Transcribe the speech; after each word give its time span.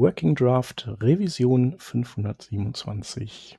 Working 0.00 0.32
Draft 0.32 0.86
Revision 1.02 1.76
527. 1.76 3.58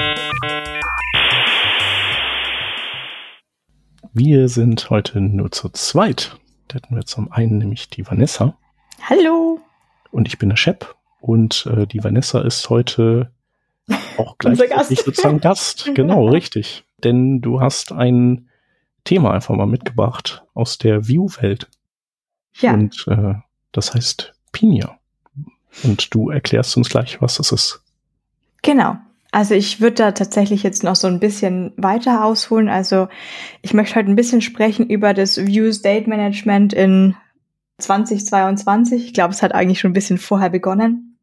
Wir 4.13 4.49
sind 4.49 4.89
heute 4.89 5.21
nur 5.21 5.51
zu 5.51 5.69
zweit. 5.69 6.37
Da 6.67 6.75
hätten 6.75 6.95
wir 6.95 7.05
zum 7.05 7.31
einen 7.31 7.59
nämlich 7.59 7.89
die 7.89 8.05
Vanessa. 8.05 8.57
Hallo. 9.03 9.61
Und 10.11 10.27
ich 10.27 10.37
bin 10.37 10.49
der 10.49 10.57
Shep. 10.57 10.95
Und 11.21 11.65
äh, 11.67 11.87
die 11.87 12.03
Vanessa 12.03 12.41
ist 12.41 12.69
heute 12.69 13.31
auch 14.17 14.37
gleichzeitig 14.37 15.01
sozusagen 15.01 15.39
Gast. 15.39 15.91
Genau, 15.95 16.27
richtig. 16.27 16.83
Denn 17.05 17.39
du 17.39 17.61
hast 17.61 17.93
ein 17.93 18.49
Thema 19.05 19.31
einfach 19.31 19.55
mal 19.55 19.65
mitgebracht 19.65 20.43
aus 20.53 20.77
der 20.77 21.07
View-Welt. 21.07 21.69
Ja. 22.59 22.73
Und 22.73 23.05
äh, 23.07 23.35
das 23.71 23.93
heißt 23.93 24.33
Pinia. 24.51 24.99
Und 25.83 26.13
du 26.13 26.29
erklärst 26.29 26.75
uns 26.75 26.89
gleich, 26.89 27.21
was 27.21 27.37
das 27.37 27.53
ist. 27.53 27.81
Genau. 28.61 28.97
Also 29.31 29.55
ich 29.55 29.79
würde 29.79 29.95
da 29.95 30.11
tatsächlich 30.11 30.61
jetzt 30.61 30.83
noch 30.83 30.95
so 30.95 31.07
ein 31.07 31.21
bisschen 31.21 31.73
weiter 31.77 32.25
ausholen. 32.25 32.67
Also 32.67 33.07
ich 33.61 33.73
möchte 33.73 33.95
heute 33.95 34.09
ein 34.09 34.15
bisschen 34.15 34.41
sprechen 34.41 34.89
über 34.89 35.13
das 35.13 35.37
View 35.37 35.71
State 35.71 36.09
Management 36.09 36.73
in 36.73 37.15
2022. 37.79 39.05
Ich 39.05 39.13
glaube, 39.13 39.33
es 39.33 39.41
hat 39.41 39.55
eigentlich 39.55 39.79
schon 39.79 39.91
ein 39.91 39.95
bisschen 39.95 40.17
vorher 40.17 40.49
begonnen. 40.49 41.17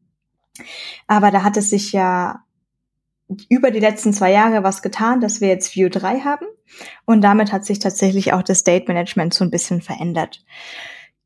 Aber 1.07 1.29
da 1.29 1.43
hat 1.43 1.55
es 1.55 1.69
sich 1.69 1.91
ja 1.91 2.43
über 3.47 3.69
die 3.69 3.79
letzten 3.79 4.11
zwei 4.11 4.31
Jahre 4.31 4.63
was 4.63 4.81
getan, 4.81 5.21
dass 5.21 5.39
wir 5.39 5.49
jetzt 5.49 5.75
View 5.75 5.89
3 5.89 6.21
haben. 6.21 6.47
Und 7.05 7.21
damit 7.21 7.51
hat 7.51 7.63
sich 7.63 7.77
tatsächlich 7.77 8.33
auch 8.33 8.41
das 8.43 8.59
State 8.59 8.85
Management 8.87 9.35
so 9.35 9.43
ein 9.43 9.51
bisschen 9.51 9.81
verändert. 9.81 10.43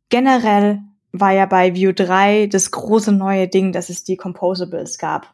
Generell 0.10 0.82
war 1.14 1.32
ja 1.32 1.46
bei 1.46 1.76
View 1.76 1.94
3 1.94 2.48
das 2.48 2.72
große 2.72 3.14
neue 3.14 3.48
Ding, 3.48 3.72
dass 3.72 3.90
es 3.90 4.04
die 4.04 4.18
Composables 4.18 4.98
gab. 4.98 5.34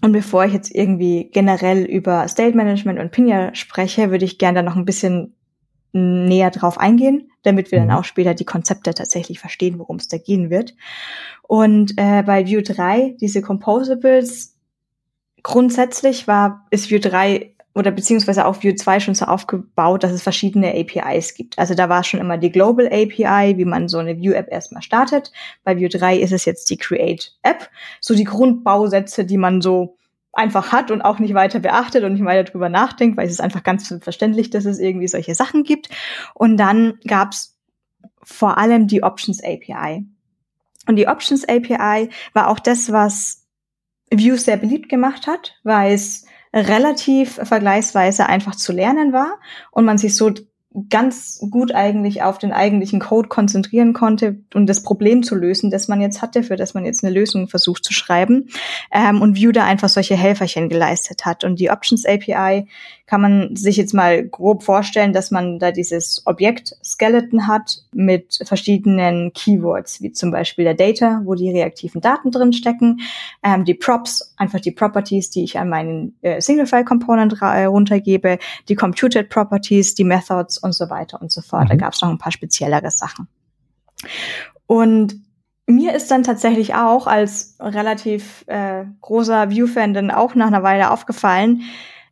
Und 0.00 0.12
bevor 0.12 0.44
ich 0.44 0.52
jetzt 0.52 0.74
irgendwie 0.74 1.30
generell 1.32 1.84
über 1.84 2.26
State 2.28 2.56
Management 2.56 2.98
und 2.98 3.10
Pinia 3.10 3.54
spreche, 3.54 4.10
würde 4.10 4.24
ich 4.24 4.38
gerne 4.38 4.56
da 4.56 4.62
noch 4.62 4.76
ein 4.76 4.84
bisschen 4.84 5.34
näher 5.92 6.50
drauf 6.50 6.78
eingehen, 6.78 7.30
damit 7.42 7.70
wir 7.70 7.78
dann 7.78 7.92
auch 7.92 8.04
später 8.04 8.34
die 8.34 8.44
Konzepte 8.44 8.92
tatsächlich 8.94 9.38
verstehen, 9.38 9.78
worum 9.78 9.96
es 9.96 10.08
da 10.08 10.18
gehen 10.18 10.50
wird. 10.50 10.74
Und 11.42 11.94
äh, 11.96 12.22
bei 12.22 12.46
View 12.46 12.62
3, 12.62 13.16
diese 13.20 13.42
Composables, 13.42 14.56
grundsätzlich 15.42 16.26
war, 16.26 16.66
ist 16.70 16.90
View 16.90 16.98
3 16.98 17.53
oder 17.74 17.90
beziehungsweise 17.90 18.46
auch 18.46 18.62
Vue 18.62 18.76
2 18.76 19.00
schon 19.00 19.14
so 19.14 19.24
aufgebaut, 19.24 20.04
dass 20.04 20.12
es 20.12 20.22
verschiedene 20.22 20.72
APIs 20.74 21.34
gibt. 21.34 21.58
Also 21.58 21.74
da 21.74 21.88
war 21.88 22.04
schon 22.04 22.20
immer 22.20 22.38
die 22.38 22.52
Global 22.52 22.86
API, 22.86 23.56
wie 23.56 23.64
man 23.64 23.88
so 23.88 23.98
eine 23.98 24.16
Vue-App 24.18 24.50
erstmal 24.50 24.82
startet. 24.82 25.32
Bei 25.64 25.76
Vue 25.76 25.88
3 25.88 26.18
ist 26.18 26.32
es 26.32 26.44
jetzt 26.44 26.70
die 26.70 26.76
Create-App. 26.76 27.68
So 28.00 28.14
die 28.14 28.24
Grundbausätze, 28.24 29.24
die 29.24 29.38
man 29.38 29.60
so 29.60 29.96
einfach 30.32 30.72
hat 30.72 30.90
und 30.90 31.02
auch 31.02 31.18
nicht 31.18 31.34
weiter 31.34 31.58
beachtet 31.58 32.04
und 32.04 32.12
nicht 32.12 32.24
weiter 32.24 32.50
drüber 32.50 32.68
nachdenkt, 32.68 33.16
weil 33.16 33.26
es 33.26 33.32
ist 33.32 33.40
einfach 33.40 33.62
ganz 33.64 33.92
verständlich, 34.00 34.50
dass 34.50 34.64
es 34.64 34.78
irgendwie 34.78 35.08
solche 35.08 35.34
Sachen 35.34 35.64
gibt. 35.64 35.88
Und 36.34 36.56
dann 36.56 36.98
gab's 37.06 37.58
vor 38.22 38.56
allem 38.56 38.86
die 38.86 39.02
Options 39.02 39.42
API. 39.42 40.04
Und 40.86 40.96
die 40.96 41.08
Options 41.08 41.44
API 41.48 42.10
war 42.34 42.48
auch 42.48 42.60
das, 42.60 42.92
was 42.92 43.46
Vue 44.12 44.36
sehr 44.38 44.56
beliebt 44.56 44.88
gemacht 44.88 45.26
hat, 45.26 45.58
weil 45.64 45.94
es 45.94 46.23
relativ 46.54 47.40
vergleichsweise 47.42 48.26
einfach 48.26 48.54
zu 48.54 48.72
lernen 48.72 49.12
war 49.12 49.38
und 49.72 49.84
man 49.84 49.98
sich 49.98 50.14
so 50.14 50.30
ganz 50.88 51.38
gut 51.50 51.72
eigentlich 51.72 52.22
auf 52.22 52.38
den 52.38 52.52
eigentlichen 52.52 52.98
Code 52.98 53.28
konzentrieren 53.28 53.92
konnte 53.92 54.40
und 54.54 54.66
das 54.66 54.82
Problem 54.82 55.22
zu 55.22 55.36
lösen, 55.36 55.70
das 55.70 55.86
man 55.86 56.00
jetzt 56.00 56.20
hatte, 56.20 56.42
für 56.42 56.56
das 56.56 56.74
man 56.74 56.84
jetzt 56.84 57.04
eine 57.04 57.14
Lösung 57.14 57.48
versucht 57.48 57.84
zu 57.84 57.92
schreiben. 57.92 58.48
Ähm, 58.92 59.22
und 59.22 59.38
Vue 59.38 59.52
da 59.52 59.64
einfach 59.64 59.88
solche 59.88 60.16
Helferchen 60.16 60.68
geleistet 60.68 61.24
hat. 61.24 61.44
Und 61.44 61.60
die 61.60 61.70
Options 61.70 62.04
API 62.04 62.66
kann 63.06 63.20
man 63.20 63.54
sich 63.54 63.76
jetzt 63.76 63.92
mal 63.92 64.26
grob 64.26 64.62
vorstellen, 64.62 65.12
dass 65.12 65.30
man 65.30 65.58
da 65.58 65.72
dieses 65.72 66.22
Objekt-Skeleton 66.24 67.46
hat 67.46 67.82
mit 67.92 68.38
verschiedenen 68.44 69.32
Keywords, 69.34 70.00
wie 70.00 70.12
zum 70.12 70.30
Beispiel 70.30 70.64
der 70.64 70.74
Data, 70.74 71.20
wo 71.24 71.34
die 71.34 71.50
reaktiven 71.50 72.00
Daten 72.00 72.30
drin 72.30 72.54
stecken, 72.54 73.00
ähm, 73.42 73.64
die 73.66 73.74
Props, 73.74 74.34
einfach 74.38 74.60
die 74.60 74.70
Properties, 74.70 75.30
die 75.30 75.44
ich 75.44 75.58
an 75.58 75.68
meinen 75.68 76.16
äh, 76.22 76.40
Single-File-Component 76.40 77.34
äh, 77.42 77.64
runtergebe, 77.64 78.38
die 78.68 78.74
Computed 78.74 79.28
Properties, 79.28 79.94
die 79.94 80.04
Methods 80.04 80.56
und 80.56 80.72
so 80.72 80.88
weiter 80.88 81.20
und 81.20 81.30
so 81.30 81.42
fort. 81.42 81.64
Mhm. 81.64 81.68
Da 81.68 81.76
gab 81.76 81.92
es 81.92 82.00
noch 82.00 82.08
ein 82.08 82.18
paar 82.18 82.32
speziellere 82.32 82.90
Sachen. 82.90 83.28
Und 84.66 85.20
mir 85.66 85.94
ist 85.94 86.10
dann 86.10 86.22
tatsächlich 86.22 86.74
auch 86.74 87.06
als 87.06 87.56
relativ 87.60 88.44
äh, 88.46 88.84
großer 89.00 89.50
View-Fan 89.50 89.94
dann 89.94 90.10
auch 90.10 90.34
nach 90.34 90.46
einer 90.46 90.62
Weile 90.62 90.90
aufgefallen, 90.90 91.62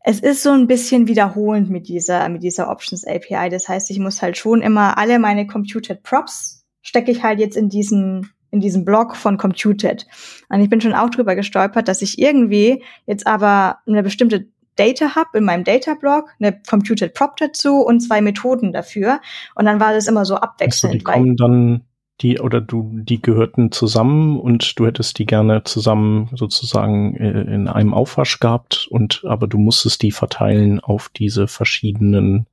es 0.04 0.20
ist 0.20 0.42
so 0.42 0.50
ein 0.50 0.66
bisschen 0.66 1.06
wiederholend 1.06 1.70
mit 1.70 1.88
dieser, 1.88 2.28
mit 2.28 2.42
dieser 2.42 2.70
Options 2.70 3.06
API. 3.06 3.48
Das 3.50 3.68
heißt, 3.68 3.90
ich 3.90 3.98
muss 3.98 4.20
halt 4.22 4.36
schon 4.36 4.62
immer 4.62 4.98
alle 4.98 5.18
meine 5.18 5.46
Computed 5.46 6.02
Props 6.02 6.64
stecke 6.82 7.12
ich 7.12 7.22
halt 7.22 7.38
jetzt 7.38 7.56
in 7.56 7.68
diesen, 7.68 8.30
in 8.50 8.60
diesen 8.60 8.84
Block 8.84 9.14
von 9.16 9.38
Computed. 9.38 10.06
Und 10.48 10.60
ich 10.60 10.68
bin 10.68 10.80
schon 10.80 10.94
auch 10.94 11.10
drüber 11.10 11.36
gestolpert, 11.36 11.86
dass 11.86 12.02
ich 12.02 12.18
irgendwie 12.18 12.82
jetzt 13.06 13.26
aber 13.26 13.78
eine 13.86 14.02
bestimmte 14.02 14.48
Data 14.74 15.14
Hub 15.14 15.28
in 15.34 15.44
meinem 15.44 15.64
Data 15.64 15.94
Block, 15.94 16.30
eine 16.40 16.58
Computed 16.68 17.14
Prop 17.14 17.36
dazu 17.36 17.82
und 17.82 18.00
zwei 18.00 18.20
Methoden 18.20 18.72
dafür. 18.72 19.20
Und 19.54 19.66
dann 19.66 19.78
war 19.78 19.92
das 19.92 20.08
immer 20.08 20.24
so 20.24 20.36
abwechselnd. 20.36 21.06
Also 21.06 21.20
die 21.20 21.36
kommen 21.36 21.36
dann 21.36 21.84
die 22.22 22.38
oder 22.38 22.60
du 22.60 22.90
die 22.92 23.20
gehörten 23.20 23.72
zusammen 23.72 24.38
und 24.38 24.78
du 24.78 24.86
hättest 24.86 25.18
die 25.18 25.26
gerne 25.26 25.64
zusammen 25.64 26.30
sozusagen 26.34 27.16
äh, 27.16 27.42
in 27.54 27.68
einem 27.68 27.94
Aufwasch 27.94 28.40
gehabt 28.40 28.86
und 28.90 29.24
aber 29.26 29.46
du 29.46 29.58
musstest 29.58 30.02
die 30.02 30.12
verteilen 30.12 30.80
auf 30.80 31.08
diese 31.08 31.48
verschiedenen 31.48 32.46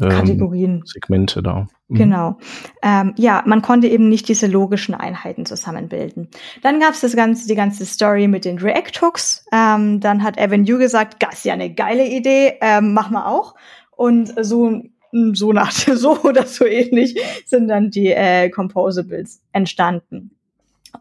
ähm, 0.00 0.08
Kategorien 0.08 0.82
Segmente 0.84 1.42
da. 1.42 1.66
Mhm. 1.88 1.96
Genau. 1.96 2.38
Ähm, 2.82 3.14
ja, 3.16 3.42
man 3.46 3.62
konnte 3.62 3.88
eben 3.88 4.08
nicht 4.08 4.28
diese 4.28 4.46
logischen 4.46 4.94
Einheiten 4.94 5.46
zusammenbilden. 5.46 6.28
Dann 6.62 6.80
gab 6.80 6.94
es 6.94 7.00
das 7.00 7.14
ganze, 7.14 7.46
die 7.46 7.54
ganze 7.54 7.84
Story 7.84 8.28
mit 8.28 8.44
den 8.44 8.58
React 8.58 9.00
Hooks. 9.02 9.46
Ähm, 9.52 10.00
dann 10.00 10.22
hat 10.22 10.38
Evan 10.38 10.64
Yu 10.64 10.78
gesagt, 10.78 11.22
das 11.22 11.36
ist 11.36 11.44
ja 11.44 11.54
eine 11.54 11.74
geile 11.74 12.06
Idee, 12.06 12.54
ähm, 12.60 12.94
machen 12.94 13.12
wir 13.12 13.26
auch. 13.26 13.54
Und 13.94 14.32
so 14.44 14.82
so 15.12 15.52
nach 15.52 15.70
so 15.72 16.18
oder 16.22 16.46
so 16.46 16.64
ähnlich 16.64 17.20
sind 17.46 17.68
dann 17.68 17.90
die 17.90 18.08
äh, 18.08 18.48
Composables 18.50 19.42
entstanden. 19.52 20.32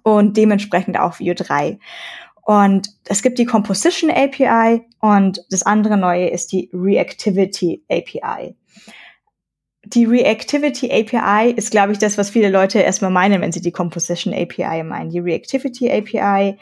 Und 0.04 0.38
dementsprechend 0.38 0.98
auch 1.00 1.20
Vue 1.20 1.36
3. 1.36 1.80
Und 2.44 2.90
es 3.06 3.22
gibt 3.22 3.40
die 3.40 3.46
Composition 3.46 4.10
API 4.10 4.82
und 5.00 5.46
das 5.50 5.64
andere 5.64 5.98
neue 5.98 6.30
ist 6.30 6.52
die 6.52 6.70
Reactivity 6.74 7.84
API. 7.90 8.56
Die 9.84 10.06
Reactivity 10.06 10.92
API 10.92 11.52
ist, 11.52 11.72
glaube 11.72 11.92
ich, 11.92 11.98
das, 11.98 12.18
was 12.18 12.30
viele 12.30 12.50
Leute 12.50 12.80
erstmal 12.80 13.12
meinen, 13.12 13.42
wenn 13.42 13.52
sie 13.52 13.62
die 13.62 13.72
Composition 13.72 14.34
API 14.34 14.84
meinen. 14.84 15.10
Die 15.10 15.20
Reactivity 15.20 15.92
API 15.92 16.58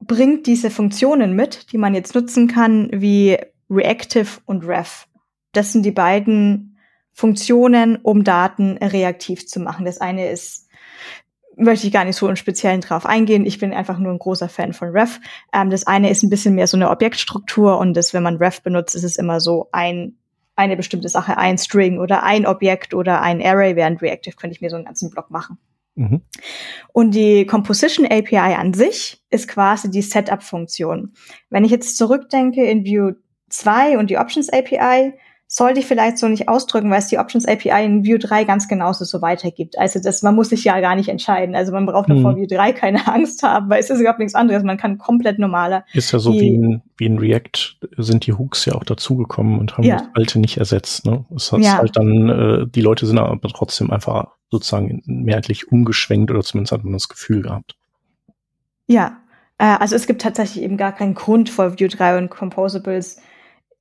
bringt 0.00 0.46
diese 0.46 0.70
Funktionen 0.70 1.34
mit, 1.34 1.72
die 1.72 1.78
man 1.78 1.94
jetzt 1.94 2.14
nutzen 2.14 2.48
kann, 2.48 2.88
wie 2.92 3.38
Reactive 3.68 4.40
und 4.46 4.66
Ref. 4.66 5.06
Das 5.52 5.72
sind 5.72 5.84
die 5.84 5.90
beiden 5.90 6.78
Funktionen, 7.12 7.96
um 7.96 8.24
Daten 8.24 8.78
reaktiv 8.78 9.46
zu 9.46 9.60
machen. 9.60 9.84
Das 9.84 10.00
eine 10.00 10.30
ist, 10.30 10.68
möchte 11.56 11.86
ich 11.86 11.92
gar 11.92 12.04
nicht 12.04 12.16
so 12.16 12.28
im 12.28 12.36
Speziellen 12.36 12.80
drauf 12.80 13.04
eingehen. 13.04 13.44
Ich 13.44 13.58
bin 13.58 13.72
einfach 13.72 13.98
nur 13.98 14.12
ein 14.12 14.18
großer 14.18 14.48
Fan 14.48 14.72
von 14.72 14.88
Ref. 14.90 15.20
Ähm, 15.52 15.70
das 15.70 15.86
eine 15.86 16.10
ist 16.10 16.22
ein 16.22 16.30
bisschen 16.30 16.54
mehr 16.54 16.66
so 16.66 16.76
eine 16.76 16.90
Objektstruktur 16.90 17.78
und 17.78 17.94
das, 17.94 18.14
wenn 18.14 18.22
man 18.22 18.36
Ref 18.36 18.62
benutzt, 18.62 18.94
ist 18.94 19.04
es 19.04 19.16
immer 19.16 19.40
so 19.40 19.68
ein 19.72 20.16
eine 20.60 20.76
bestimmte 20.76 21.08
Sache, 21.08 21.38
ein 21.38 21.56
String 21.56 21.98
oder 21.98 22.22
ein 22.22 22.46
Objekt 22.46 22.92
oder 22.92 23.22
ein 23.22 23.42
Array, 23.42 23.76
während 23.76 24.02
Reactive 24.02 24.36
könnte 24.36 24.54
ich 24.54 24.60
mir 24.60 24.68
so 24.68 24.76
einen 24.76 24.84
ganzen 24.84 25.08
Block 25.08 25.30
machen. 25.30 25.58
Mhm. 25.94 26.20
Und 26.92 27.14
die 27.14 27.46
Composition 27.46 28.06
API 28.06 28.36
an 28.36 28.74
sich 28.74 29.22
ist 29.30 29.48
quasi 29.48 29.90
die 29.90 30.02
Setup-Funktion. 30.02 31.14
Wenn 31.48 31.64
ich 31.64 31.70
jetzt 31.70 31.96
zurückdenke 31.96 32.62
in 32.64 32.84
View 32.84 33.12
2 33.48 33.98
und 33.98 34.10
die 34.10 34.18
Options 34.18 34.50
API, 34.50 35.14
sollte 35.52 35.80
ich 35.80 35.86
vielleicht 35.86 36.16
so 36.16 36.28
nicht 36.28 36.48
ausdrücken, 36.48 36.92
weil 36.92 37.00
es 37.00 37.08
die 37.08 37.18
Options 37.18 37.44
API 37.44 37.84
in 37.84 38.04
View 38.04 38.18
3 38.18 38.44
ganz 38.44 38.68
genauso 38.68 39.04
so 39.04 39.20
weitergibt. 39.20 39.76
Also 39.76 39.98
das, 40.00 40.22
man 40.22 40.36
muss 40.36 40.50
sich 40.50 40.62
ja 40.62 40.78
gar 40.78 40.94
nicht 40.94 41.08
entscheiden. 41.08 41.56
Also 41.56 41.72
man 41.72 41.86
braucht 41.86 42.08
mhm. 42.08 42.22
vor 42.22 42.36
View 42.36 42.46
3 42.48 42.72
keine 42.72 43.04
Angst 43.12 43.42
haben, 43.42 43.68
weil 43.68 43.80
es 43.80 43.90
ist 43.90 43.98
überhaupt 43.98 44.20
nichts 44.20 44.36
anderes. 44.36 44.62
Man 44.62 44.76
kann 44.76 44.98
komplett 44.98 45.40
normaler. 45.40 45.84
Ist 45.92 46.12
ja 46.12 46.20
so 46.20 46.32
wie 46.34 46.54
in, 46.54 46.82
wie 46.98 47.06
in 47.06 47.18
React 47.18 47.78
sind 47.96 48.28
die 48.28 48.32
Hooks 48.32 48.64
ja 48.66 48.74
auch 48.74 48.84
dazugekommen 48.84 49.58
und 49.58 49.76
haben 49.76 49.82
ja. 49.82 49.96
das 49.96 50.06
alte 50.14 50.38
nicht 50.38 50.58
ersetzt. 50.58 51.04
Ne? 51.04 51.24
Es 51.34 51.50
hat 51.50 51.62
ja. 51.62 51.78
halt 51.78 51.96
dann, 51.96 52.28
äh, 52.28 52.66
die 52.68 52.82
Leute 52.82 53.06
sind 53.06 53.18
aber 53.18 53.48
trotzdem 53.48 53.90
einfach 53.90 54.28
sozusagen 54.52 55.02
mehrheitlich 55.04 55.72
umgeschwenkt 55.72 56.30
oder 56.30 56.42
zumindest 56.42 56.70
hat 56.70 56.84
man 56.84 56.92
das 56.92 57.08
Gefühl 57.08 57.42
gehabt. 57.42 57.74
Ja, 58.86 59.16
äh, 59.58 59.64
also 59.64 59.96
es 59.96 60.06
gibt 60.06 60.22
tatsächlich 60.22 60.62
eben 60.62 60.76
gar 60.76 60.92
keinen 60.92 61.14
Grund 61.14 61.50
vor 61.50 61.76
View 61.76 61.88
3 61.88 62.18
und 62.18 62.30
Composables 62.30 63.20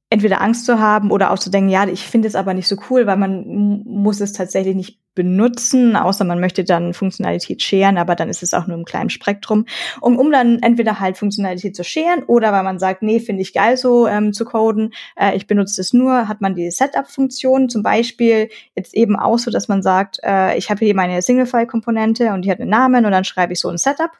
entweder 0.09 0.41
Angst 0.41 0.65
zu 0.65 0.79
haben 0.79 1.11
oder 1.11 1.31
auch 1.31 1.39
zu 1.39 1.49
denken, 1.49 1.69
ja, 1.69 1.87
ich 1.87 2.07
finde 2.07 2.27
es 2.27 2.35
aber 2.35 2.53
nicht 2.53 2.67
so 2.67 2.77
cool, 2.89 3.05
weil 3.05 3.17
man 3.17 3.83
muss 3.85 4.21
es 4.21 4.33
tatsächlich 4.33 4.75
nicht 4.75 4.99
benutzen, 5.15 5.95
außer 5.95 6.23
man 6.23 6.39
möchte 6.39 6.63
dann 6.63 6.93
Funktionalität 6.93 7.61
scheren, 7.61 7.97
aber 7.97 8.15
dann 8.15 8.29
ist 8.29 8.41
es 8.41 8.53
auch 8.53 8.67
nur 8.67 8.77
im 8.77 8.85
kleinen 8.85 9.09
Spektrum, 9.09 9.65
um, 10.01 10.17
um 10.17 10.31
dann 10.31 10.59
entweder 10.59 10.99
halt 10.99 11.17
Funktionalität 11.17 11.75
zu 11.75 11.83
scheren 11.83 12.23
oder 12.23 12.53
weil 12.53 12.63
man 12.63 12.79
sagt, 12.79 13.01
nee, 13.01 13.19
finde 13.19 13.41
ich 13.41 13.53
geil 13.53 13.75
so 13.75 14.07
ähm, 14.07 14.33
zu 14.33 14.45
coden, 14.45 14.93
äh, 15.17 15.35
ich 15.35 15.45
benutze 15.45 15.81
es 15.81 15.93
nur, 15.93 16.27
hat 16.27 16.41
man 16.41 16.55
die 16.55 16.71
Setup-Funktion 16.71 17.69
zum 17.69 17.83
Beispiel 17.83 18.49
jetzt 18.75 18.93
eben 18.93 19.17
auch 19.17 19.39
so, 19.39 19.51
dass 19.51 19.67
man 19.67 19.81
sagt, 19.81 20.19
äh, 20.23 20.57
ich 20.57 20.69
habe 20.69 20.85
hier 20.85 20.95
meine 20.95 21.21
Single-File-Komponente 21.21 22.31
und 22.31 22.45
die 22.45 22.51
hat 22.51 22.61
einen 22.61 22.69
Namen 22.69 23.05
und 23.05 23.11
dann 23.11 23.25
schreibe 23.25 23.53
ich 23.53 23.59
so 23.59 23.67
ein 23.67 23.77
Setup 23.77 24.11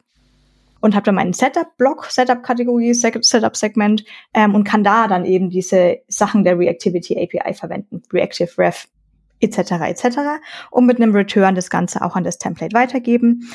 und 0.82 0.96
habe 0.96 1.06
dann 1.06 1.16
meinen 1.16 1.34
Setup-Block, 1.34 2.06
Setup-Kategorie, 2.06 2.94
Setup-Segment 2.94 4.04
ähm, 4.34 4.56
und 4.56 4.64
kann 4.64 4.84
da 4.84 5.08
dann 5.08 5.26
eben 5.26 5.50
diese 5.50 5.98
Sachen 6.08 6.44
der 6.44 6.58
Reactivity 6.58 7.18
API 7.22 7.54
verwenden, 7.54 8.02
Reactive 8.12 8.58
Ref 8.58 8.88
etc. 9.42 9.72
etc. 9.88 10.18
und 10.72 10.86
mit 10.86 10.98
einem 10.98 11.16
Return 11.16 11.56
das 11.56 11.70
Ganze 11.70 12.02
auch 12.02 12.16
an 12.16 12.24
das 12.24 12.38
Template 12.38 12.74
weitergeben. 12.74 13.50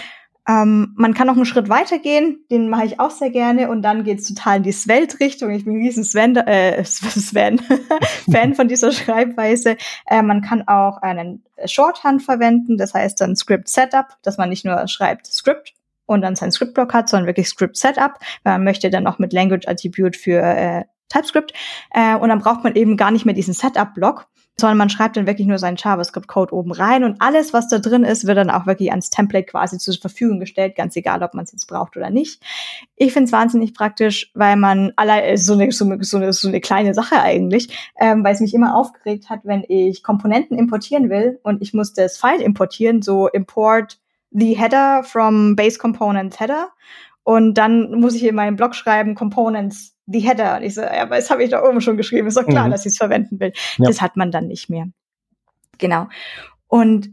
Ähm, 0.46 0.92
man 0.96 1.14
kann 1.14 1.26
noch 1.26 1.36
einen 1.36 1.46
Schritt 1.46 1.70
weitergehen, 1.70 2.44
den 2.50 2.68
mache 2.68 2.84
ich 2.84 3.00
auch 3.00 3.10
sehr 3.10 3.30
gerne 3.30 3.70
und 3.70 3.80
dann 3.80 4.04
geht's 4.04 4.28
total 4.28 4.58
in 4.58 4.62
die 4.62 4.72
Svelte-Richtung. 4.72 5.50
Ich 5.50 5.64
bin 5.64 5.76
ein 5.76 5.82
riesen 5.82 6.04
Sven, 6.04 6.36
äh, 6.36 6.84
Sven 6.84 7.60
Fan 8.30 8.54
von 8.54 8.68
dieser 8.68 8.92
Schreibweise. 8.92 9.78
Äh, 10.06 10.22
man 10.22 10.42
kann 10.42 10.68
auch 10.68 10.98
einen 10.98 11.42
Shorthand 11.64 12.22
verwenden, 12.22 12.76
das 12.76 12.92
heißt 12.92 13.22
dann 13.22 13.36
Script 13.36 13.68
Setup, 13.68 14.06
dass 14.22 14.36
man 14.36 14.50
nicht 14.50 14.66
nur 14.66 14.86
schreibt 14.86 15.26
Script, 15.26 15.72
und 16.06 16.22
dann 16.22 16.36
sein 16.36 16.52
Script-Block 16.52 16.92
hat, 16.92 17.08
sondern 17.08 17.26
wirklich 17.26 17.48
Script-Setup, 17.48 18.18
weil 18.42 18.54
man 18.54 18.64
möchte 18.64 18.90
dann 18.90 19.06
auch 19.06 19.18
mit 19.18 19.32
Language-Attribute 19.32 20.16
für 20.16 20.40
äh, 20.40 20.84
TypeScript. 21.08 21.52
Äh, 21.92 22.16
und 22.16 22.28
dann 22.28 22.40
braucht 22.40 22.64
man 22.64 22.74
eben 22.74 22.96
gar 22.96 23.10
nicht 23.10 23.24
mehr 23.24 23.34
diesen 23.34 23.54
Setup-Block, 23.54 24.26
sondern 24.58 24.78
man 24.78 24.90
schreibt 24.90 25.16
dann 25.16 25.26
wirklich 25.26 25.48
nur 25.48 25.58
seinen 25.58 25.76
JavaScript-Code 25.76 26.54
oben 26.54 26.70
rein 26.70 27.02
und 27.02 27.20
alles, 27.20 27.52
was 27.52 27.68
da 27.68 27.78
drin 27.78 28.04
ist, 28.04 28.26
wird 28.26 28.38
dann 28.38 28.50
auch 28.50 28.66
wirklich 28.66 28.90
ans 28.90 29.10
Template 29.10 29.46
quasi 29.46 29.78
zur 29.78 29.94
Verfügung 29.94 30.38
gestellt, 30.38 30.76
ganz 30.76 30.94
egal, 30.94 31.22
ob 31.22 31.34
man 31.34 31.44
es 31.44 31.52
jetzt 31.52 31.66
braucht 31.66 31.96
oder 31.96 32.10
nicht. 32.10 32.40
Ich 32.94 33.12
finde 33.12 33.26
es 33.26 33.32
wahnsinnig 33.32 33.74
praktisch, 33.74 34.30
weil 34.34 34.56
man 34.56 34.92
alle 34.96 35.22
äh, 35.22 35.36
so 35.36 35.54
eine, 35.54 35.72
so, 35.72 35.84
eine, 35.84 36.02
so, 36.04 36.18
eine, 36.18 36.30
eine 36.44 36.60
kleine 36.60 36.94
Sache 36.94 37.20
eigentlich, 37.20 37.76
ähm, 37.98 38.22
weil 38.22 38.34
es 38.34 38.40
mich 38.40 38.54
immer 38.54 38.76
aufgeregt 38.76 39.28
hat, 39.28 39.40
wenn 39.42 39.64
ich 39.68 40.04
Komponenten 40.04 40.56
importieren 40.56 41.10
will 41.10 41.40
und 41.42 41.60
ich 41.60 41.74
muss 41.74 41.92
das 41.92 42.16
File 42.16 42.40
importieren, 42.40 43.02
so 43.02 43.26
Import 43.28 43.98
the 44.34 44.54
header 44.54 45.02
from 45.04 45.56
base 45.56 45.78
components 45.78 46.38
header. 46.38 46.68
Und 47.22 47.54
dann 47.54 47.92
muss 47.92 48.14
ich 48.14 48.24
in 48.24 48.34
meinem 48.34 48.56
Blog 48.56 48.74
schreiben, 48.74 49.14
Components, 49.14 49.96
the 50.06 50.20
header. 50.20 50.56
Und 50.56 50.64
ich 50.64 50.74
so, 50.74 50.82
ja, 50.82 51.02
aber 51.02 51.16
das 51.16 51.30
habe 51.30 51.42
ich 51.42 51.50
da 51.50 51.64
oben 51.64 51.80
schon 51.80 51.96
geschrieben. 51.96 52.28
Ist 52.28 52.36
doch 52.36 52.46
klar, 52.46 52.66
mhm. 52.66 52.72
dass 52.72 52.84
ich 52.84 52.92
es 52.92 52.98
verwenden 52.98 53.40
will. 53.40 53.52
Ja. 53.78 53.86
Das 53.86 54.02
hat 54.02 54.16
man 54.16 54.30
dann 54.30 54.46
nicht 54.46 54.68
mehr. 54.68 54.88
Genau. 55.78 56.08
Und 56.68 57.08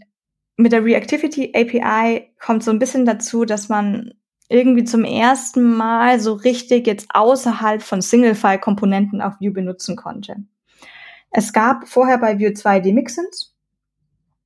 mit 0.58 0.74
der 0.74 0.84
Reactivity 0.84 1.54
API 1.56 2.34
kommt 2.40 2.64
so 2.64 2.72
ein 2.72 2.80
bisschen 2.80 3.06
dazu, 3.06 3.46
dass 3.46 3.70
man 3.70 4.14
irgendwie 4.50 4.84
zum 4.84 5.06
ersten 5.06 5.64
Mal 5.64 6.20
so 6.20 6.34
richtig 6.34 6.86
jetzt 6.86 7.08
außerhalb 7.14 7.82
von 7.82 8.02
Single-File-Komponenten 8.02 9.22
auf 9.22 9.36
Vue 9.40 9.52
benutzen 9.52 9.96
konnte. 9.96 10.36
Es 11.32 11.54
gab 11.54 11.88
vorher 11.88 12.18
bei 12.18 12.38
Vue 12.38 12.54
2 12.54 12.82
die 12.82 12.92
Mixins. 12.92 13.56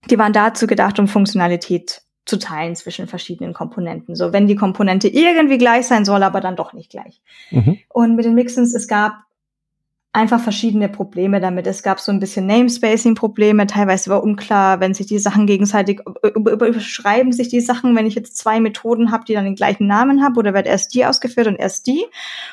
Die 0.09 0.19
waren 0.19 0.33
dazu 0.33 0.67
gedacht, 0.67 0.99
um 0.99 1.07
Funktionalität 1.07 2.04
zu 2.25 2.39
teilen 2.39 2.75
zwischen 2.75 3.07
verschiedenen 3.07 3.53
Komponenten. 3.53 4.15
So, 4.15 4.33
wenn 4.33 4.47
die 4.47 4.55
Komponente 4.55 5.07
irgendwie 5.07 5.57
gleich 5.57 5.85
sein 5.87 6.05
soll, 6.05 6.23
aber 6.23 6.41
dann 6.41 6.55
doch 6.55 6.73
nicht 6.73 6.89
gleich. 6.89 7.21
Mhm. 7.51 7.77
Und 7.89 8.15
mit 8.15 8.25
den 8.25 8.33
Mixins, 8.33 8.73
es 8.73 8.87
gab 8.87 9.24
einfach 10.15 10.39
verschiedene 10.39 10.87
Probleme 10.87 11.41
damit. 11.41 11.67
Es 11.67 11.83
gab 11.83 11.99
so 11.99 12.09
ein 12.09 12.21
bisschen 12.21 12.45
Namespacing-Probleme, 12.45 13.67
teilweise 13.67 14.09
war 14.09 14.23
unklar, 14.23 14.79
wenn 14.79 14.93
sich 14.93 15.07
die 15.07 15.19
Sachen 15.19 15.45
gegenseitig 15.45 15.99
überschreiben 16.23 17.33
sich 17.33 17.49
die 17.49 17.59
Sachen, 17.59 17.95
wenn 17.97 18.05
ich 18.05 18.15
jetzt 18.15 18.37
zwei 18.37 18.61
Methoden 18.61 19.11
habe, 19.11 19.25
die 19.25 19.33
dann 19.33 19.43
den 19.43 19.55
gleichen 19.55 19.87
Namen 19.87 20.23
haben, 20.23 20.37
oder 20.37 20.53
wird 20.53 20.67
erst 20.67 20.93
die 20.93 21.05
ausgeführt 21.05 21.47
und 21.47 21.57
erst 21.57 21.87
die. 21.87 22.05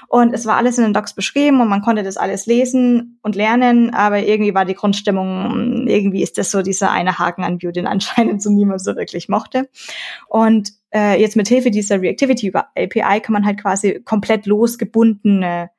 Und 0.08 0.34
es 0.34 0.44
war 0.44 0.56
alles 0.56 0.76
in 0.76 0.84
den 0.84 0.92
Docs 0.92 1.14
beschrieben 1.14 1.60
und 1.60 1.68
man 1.68 1.82
konnte 1.82 2.02
das 2.02 2.16
alles 2.16 2.46
lesen 2.46 3.20
und 3.22 3.36
lernen, 3.36 3.94
aber 3.94 4.18
irgendwie 4.18 4.54
war 4.54 4.64
die 4.64 4.74
Grundstimmung, 4.74 5.86
irgendwie 5.86 6.22
ist 6.22 6.38
das 6.38 6.50
so 6.50 6.62
dieser 6.62 6.90
eine 6.90 7.20
Haken 7.20 7.44
an 7.44 7.62
View, 7.62 7.70
den 7.70 7.86
anscheinend 7.86 8.42
so 8.42 8.50
niemand 8.50 8.82
so 8.82 8.96
wirklich 8.96 9.28
mochte. 9.28 9.68
Und 10.28 10.72
äh, 10.92 11.20
jetzt 11.20 11.36
mit 11.36 11.46
Hilfe 11.46 11.70
dieser 11.70 12.02
Reactivity 12.02 12.52
API 12.54 13.20
kann 13.20 13.32
man 13.32 13.46
halt 13.46 13.60
quasi 13.60 14.00
komplett 14.04 14.46
losgebundene 14.46 15.70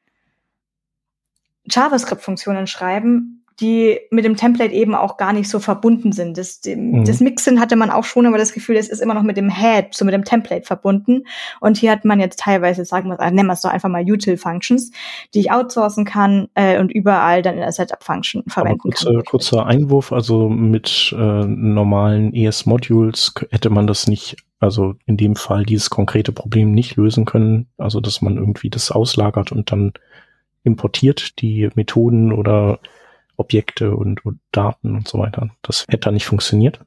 JavaScript-Funktionen 1.66 2.68
schreiben, 2.68 3.44
die 3.60 4.00
mit 4.10 4.26
dem 4.26 4.36
Template 4.36 4.74
eben 4.74 4.96
auch 4.96 5.18
gar 5.18 5.32
nicht 5.32 5.50
so 5.50 5.60
verbunden 5.60 6.12
sind. 6.12 6.38
Das, 6.38 6.62
dem, 6.62 6.92
mhm. 6.92 7.06
das 7.06 7.20
Mixen 7.20 7.60
hatte 7.60 7.76
man 7.76 7.92
auch 7.92 8.04
schon 8.04 8.26
aber 8.26 8.38
das 8.38 8.54
Gefühl, 8.54 8.78
es 8.78 8.90
ist 8.90 9.00
immer 9.00 9.14
noch 9.14 9.24
mit 9.24 9.38
dem 9.38 9.50
Head, 9.50 9.94
so 9.94 10.06
mit 10.06 10.14
dem 10.14 10.24
Template 10.24 10.66
verbunden. 10.66 11.24
Und 11.60 11.78
hier 11.78 11.92
hat 11.92 12.06
man 12.06 12.20
jetzt 12.20 12.40
teilweise, 12.40 12.84
sagen 12.86 13.10
wir, 13.10 13.18
nennen 13.32 13.48
wir 13.48 13.54
es 13.54 13.62
doch 13.62 13.70
einfach 13.70 13.90
mal 13.90 14.04
Util-Functions, 14.04 14.92
die 15.34 15.40
ich 15.40 15.52
outsourcen 15.52 16.06
kann 16.06 16.48
äh, 16.56 16.80
und 16.80 16.92
überall 16.92 17.42
dann 17.42 17.56
in 17.56 17.62
der 17.62 17.72
Setup-Function 17.72 18.44
verwenden 18.48 18.80
kurze, 18.80 19.06
kann. 19.06 19.24
Kurzer 19.26 19.66
Einwurf, 19.66 20.12
also 20.12 20.50
mit 20.50 21.14
äh, 21.18 21.46
normalen 21.46 22.34
ES-Modules 22.34 23.34
hätte 23.52 23.70
man 23.70 23.88
das 23.88 24.08
nicht 24.08 24.38
also 24.60 24.96
in 25.06 25.18
dem 25.18 25.36
Fall 25.36 25.66
dieses 25.66 25.90
konkrete 25.90 26.32
Problem 26.32 26.72
nicht 26.72 26.96
lösen 26.96 27.26
können, 27.26 27.68
also 27.78 28.00
dass 28.00 28.22
man 28.22 28.38
irgendwie 28.38 28.70
das 28.70 28.92
auslagert 28.92 29.52
und 29.52 29.74
dann 29.74 29.92
importiert, 30.64 31.42
die 31.42 31.70
Methoden 31.76 32.32
oder 32.32 32.80
Objekte 33.36 33.96
und, 33.96 34.26
und 34.26 34.40
Daten 34.52 34.96
und 34.96 35.08
so 35.08 35.20
weiter. 35.20 35.50
Das 35.62 35.86
hätte 35.90 36.06
da 36.06 36.12
nicht 36.12 36.26
funktioniert. 36.26 36.80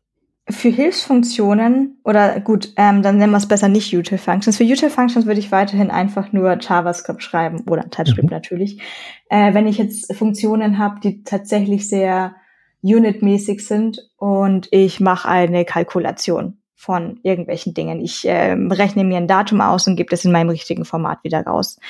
Für 0.49 0.69
Hilfsfunktionen 0.69 1.99
oder 2.05 2.39
gut, 2.39 2.73
ähm, 2.77 3.03
dann 3.03 3.17
nennen 3.17 3.33
wir 3.33 3.39
es 3.39 3.49
besser 3.49 3.67
nicht 3.67 3.93
Util 3.93 4.17
Functions. 4.17 4.57
Für 4.57 4.65
Util 4.65 4.91
Functions 4.91 5.27
würde 5.27 5.41
ich 5.41 5.51
weiterhin 5.51 5.91
einfach 5.91 6.33
nur 6.33 6.57
JavaScript 6.61 7.21
schreiben 7.21 7.65
oder 7.69 7.91
TypeScript 7.91 8.31
mhm. 8.31 8.31
natürlich. 8.31 8.81
Äh, 9.29 9.55
wenn 9.55 9.67
ich 9.67 9.77
jetzt 9.77 10.15
Funktionen 10.15 10.79
habe, 10.79 11.01
die 11.01 11.25
tatsächlich 11.25 11.89
sehr 11.89 12.37
unitmäßig 12.83 13.67
sind 13.67 14.09
und 14.17 14.69
ich 14.71 15.01
mache 15.01 15.29
eine 15.29 15.65
Kalkulation 15.65 16.59
von 16.77 17.19
irgendwelchen 17.25 17.75
Dingen. 17.75 18.01
Ich 18.01 18.29
äh, 18.29 18.53
rechne 18.53 19.03
mir 19.03 19.17
ein 19.17 19.27
Datum 19.27 19.61
aus 19.61 19.89
und 19.89 19.97
gebe 19.97 20.11
das 20.11 20.25
in 20.25 20.31
meinem 20.31 20.51
richtigen 20.51 20.85
Format 20.85 21.25
wieder 21.25 21.43
raus. 21.43 21.81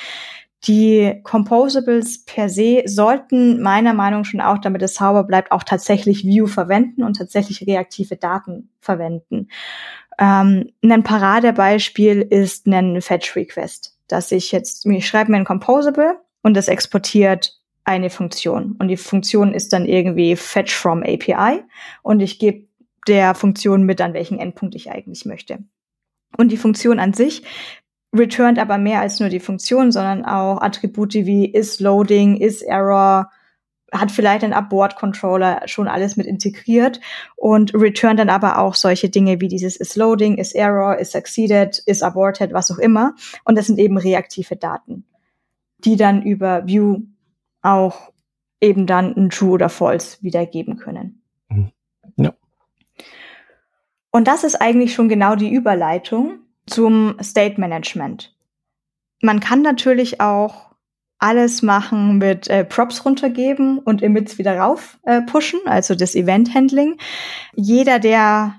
Die 0.65 1.21
Composables 1.23 2.25
per 2.25 2.49
se 2.49 2.81
sollten 2.85 3.61
meiner 3.61 3.93
Meinung 3.93 4.23
schon 4.23 4.41
auch, 4.41 4.57
damit 4.57 4.81
es 4.81 4.95
sauber 4.95 5.23
bleibt, 5.23 5.51
auch 5.51 5.63
tatsächlich 5.63 6.25
View 6.25 6.47
verwenden 6.47 7.03
und 7.03 7.17
tatsächlich 7.17 7.65
reaktive 7.67 8.17
Daten 8.17 8.69
verwenden. 8.81 9.49
Ähm, 10.17 10.71
ein 10.83 11.03
Paradebeispiel 11.03 12.21
ist 12.21 12.65
ein 12.65 13.01
Fetch 13.01 13.35
Request, 13.35 13.97
dass 14.07 14.31
ich 14.31 14.51
jetzt, 14.51 14.85
ich 14.85 15.07
schreibe 15.07 15.31
mir 15.31 15.37
ein 15.37 15.45
Composable 15.45 16.19
und 16.41 16.55
das 16.55 16.67
exportiert 16.67 17.59
eine 17.83 18.09
Funktion. 18.09 18.75
Und 18.79 18.87
die 18.87 18.97
Funktion 18.97 19.53
ist 19.53 19.73
dann 19.73 19.85
irgendwie 19.85 20.35
Fetch 20.35 20.73
from 20.73 21.03
API 21.03 21.63
und 22.01 22.19
ich 22.19 22.39
gebe 22.39 22.67
der 23.07 23.35
Funktion 23.35 23.83
mit, 23.83 24.01
an 24.01 24.13
welchen 24.13 24.39
Endpunkt 24.39 24.75
ich 24.75 24.91
eigentlich 24.91 25.25
möchte. 25.25 25.59
Und 26.35 26.51
die 26.51 26.57
Funktion 26.57 26.99
an 26.99 27.13
sich 27.13 27.43
returnt 28.17 28.59
aber 28.59 28.77
mehr 28.77 29.01
als 29.01 29.19
nur 29.19 29.29
die 29.29 29.39
Funktion, 29.39 29.91
sondern 29.91 30.25
auch 30.25 30.61
Attribute 30.61 31.13
wie 31.13 31.45
is 31.45 31.79
loading, 31.79 32.37
is 32.37 32.61
error, 32.61 33.29
hat 33.93 34.11
vielleicht 34.11 34.43
ein 34.43 34.53
Upboard-Controller 34.53 35.61
schon 35.65 35.87
alles 35.87 36.17
mit 36.17 36.27
integriert 36.27 36.99
und 37.35 37.73
returnt 37.73 38.19
dann 38.19 38.29
aber 38.29 38.59
auch 38.59 38.75
solche 38.75 39.09
Dinge 39.09 39.39
wie 39.39 39.47
dieses 39.47 39.77
is 39.77 39.95
loading, 39.95 40.37
is 40.37 40.53
error, 40.53 40.97
is 40.97 41.11
succeeded, 41.11 41.81
is 41.85 42.01
aborted, 42.01 42.53
was 42.53 42.69
auch 42.71 42.79
immer. 42.79 43.15
Und 43.45 43.57
das 43.57 43.67
sind 43.67 43.79
eben 43.79 43.97
reaktive 43.97 44.57
Daten, 44.57 45.05
die 45.79 45.95
dann 45.95 46.21
über 46.21 46.67
View 46.67 47.01
auch 47.61 48.11
eben 48.59 48.87
dann 48.87 49.15
ein 49.15 49.29
True 49.29 49.51
oder 49.51 49.69
False 49.69 50.17
wiedergeben 50.21 50.77
können. 50.77 51.21
Mhm. 51.49 51.71
Ja. 52.17 52.33
Und 54.11 54.27
das 54.27 54.43
ist 54.43 54.55
eigentlich 54.55 54.93
schon 54.93 55.09
genau 55.09 55.35
die 55.35 55.53
Überleitung 55.53 56.39
zum 56.67 57.17
State 57.21 57.59
Management. 57.59 58.35
Man 59.21 59.39
kann 59.39 59.61
natürlich 59.61 60.21
auch 60.21 60.67
alles 61.19 61.63
machen 61.63 62.19
mit 62.19 62.47
äh, 62.47 62.63
Props 62.63 63.03
runtergeben 63.03 63.79
und 63.79 64.03
Emits 64.03 64.37
wieder 64.37 64.57
rauf 64.57 64.99
äh, 65.03 65.21
pushen, 65.21 65.59
also 65.65 65.95
das 65.95 66.13
Event 66.13 66.53
Handling. 66.53 66.97
Jeder, 67.55 67.97
der 67.97 68.53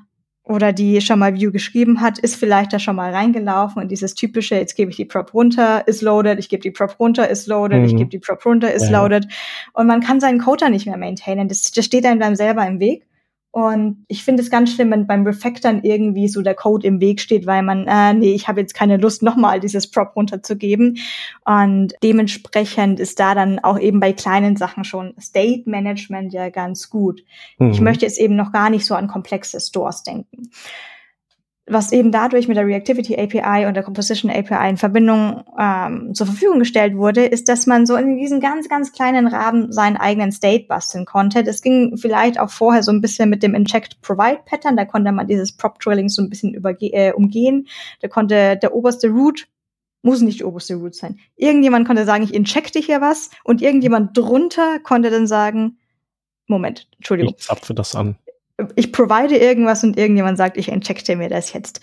oder 0.48 0.72
die 0.72 1.00
schon 1.02 1.18
mal 1.18 1.34
View 1.34 1.52
geschrieben 1.52 2.00
hat, 2.00 2.18
ist 2.18 2.36
vielleicht 2.36 2.72
da 2.72 2.78
schon 2.78 2.96
mal 2.96 3.12
reingelaufen 3.12 3.82
und 3.82 3.90
dieses 3.90 4.14
typische, 4.14 4.56
jetzt 4.56 4.76
gebe 4.76 4.90
ich 4.90 4.96
die 4.96 5.04
Prop 5.04 5.34
runter, 5.34 5.86
ist 5.86 6.00
loaded, 6.00 6.38
ich 6.38 6.48
gebe 6.48 6.62
die 6.62 6.70
Prop 6.70 6.98
runter, 6.98 7.28
ist 7.28 7.46
loaded, 7.46 7.80
mhm. 7.80 7.84
ich 7.84 7.96
gebe 7.96 8.08
die 8.08 8.18
Prop 8.18 8.44
runter, 8.46 8.72
ist 8.72 8.90
ja. 8.90 8.98
loaded. 8.98 9.28
Und 9.74 9.86
man 9.86 10.00
kann 10.00 10.20
seinen 10.20 10.40
Code 10.40 10.64
da 10.64 10.70
nicht 10.70 10.86
mehr 10.86 10.96
maintainen. 10.96 11.48
Das, 11.48 11.70
das 11.70 11.84
steht 11.84 12.06
einem 12.06 12.18
dann 12.18 12.34
selber 12.34 12.66
im 12.66 12.80
Weg. 12.80 13.06
Und 13.50 14.04
ich 14.08 14.24
finde 14.24 14.42
es 14.42 14.50
ganz 14.50 14.72
schlimm, 14.72 14.90
wenn 14.90 15.06
beim 15.06 15.24
Refactoren 15.26 15.82
irgendwie 15.82 16.28
so 16.28 16.42
der 16.42 16.54
Code 16.54 16.86
im 16.86 17.00
Weg 17.00 17.20
steht, 17.20 17.46
weil 17.46 17.62
man, 17.62 17.86
äh, 17.86 18.12
nee, 18.12 18.34
ich 18.34 18.46
habe 18.46 18.60
jetzt 18.60 18.74
keine 18.74 18.98
Lust, 18.98 19.22
nochmal 19.22 19.58
dieses 19.58 19.90
Prop 19.90 20.14
runterzugeben. 20.14 20.98
Und 21.44 21.94
dementsprechend 22.02 23.00
ist 23.00 23.18
da 23.18 23.34
dann 23.34 23.58
auch 23.58 23.78
eben 23.78 24.00
bei 24.00 24.12
kleinen 24.12 24.56
Sachen 24.56 24.84
schon 24.84 25.14
State 25.18 25.62
Management 25.66 26.32
ja 26.32 26.50
ganz 26.50 26.90
gut. 26.90 27.22
Mhm. 27.58 27.70
Ich 27.70 27.80
möchte 27.80 28.04
jetzt 28.04 28.20
eben 28.20 28.36
noch 28.36 28.52
gar 28.52 28.70
nicht 28.70 28.84
so 28.84 28.94
an 28.94 29.08
komplexe 29.08 29.60
Stores 29.60 30.02
denken 30.02 30.50
was 31.68 31.92
eben 31.92 32.12
dadurch 32.12 32.48
mit 32.48 32.56
der 32.56 32.66
Reactivity 32.66 33.16
API 33.16 33.66
und 33.66 33.74
der 33.74 33.82
Composition 33.82 34.30
API 34.30 34.70
in 34.70 34.76
Verbindung 34.76 35.44
ähm, 35.58 36.14
zur 36.14 36.26
Verfügung 36.26 36.58
gestellt 36.58 36.96
wurde, 36.96 37.24
ist, 37.24 37.48
dass 37.48 37.66
man 37.66 37.86
so 37.86 37.96
in 37.96 38.16
diesen 38.16 38.40
ganz, 38.40 38.68
ganz 38.68 38.92
kleinen 38.92 39.26
Rahmen 39.26 39.72
seinen 39.72 39.96
eigenen 39.96 40.32
State 40.32 40.66
basteln 40.66 41.04
konnte. 41.04 41.44
Das 41.44 41.62
ging 41.62 41.96
vielleicht 41.96 42.38
auch 42.38 42.50
vorher 42.50 42.82
so 42.82 42.92
ein 42.92 43.00
bisschen 43.00 43.30
mit 43.30 43.42
dem 43.42 43.54
Inject 43.54 44.00
Provide 44.02 44.40
Pattern. 44.44 44.76
Da 44.76 44.84
konnte 44.84 45.12
man 45.12 45.26
dieses 45.26 45.56
Prop 45.56 45.78
Drilling 45.80 46.08
so 46.08 46.22
ein 46.22 46.30
bisschen 46.30 46.54
überge 46.54 46.92
äh, 46.92 47.12
umgehen. 47.12 47.68
Da 48.00 48.08
konnte 48.08 48.56
der 48.56 48.74
oberste 48.74 49.08
Root 49.08 49.46
muss 50.02 50.20
nicht 50.20 50.38
die 50.38 50.44
oberste 50.44 50.76
Root 50.76 50.94
sein. 50.94 51.18
Irgendjemand 51.34 51.86
konnte 51.86 52.04
sagen, 52.04 52.22
ich 52.22 52.32
injecte 52.32 52.78
hier 52.78 53.00
was 53.00 53.30
und 53.42 53.60
irgendjemand 53.60 54.16
drunter 54.16 54.78
konnte 54.78 55.10
dann 55.10 55.26
sagen, 55.26 55.78
Moment, 56.46 56.88
Entschuldigung. 56.96 57.34
Ich 57.36 57.44
zapfe 57.44 57.74
das 57.74 57.96
an 57.96 58.16
ich 58.74 58.92
provide 58.92 59.36
irgendwas 59.36 59.84
und 59.84 59.96
irgendjemand 59.96 60.38
sagt, 60.38 60.56
ich 60.56 60.68
injecte 60.68 61.16
mir 61.16 61.28
das 61.28 61.52
jetzt. 61.52 61.80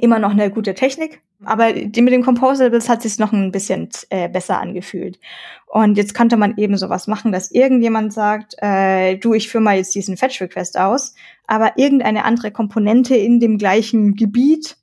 Immer 0.00 0.18
noch 0.18 0.32
eine 0.32 0.50
gute 0.50 0.74
Technik, 0.74 1.22
aber 1.44 1.72
die 1.72 2.02
mit 2.02 2.12
den 2.12 2.24
Composables 2.24 2.88
hat 2.88 3.02
sich 3.02 3.18
noch 3.20 3.32
ein 3.32 3.52
bisschen 3.52 3.88
äh, 4.10 4.28
besser 4.28 4.60
angefühlt. 4.60 5.20
Und 5.66 5.96
jetzt 5.96 6.14
könnte 6.14 6.36
man 6.36 6.56
eben 6.56 6.76
sowas 6.76 7.06
machen, 7.06 7.30
dass 7.30 7.52
irgendjemand 7.52 8.12
sagt, 8.12 8.56
äh, 8.58 9.16
du, 9.18 9.34
ich 9.34 9.48
führe 9.48 9.62
mal 9.62 9.76
jetzt 9.76 9.94
diesen 9.94 10.16
Fetch-Request 10.16 10.78
aus, 10.78 11.14
aber 11.46 11.78
irgendeine 11.78 12.24
andere 12.24 12.50
Komponente 12.50 13.14
in 13.14 13.38
dem 13.38 13.56
gleichen 13.56 14.16
Gebiet 14.16 14.76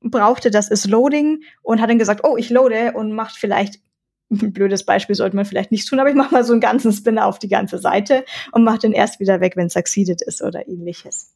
brauchte 0.00 0.50
das 0.50 0.68
ist 0.68 0.86
Loading 0.86 1.42
und 1.62 1.80
hat 1.80 1.90
dann 1.90 1.98
gesagt, 1.98 2.20
oh, 2.24 2.36
ich 2.36 2.50
loade 2.50 2.92
und 2.92 3.12
macht 3.12 3.36
vielleicht 3.36 3.80
ein 4.42 4.52
blödes 4.52 4.84
Beispiel 4.84 5.14
sollte 5.14 5.36
man 5.36 5.44
vielleicht 5.44 5.72
nicht 5.72 5.88
tun, 5.88 6.00
aber 6.00 6.08
ich 6.08 6.14
mache 6.14 6.34
mal 6.34 6.44
so 6.44 6.52
einen 6.52 6.60
ganzen 6.60 6.92
Spinner 6.92 7.26
auf 7.26 7.38
die 7.38 7.48
ganze 7.48 7.78
Seite 7.78 8.24
und 8.52 8.64
mache 8.64 8.78
den 8.78 8.92
erst 8.92 9.20
wieder 9.20 9.40
weg, 9.40 9.56
wenn 9.56 9.66
es 9.66 9.74
succeeded 9.74 10.22
ist 10.22 10.42
oder 10.42 10.68
ähnliches. 10.68 11.34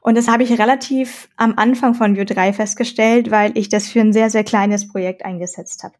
Und 0.00 0.16
das 0.16 0.28
habe 0.28 0.42
ich 0.42 0.58
relativ 0.58 1.28
am 1.36 1.54
Anfang 1.56 1.94
von 1.94 2.16
Vue 2.16 2.24
3 2.24 2.52
festgestellt, 2.52 3.30
weil 3.30 3.56
ich 3.58 3.68
das 3.68 3.88
für 3.88 4.00
ein 4.00 4.12
sehr, 4.12 4.30
sehr 4.30 4.44
kleines 4.44 4.88
Projekt 4.88 5.24
eingesetzt 5.24 5.82
habe. 5.82 5.94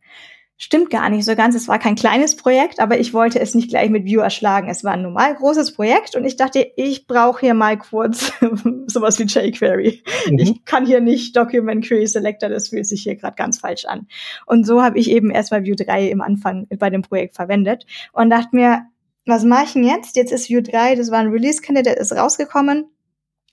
Stimmt 0.60 0.90
gar 0.90 1.08
nicht 1.08 1.24
so 1.24 1.36
ganz. 1.36 1.54
Es 1.54 1.68
war 1.68 1.78
kein 1.78 1.94
kleines 1.94 2.34
Projekt, 2.34 2.80
aber 2.80 2.98
ich 2.98 3.14
wollte 3.14 3.38
es 3.38 3.54
nicht 3.54 3.68
gleich 3.68 3.90
mit 3.90 4.04
View 4.04 4.20
erschlagen. 4.20 4.68
Es 4.68 4.82
war 4.82 4.94
ein 4.94 5.02
normal 5.02 5.36
großes 5.36 5.72
Projekt 5.72 6.16
und 6.16 6.24
ich 6.24 6.34
dachte, 6.34 6.72
ich 6.74 7.06
brauche 7.06 7.40
hier 7.40 7.54
mal 7.54 7.78
kurz 7.78 8.32
sowas 8.86 9.20
wie 9.20 9.22
jQuery. 9.22 10.02
Mhm. 10.28 10.38
Ich 10.40 10.64
kann 10.64 10.84
hier 10.84 11.00
nicht 11.00 11.36
Document 11.36 11.84
Query 11.84 12.08
Selector, 12.08 12.48
das 12.48 12.70
fühlt 12.70 12.86
sich 12.86 13.04
hier 13.04 13.14
gerade 13.14 13.36
ganz 13.36 13.60
falsch 13.60 13.84
an. 13.84 14.08
Und 14.46 14.66
so 14.66 14.82
habe 14.82 14.98
ich 14.98 15.12
eben 15.12 15.30
erstmal 15.30 15.62
View 15.62 15.76
3 15.76 16.08
im 16.08 16.20
Anfang 16.20 16.66
bei 16.76 16.90
dem 16.90 17.02
Projekt 17.02 17.36
verwendet 17.36 17.86
und 18.12 18.28
dachte 18.28 18.48
mir, 18.50 18.82
was 19.26 19.44
mache 19.44 19.64
ich 19.66 19.72
denn 19.74 19.84
jetzt? 19.84 20.16
Jetzt 20.16 20.32
ist 20.32 20.48
View 20.48 20.60
3, 20.60 20.96
das 20.96 21.12
war 21.12 21.20
ein 21.20 21.28
Release-Candidate, 21.28 22.00
ist 22.00 22.12
rausgekommen. 22.12 22.86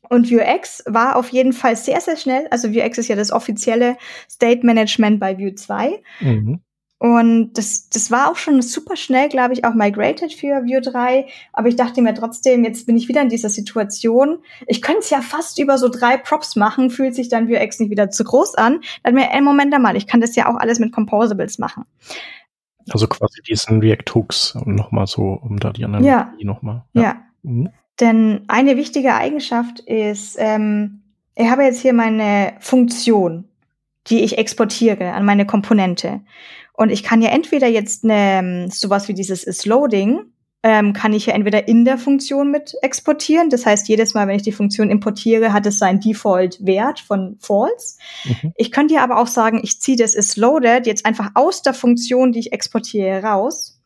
Und 0.10 0.32
Vuex 0.32 0.84
war 0.88 1.18
auf 1.18 1.30
jeden 1.30 1.54
Fall 1.54 1.76
sehr, 1.76 2.02
sehr 2.02 2.18
schnell. 2.18 2.48
Also 2.50 2.74
Vuex 2.74 2.98
ist 2.98 3.10
ja 3.10 3.16
das 3.16 3.32
offizielle 3.32 3.98
State 4.30 4.66
Management 4.66 5.20
bei 5.20 5.38
Vue 5.38 5.54
2. 5.54 6.02
Mhm. 6.22 6.62
Und 6.98 7.54
das, 7.54 7.90
das 7.90 8.10
war 8.10 8.32
auch 8.32 8.38
schon 8.38 8.62
super 8.62 8.96
schnell, 8.96 9.28
glaube 9.28 9.54
ich, 9.54 9.66
auch 9.66 9.74
migrated 9.74 10.34
für 10.34 10.64
Vue 10.64 10.82
3. 10.82 11.28
Aber 11.52 11.68
ich 11.68 11.76
dachte 11.76 12.02
mir 12.02 12.14
trotzdem, 12.14 12.64
jetzt 12.64 12.88
bin 12.88 12.96
ich 12.96 13.10
wieder 13.10 13.22
in 13.22 13.30
dieser 13.30 13.50
Situation. 13.50 14.40
Ich 14.66 14.82
könnte 14.82 15.02
es 15.02 15.10
ja 15.10 15.22
fast 15.22 15.60
über 15.60 15.78
so 15.78 15.90
drei 15.90 16.18
Props 16.18 16.56
machen, 16.56 16.90
fühlt 16.90 17.14
sich 17.14 17.28
dann 17.28 17.50
Vuex 17.50 17.80
nicht 17.80 17.90
wieder 17.90 18.10
zu 18.12 18.24
groß 18.24 18.56
an. 18.56 18.80
Dann 19.04 19.14
mir, 19.14 19.30
ey, 19.32 19.42
Moment 19.42 19.74
einmal, 19.74 19.98
ich 19.98 20.08
kann 20.08 20.22
das 20.22 20.36
ja 20.36 20.50
auch 20.50 20.56
alles 20.58 20.80
mit 20.80 20.94
Composables 20.94 21.60
machen. 21.60 21.84
Also 22.90 23.08
quasi 23.08 23.42
diesen 23.42 23.82
React 23.82 24.14
Hooks 24.14 24.58
nochmal 24.66 25.08
so, 25.08 25.24
um 25.24 25.60
da 25.60 25.74
die 25.74 25.84
anderen 25.84 26.06
ja. 26.06 26.34
nochmal. 26.42 26.84
Ja. 26.94 27.02
ja. 27.02 27.16
Mhm. 27.44 27.70
Denn 28.00 28.44
eine 28.48 28.78
wichtige 28.78 29.16
Eigenschaft 29.16 29.80
ist, 29.82 30.38
ähm, 30.40 31.02
ich 31.36 31.50
habe 31.50 31.64
jetzt 31.64 31.82
hier 31.82 31.94
meine 31.94 32.54
Funktion, 32.60 33.46
die 34.08 34.24
ich 34.24 34.38
exportiere 34.38 35.14
an 35.14 35.26
meine 35.26 35.46
Komponente. 35.46 36.22
Und 36.78 36.90
ich 36.90 37.04
kann 37.04 37.22
ja 37.22 37.30
entweder 37.30 37.68
jetzt 37.68 38.04
ne, 38.04 38.40
ähm, 38.40 38.70
sowas 38.70 39.08
wie 39.08 39.14
dieses 39.14 39.44
is 39.44 39.66
loading, 39.66 40.22
ähm, 40.64 40.94
kann 40.94 41.14
ich 41.14 41.28
ja 41.28 41.36
entweder 41.36 41.68
in 41.68 41.86
der 41.86 42.00
Funktion 42.00 42.50
mit 42.50 42.74
exportieren. 42.82 43.52
Das 43.52 43.68
heißt, 43.68 43.88
jedes 43.88 44.16
Mal, 44.16 44.28
wenn 44.28 44.36
ich 44.36 44.42
die 44.42 44.52
Funktion 44.52 44.90
importiere, 44.90 45.54
hat 45.54 45.68
es 45.68 45.78
seinen 45.78 46.00
Default-Wert 46.00 47.00
von 47.00 47.38
false. 47.40 47.98
Mhm. 48.24 48.52
Ich 48.58 48.72
könnte 48.72 48.96
ja 48.96 49.04
aber 49.04 49.20
auch 49.20 49.28
sagen, 49.28 49.60
ich 49.64 49.80
ziehe 49.80 49.96
das 49.96 50.16
is 50.16 50.38
loaded 50.38 50.88
jetzt 50.88 51.06
einfach 51.06 51.30
aus 51.36 51.62
der 51.62 51.76
Funktion, 51.76 52.32
die 52.32 52.40
ich 52.40 52.52
exportiere, 52.52 53.22
raus. 53.22 53.80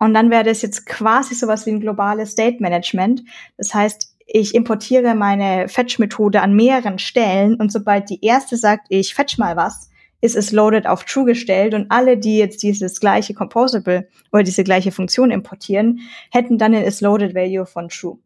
Und 0.00 0.14
dann 0.14 0.30
wäre 0.30 0.42
das 0.42 0.62
jetzt 0.62 0.84
quasi 0.84 1.36
sowas 1.36 1.64
wie 1.64 1.70
ein 1.70 1.80
globales 1.80 2.32
State 2.32 2.56
Management. 2.60 3.22
Das 3.56 3.72
heißt, 3.72 4.16
ich 4.26 4.54
importiere 4.54 5.14
meine 5.14 5.68
Fetch-Methode 5.68 6.42
an 6.42 6.56
mehreren 6.56 6.98
Stellen 6.98 7.54
und 7.54 7.70
sobald 7.70 8.10
die 8.10 8.24
erste 8.24 8.56
sagt, 8.56 8.86
ich 8.88 9.14
fetch 9.14 9.38
mal 9.38 9.56
was, 9.56 9.90
ist 10.20 10.36
es 10.36 10.52
loaded 10.52 10.86
auf 10.86 11.04
true 11.04 11.24
gestellt 11.24 11.74
und 11.74 11.90
alle, 11.90 12.16
die 12.16 12.38
jetzt 12.38 12.62
dieses 12.62 13.00
gleiche 13.00 13.34
Composable 13.34 14.08
oder 14.32 14.42
diese 14.42 14.64
gleiche 14.64 14.92
Funktion 14.92 15.30
importieren, 15.30 16.00
hätten 16.30 16.58
dann 16.58 16.72
den 16.72 16.82
is 16.82 17.00
loaded 17.00 17.34
value 17.34 17.66
von 17.66 17.88
true. 17.88 18.18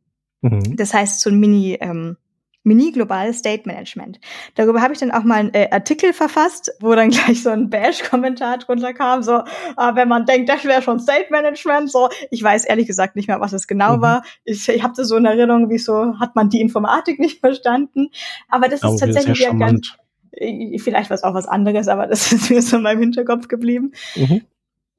Mhm. 0.42 0.76
Das 0.76 0.94
heißt, 0.94 1.20
so 1.20 1.30
ein 1.30 1.38
Mini, 1.38 1.76
ähm, 1.80 2.16
Mini-globales 2.62 3.38
State 3.38 3.62
Management. 3.64 4.20
Darüber 4.54 4.82
habe 4.82 4.92
ich 4.92 4.98
dann 4.98 5.10
auch 5.10 5.24
mal 5.24 5.36
einen 5.36 5.54
äh, 5.54 5.68
Artikel 5.70 6.12
verfasst, 6.12 6.70
wo 6.80 6.94
dann 6.94 7.10
gleich 7.10 7.42
so 7.42 7.50
ein 7.50 7.70
Bash-Kommentar 7.70 8.58
drunter 8.58 8.92
kam, 8.92 9.22
so, 9.22 9.38
äh, 9.38 9.94
wenn 9.94 10.08
man 10.08 10.26
denkt, 10.26 10.48
das 10.48 10.64
wäre 10.64 10.82
schon 10.82 11.00
State 11.00 11.28
Management, 11.30 11.90
so, 11.90 12.10
ich 12.30 12.42
weiß 12.42 12.66
ehrlich 12.66 12.86
gesagt 12.86 13.16
nicht 13.16 13.28
mehr, 13.28 13.40
was 13.40 13.54
es 13.54 13.66
genau 13.66 13.96
mhm. 13.96 14.02
war. 14.02 14.22
Ich, 14.44 14.68
ich 14.68 14.82
habe 14.82 15.04
so 15.04 15.16
in 15.16 15.24
Erinnerung, 15.24 15.70
wieso 15.70 16.18
hat 16.18 16.36
man 16.36 16.50
die 16.50 16.60
Informatik 16.60 17.18
nicht 17.18 17.40
verstanden. 17.40 18.10
Aber 18.48 18.68
das 18.68 18.82
ist 18.82 19.00
tatsächlich 19.00 19.38
ja 19.40 19.54
ganz, 19.54 19.96
Vielleicht 20.32 21.10
war 21.10 21.14
es 21.14 21.22
auch 21.22 21.34
was 21.34 21.46
anderes, 21.46 21.88
aber 21.88 22.06
das 22.06 22.32
ist 22.32 22.50
mir 22.50 22.62
so 22.62 22.76
in 22.76 22.82
meinem 22.82 23.00
Hinterkopf 23.00 23.48
geblieben. 23.48 23.92
Mhm. 24.16 24.42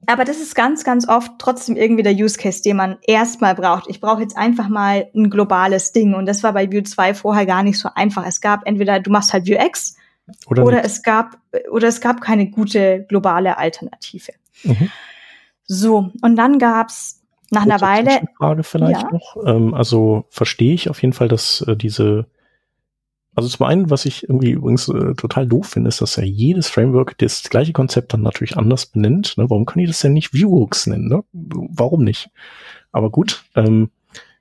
Aber 0.07 0.25
das 0.25 0.37
ist 0.37 0.55
ganz, 0.55 0.83
ganz 0.83 1.07
oft 1.07 1.33
trotzdem 1.37 1.75
irgendwie 1.75 2.03
der 2.03 2.13
Use 2.13 2.37
Case, 2.37 2.63
den 2.63 2.75
man 2.75 2.97
erstmal 3.05 3.53
braucht. 3.53 3.87
Ich 3.87 4.01
brauche 4.01 4.21
jetzt 4.21 4.35
einfach 4.35 4.67
mal 4.67 5.07
ein 5.15 5.29
globales 5.29 5.91
Ding. 5.91 6.15
Und 6.15 6.25
das 6.25 6.41
war 6.41 6.53
bei 6.53 6.71
Vue 6.71 6.83
2 6.83 7.13
vorher 7.13 7.45
gar 7.45 7.61
nicht 7.61 7.77
so 7.77 7.89
einfach. 7.93 8.25
Es 8.25 8.41
gab 8.41 8.67
entweder, 8.67 8.99
du 8.99 9.11
machst 9.11 9.31
halt 9.31 9.47
Vue 9.47 9.63
X 9.63 9.95
oder, 10.47 10.65
oder 10.65 10.83
es 10.83 11.03
gab, 11.03 11.37
oder 11.69 11.87
es 11.87 12.01
gab 12.01 12.19
keine 12.21 12.49
gute 12.49 13.05
globale 13.07 13.57
Alternative. 13.57 14.31
Mhm. 14.63 14.89
So, 15.65 16.11
und 16.21 16.35
dann 16.35 16.57
gab's 16.57 17.21
nach 17.51 17.63
Kurze 17.63 17.75
einer 17.75 17.81
Weile. 17.81 18.21
Frage 18.37 18.63
vielleicht 18.63 19.03
ja. 19.03 19.11
noch. 19.11 19.37
Ähm, 19.45 19.73
also 19.73 20.25
verstehe 20.29 20.73
ich 20.73 20.89
auf 20.89 21.01
jeden 21.01 21.13
Fall, 21.13 21.27
dass 21.27 21.61
äh, 21.61 21.75
diese 21.75 22.25
also 23.33 23.47
zum 23.47 23.65
einen, 23.65 23.89
was 23.89 24.05
ich 24.05 24.23
irgendwie 24.23 24.51
übrigens 24.51 24.89
äh, 24.89 25.13
total 25.15 25.47
doof 25.47 25.67
finde, 25.67 25.87
ist, 25.87 26.01
dass 26.01 26.17
ja 26.17 26.23
jedes 26.23 26.67
Framework 26.67 27.17
das 27.19 27.43
gleiche 27.43 27.71
Konzept 27.71 28.13
dann 28.13 28.21
natürlich 28.21 28.57
anders 28.57 28.85
benennt. 28.85 29.37
Ne? 29.37 29.49
Warum 29.49 29.65
können 29.65 29.85
die 29.85 29.87
das 29.87 30.01
denn 30.01 30.13
nicht 30.13 30.33
Viewhooks 30.33 30.87
nennen? 30.87 31.07
Ne? 31.07 31.23
Warum 31.31 32.03
nicht? 32.03 32.29
Aber 32.91 33.09
gut, 33.09 33.45
ähm, 33.55 33.89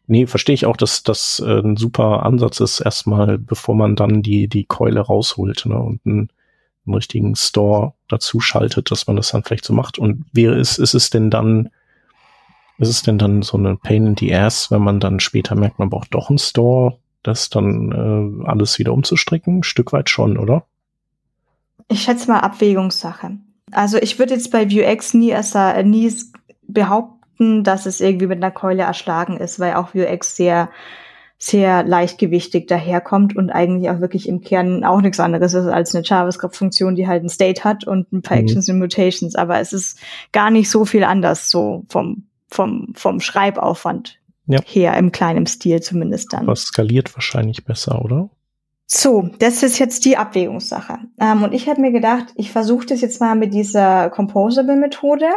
nee, 0.08 0.26
verstehe 0.26 0.54
ich 0.54 0.66
auch, 0.66 0.76
dass 0.76 1.04
das 1.04 1.40
äh, 1.44 1.60
ein 1.60 1.76
super 1.76 2.24
Ansatz 2.24 2.58
ist, 2.58 2.80
erstmal, 2.80 3.38
bevor 3.38 3.76
man 3.76 3.94
dann 3.94 4.22
die, 4.22 4.48
die 4.48 4.64
Keule 4.64 5.00
rausholt 5.00 5.66
ne? 5.66 5.78
und 5.78 6.00
einen, 6.04 6.28
einen 6.84 6.94
richtigen 6.94 7.36
Store 7.36 7.94
dazu 8.08 8.40
schaltet, 8.40 8.90
dass 8.90 9.06
man 9.06 9.14
das 9.14 9.30
dann 9.30 9.44
vielleicht 9.44 9.64
so 9.64 9.72
macht. 9.72 10.00
Und 10.00 10.24
wäre 10.32 10.58
es, 10.58 10.78
ist 10.78 10.94
es 10.94 11.10
denn 11.10 11.30
dann, 11.30 11.70
ist 12.78 12.88
es 12.88 13.02
denn 13.02 13.18
dann 13.18 13.42
so 13.42 13.56
eine 13.56 13.76
Pain 13.76 14.08
in 14.08 14.16
the 14.16 14.34
Ass, 14.34 14.72
wenn 14.72 14.82
man 14.82 14.98
dann 14.98 15.20
später 15.20 15.54
merkt, 15.54 15.78
man 15.78 15.90
braucht 15.90 16.12
doch 16.12 16.28
einen 16.28 16.38
Store? 16.38 16.98
Das 17.22 17.50
dann 17.50 18.42
äh, 18.44 18.48
alles 18.48 18.78
wieder 18.78 18.92
umzustricken? 18.92 19.58
Ein 19.58 19.62
Stück 19.62 19.92
weit 19.92 20.10
schon, 20.10 20.38
oder? 20.38 20.64
Ich 21.88 22.02
schätze 22.02 22.30
mal 22.30 22.40
Abwägungssache. 22.40 23.38
Also 23.72 23.98
ich 23.98 24.18
würde 24.18 24.34
jetzt 24.34 24.50
bei 24.50 24.70
Vuex 24.70 25.14
nie, 25.14 25.30
äh, 25.30 25.82
nie 25.82 26.12
behaupten, 26.62 27.20
behaupten, 27.40 27.64
dass 27.64 27.86
es 27.86 28.00
irgendwie 28.00 28.26
mit 28.26 28.38
einer 28.38 28.50
Keule 28.50 28.82
erschlagen 28.82 29.36
ist, 29.36 29.58
weil 29.58 29.74
auch 29.74 29.94
Vuex 29.94 30.36
sehr 30.36 30.70
sehr 31.42 31.84
leichtgewichtig 31.84 32.66
daherkommt 32.66 33.34
und 33.34 33.48
eigentlich 33.48 33.88
auch 33.88 34.00
wirklich 34.00 34.28
im 34.28 34.42
Kern 34.42 34.84
auch 34.84 35.00
nichts 35.00 35.18
anderes 35.18 35.54
ist 35.54 35.68
als 35.68 35.94
eine 35.94 36.04
JavaScript-Funktion, 36.04 36.96
die 36.96 37.08
halt 37.08 37.24
ein 37.24 37.30
State 37.30 37.64
hat 37.64 37.86
und 37.86 38.12
ein 38.12 38.20
paar 38.20 38.36
mhm. 38.36 38.42
Actions 38.42 38.68
und 38.68 38.78
Mutations. 38.78 39.36
Aber 39.36 39.58
es 39.58 39.72
ist 39.72 39.98
gar 40.32 40.50
nicht 40.50 40.68
so 40.68 40.84
viel 40.84 41.02
anders, 41.02 41.50
so 41.50 41.86
vom, 41.88 42.24
vom, 42.48 42.92
vom 42.94 43.20
Schreibaufwand 43.20 44.19
ja. 44.52 44.60
her, 44.64 44.96
im 44.96 45.12
kleinen 45.12 45.46
Stil 45.46 45.80
zumindest 45.80 46.32
dann. 46.32 46.46
Was 46.46 46.62
skaliert 46.62 47.14
wahrscheinlich 47.14 47.64
besser, 47.64 48.02
oder? 48.04 48.30
So, 48.86 49.30
das 49.38 49.62
ist 49.62 49.78
jetzt 49.78 50.04
die 50.04 50.16
Abwägungssache. 50.16 50.98
Ähm, 51.20 51.42
und 51.42 51.52
ich 51.52 51.68
habe 51.68 51.80
mir 51.80 51.92
gedacht, 51.92 52.26
ich 52.34 52.50
versuche 52.50 52.86
das 52.86 53.00
jetzt 53.00 53.20
mal 53.20 53.36
mit 53.36 53.54
dieser 53.54 54.10
Composable-Methode. 54.10 55.28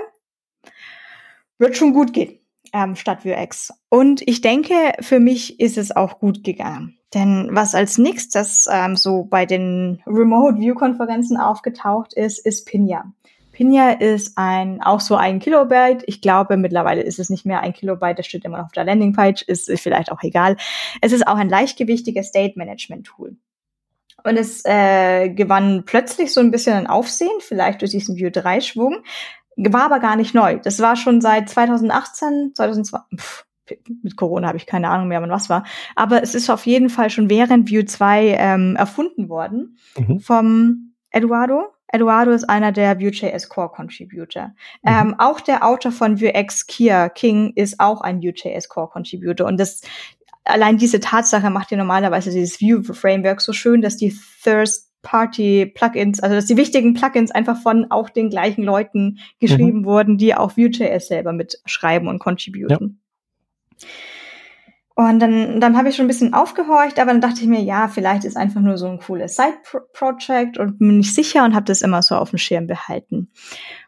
Wird 1.60 1.78
schon 1.78 1.94
gut 1.94 2.14
gehen 2.14 2.40
ähm, 2.74 2.96
statt 2.96 3.24
Vuex. 3.24 3.72
Und 3.90 4.28
ich 4.28 4.42
denke, 4.42 4.74
für 5.00 5.20
mich 5.20 5.60
ist 5.60 5.78
es 5.78 5.96
auch 5.96 6.20
gut 6.20 6.44
gegangen. 6.44 6.98
Denn 7.14 7.50
was 7.52 7.76
als 7.76 8.00
nächstes 8.00 8.68
ähm, 8.72 8.96
so 8.96 9.24
bei 9.24 9.46
den 9.46 10.02
Remote 10.08 10.58
View 10.58 10.74
Konferenzen 10.74 11.38
aufgetaucht 11.38 12.14
ist, 12.14 12.44
ist 12.44 12.66
Pinja. 12.66 13.06
Pinja 13.54 13.92
ist 13.92 14.38
ein, 14.38 14.82
auch 14.82 15.00
so 15.00 15.16
ein 15.16 15.40
Kilobyte. 15.40 16.04
Ich 16.08 16.22
glaube, 16.22 16.58
mittlerweile 16.58 17.02
ist 17.02 17.20
es 17.20 17.30
nicht 17.30 17.46
mehr 17.46 17.62
ein 17.62 17.72
Kilobyte. 17.72 18.20
Das 18.20 18.26
steht 18.26 18.44
immer 18.44 18.58
noch 18.58 18.66
auf 18.66 18.72
der 18.74 18.84
Landingpage. 18.84 19.44
Ist 19.44 19.72
vielleicht 19.80 20.12
auch 20.12 20.22
egal. 20.24 20.58
Es 21.00 21.14
ist 21.14 21.26
auch 21.26 21.38
ein 21.38 21.50
leichtgewichtiges 21.50 22.28
State 22.28 22.58
Management 22.58 23.06
Tool. 23.06 23.38
Und 24.24 24.38
es 24.38 24.64
äh, 24.66 25.30
gewann 25.30 25.84
plötzlich 25.86 26.34
so 26.34 26.42
ein 26.42 26.52
bisschen 26.52 26.74
ein 26.74 26.88
Aufsehen, 26.88 27.40
vielleicht 27.40 27.82
durch 27.82 27.92
diesen 27.92 28.16
View 28.16 28.30
3 28.32 28.62
Schwung, 28.62 29.04
war 29.56 29.84
aber 29.84 30.00
gar 30.00 30.16
nicht 30.16 30.34
neu. 30.34 30.60
Das 30.60 30.80
war 30.80 30.96
schon 30.96 31.22
seit 31.22 31.50
2018, 31.50 32.52
2020, 32.56 33.20
pff, 33.20 33.46
mit 34.02 34.16
Corona 34.16 34.48
habe 34.48 34.58
ich 34.58 34.66
keine 34.66 34.90
Ahnung 34.90 35.08
mehr, 35.08 35.22
wann 35.22 35.30
was 35.30 35.50
war. 35.50 35.66
Aber 35.96 36.24
es 36.24 36.36
ist 36.36 36.50
auf 36.50 36.66
jeden 36.66 36.90
Fall 36.90 37.10
schon 37.10 37.30
während 37.30 37.72
Vue 37.72 37.86
2 37.86 38.36
ähm, 38.38 38.76
erfunden 38.76 39.30
worden 39.30 39.78
mhm. 39.98 40.20
vom 40.20 40.94
Eduardo. 41.10 41.73
Eduardo 41.88 42.32
ist 42.32 42.50
einer 42.50 42.72
der 42.72 43.00
Vue.js 43.00 43.50
Core 43.50 43.70
Contributor. 43.70 44.54
Mhm. 44.84 44.92
Ähm, 44.92 45.16
auch 45.20 45.42
der 45.42 45.66
Autor 45.66 45.92
von 45.92 46.20
Vuex, 46.20 46.66
Kia 46.66 47.10
King, 47.10 47.54
ist 47.56 47.80
auch 47.80 48.02
ein 48.02 48.22
Vue.js 48.22 48.68
Core 48.70 48.90
Contributor. 48.90 49.48
Und 49.48 49.60
das, 49.60 49.82
allein 50.44 50.78
diese 50.78 51.00
Tatsache 51.00 51.50
macht 51.50 51.72
ja 51.72 51.78
normalerweise 51.78 52.32
dieses 52.32 52.62
Vue 52.62 52.84
Framework 52.84 53.42
so 53.42 53.54
schön, 53.54 53.82
dass 53.82 53.98
die 53.98 54.16
Thirst 54.44 54.92
Party-Plugins, 55.04 56.22
also 56.22 56.36
dass 56.36 56.46
die 56.46 56.58
wichtigen 56.58 56.94
Plugins 56.94 57.30
einfach 57.30 57.62
von 57.62 57.92
auch 57.92 58.10
den 58.10 58.30
gleichen 58.30 58.64
Leuten 58.64 59.20
geschrieben 59.40 59.82
mhm. 59.82 59.86
wurden, 59.86 60.18
die 60.18 60.34
auch 60.34 60.58
Vue.js 60.58 61.08
selber 61.08 61.34
mitschreiben 61.34 62.08
und 62.08 62.20
contributen. 62.20 63.02
Ja. 63.78 63.88
Und 64.96 65.20
dann, 65.20 65.60
dann 65.60 65.76
habe 65.76 65.90
ich 65.90 65.96
schon 65.96 66.06
ein 66.06 66.08
bisschen 66.08 66.36
aufgehorcht, 66.36 67.00
aber 67.00 67.12
dann 67.12 67.22
dachte 67.22 67.42
ich 67.42 67.48
mir, 67.48 67.62
ja, 67.62 67.88
vielleicht 67.88 68.26
ist 68.26 68.38
einfach 68.38 68.62
nur 68.62 68.78
so 68.78 68.88
ein 68.88 69.00
cooles 69.00 69.36
Side-Project 69.36 70.60
und 70.60 70.78
bin 70.78 70.98
nicht 70.98 71.16
sicher 71.16 71.44
und 71.44 71.56
habe 71.56 71.66
das 71.66 71.82
immer 71.82 72.04
so 72.04 72.16
auf 72.16 72.30
dem 72.30 72.38
Schirm 72.38 72.68
behalten. 72.68 73.32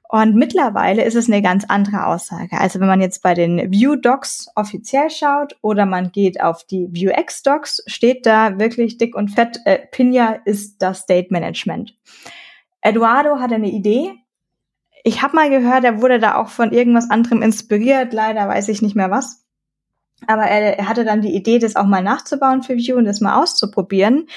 Und 0.10 0.36
mittlerweile 0.36 1.04
ist 1.04 1.16
es 1.16 1.28
eine 1.28 1.42
ganz 1.42 1.66
andere 1.68 2.08
Aussage. 2.08 2.60
Also 2.60 2.80
wenn 2.80 2.88
man 2.88 3.02
jetzt 3.02 3.22
bei 3.22 3.34
den 3.34 3.72
View 3.72 3.96
Docs 3.96 4.48
offiziell 4.56 5.10
schaut 5.10 5.58
oder 5.62 5.86
man 5.86 6.12
geht 6.12 6.42
auf 6.42 6.64
die 6.64 6.88
Vuex 6.88 7.44
Docs, 7.44 7.84
steht 7.86 8.26
da 8.26 8.58
wirklich 8.60 8.98
dick 8.98 9.16
und 9.16 9.30
fett, 9.30 9.60
äh, 9.66 9.80
Pinja 9.92 10.40
ist 10.46 10.82
das 10.82 11.00
State 11.00 11.28
Management. 11.32 11.98
Eduardo 12.82 13.40
hat 13.40 13.52
eine 13.52 13.70
Idee. 13.70 14.14
Ich 15.04 15.22
habe 15.22 15.36
mal 15.36 15.50
gehört, 15.50 15.84
er 15.84 16.02
wurde 16.02 16.20
da 16.20 16.36
auch 16.36 16.50
von 16.50 16.72
irgendwas 16.72 17.10
anderem 17.10 17.42
inspiriert. 17.42 18.14
Leider 18.14 18.48
weiß 18.48 18.70
ich 18.70 18.82
nicht 18.82 18.96
mehr 18.96 19.12
was. 19.12 19.45
Aber 20.28 20.44
er, 20.44 20.80
er 20.80 20.90
hatte 20.90 21.06
dann 21.06 21.22
die 21.22 21.36
Idee, 21.36 21.60
das 21.60 21.76
auch 21.76 21.86
mal 21.86 22.02
nachzubauen 22.02 22.64
für 22.64 22.78
Vue 22.78 22.96
und 22.96 23.06
das 23.06 23.22
mal 23.22 23.42
auszuprobieren 23.42 24.28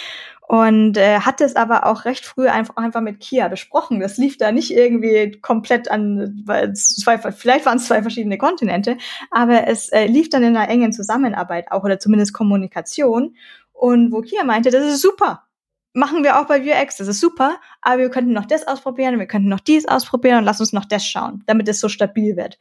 und 0.48 0.96
äh, 0.96 1.20
hat 1.20 1.42
es 1.42 1.56
aber 1.56 1.84
auch 1.84 2.06
recht 2.06 2.24
früh 2.24 2.48
einfach, 2.48 2.76
einfach 2.76 3.02
mit 3.02 3.20
Kia 3.20 3.48
besprochen. 3.48 4.00
Das 4.00 4.16
lief 4.16 4.38
da 4.38 4.50
nicht 4.50 4.70
irgendwie 4.70 5.38
komplett 5.42 5.90
an, 5.90 6.42
weil 6.46 6.72
zwei, 6.72 7.18
vielleicht 7.18 7.66
waren 7.66 7.76
es 7.76 7.86
zwei 7.86 8.00
verschiedene 8.00 8.38
Kontinente, 8.38 8.96
aber 9.30 9.68
es 9.68 9.90
äh, 9.90 10.06
lief 10.06 10.30
dann 10.30 10.42
in 10.42 10.56
einer 10.56 10.70
engen 10.70 10.94
Zusammenarbeit 10.94 11.70
auch 11.70 11.84
oder 11.84 11.98
zumindest 11.98 12.32
Kommunikation. 12.32 13.36
Und 13.74 14.10
wo 14.10 14.22
Kia 14.22 14.42
meinte, 14.42 14.70
das 14.70 14.86
ist 14.86 15.02
super, 15.02 15.44
machen 15.92 16.24
wir 16.24 16.40
auch 16.40 16.46
bei 16.46 16.64
Vuex, 16.64 16.96
das 16.96 17.08
ist 17.08 17.20
super, 17.20 17.60
aber 17.82 17.98
wir 17.98 18.10
könnten 18.10 18.32
noch 18.32 18.46
das 18.46 18.66
ausprobieren, 18.66 19.18
wir 19.18 19.26
könnten 19.26 19.50
noch 19.50 19.60
dies 19.60 19.86
ausprobieren 19.86 20.38
und 20.38 20.44
lass 20.44 20.60
uns 20.60 20.72
noch 20.72 20.86
das 20.86 21.04
schauen, 21.04 21.44
damit 21.46 21.68
es 21.68 21.78
so 21.78 21.90
stabil 21.90 22.38
wird. 22.38 22.58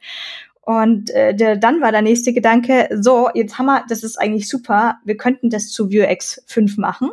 Und 0.68 1.08
äh, 1.12 1.34
der, 1.34 1.56
dann 1.56 1.80
war 1.80 1.92
der 1.92 2.02
nächste 2.02 2.34
Gedanke, 2.34 2.90
so, 3.00 3.30
jetzt 3.32 3.56
haben 3.56 3.64
wir, 3.64 3.86
das 3.88 4.02
ist 4.02 4.20
eigentlich 4.20 4.50
super, 4.50 4.98
wir 5.02 5.16
könnten 5.16 5.48
das 5.48 5.70
zu 5.70 5.90
Vuex 5.90 6.44
5 6.46 6.76
machen. 6.76 7.08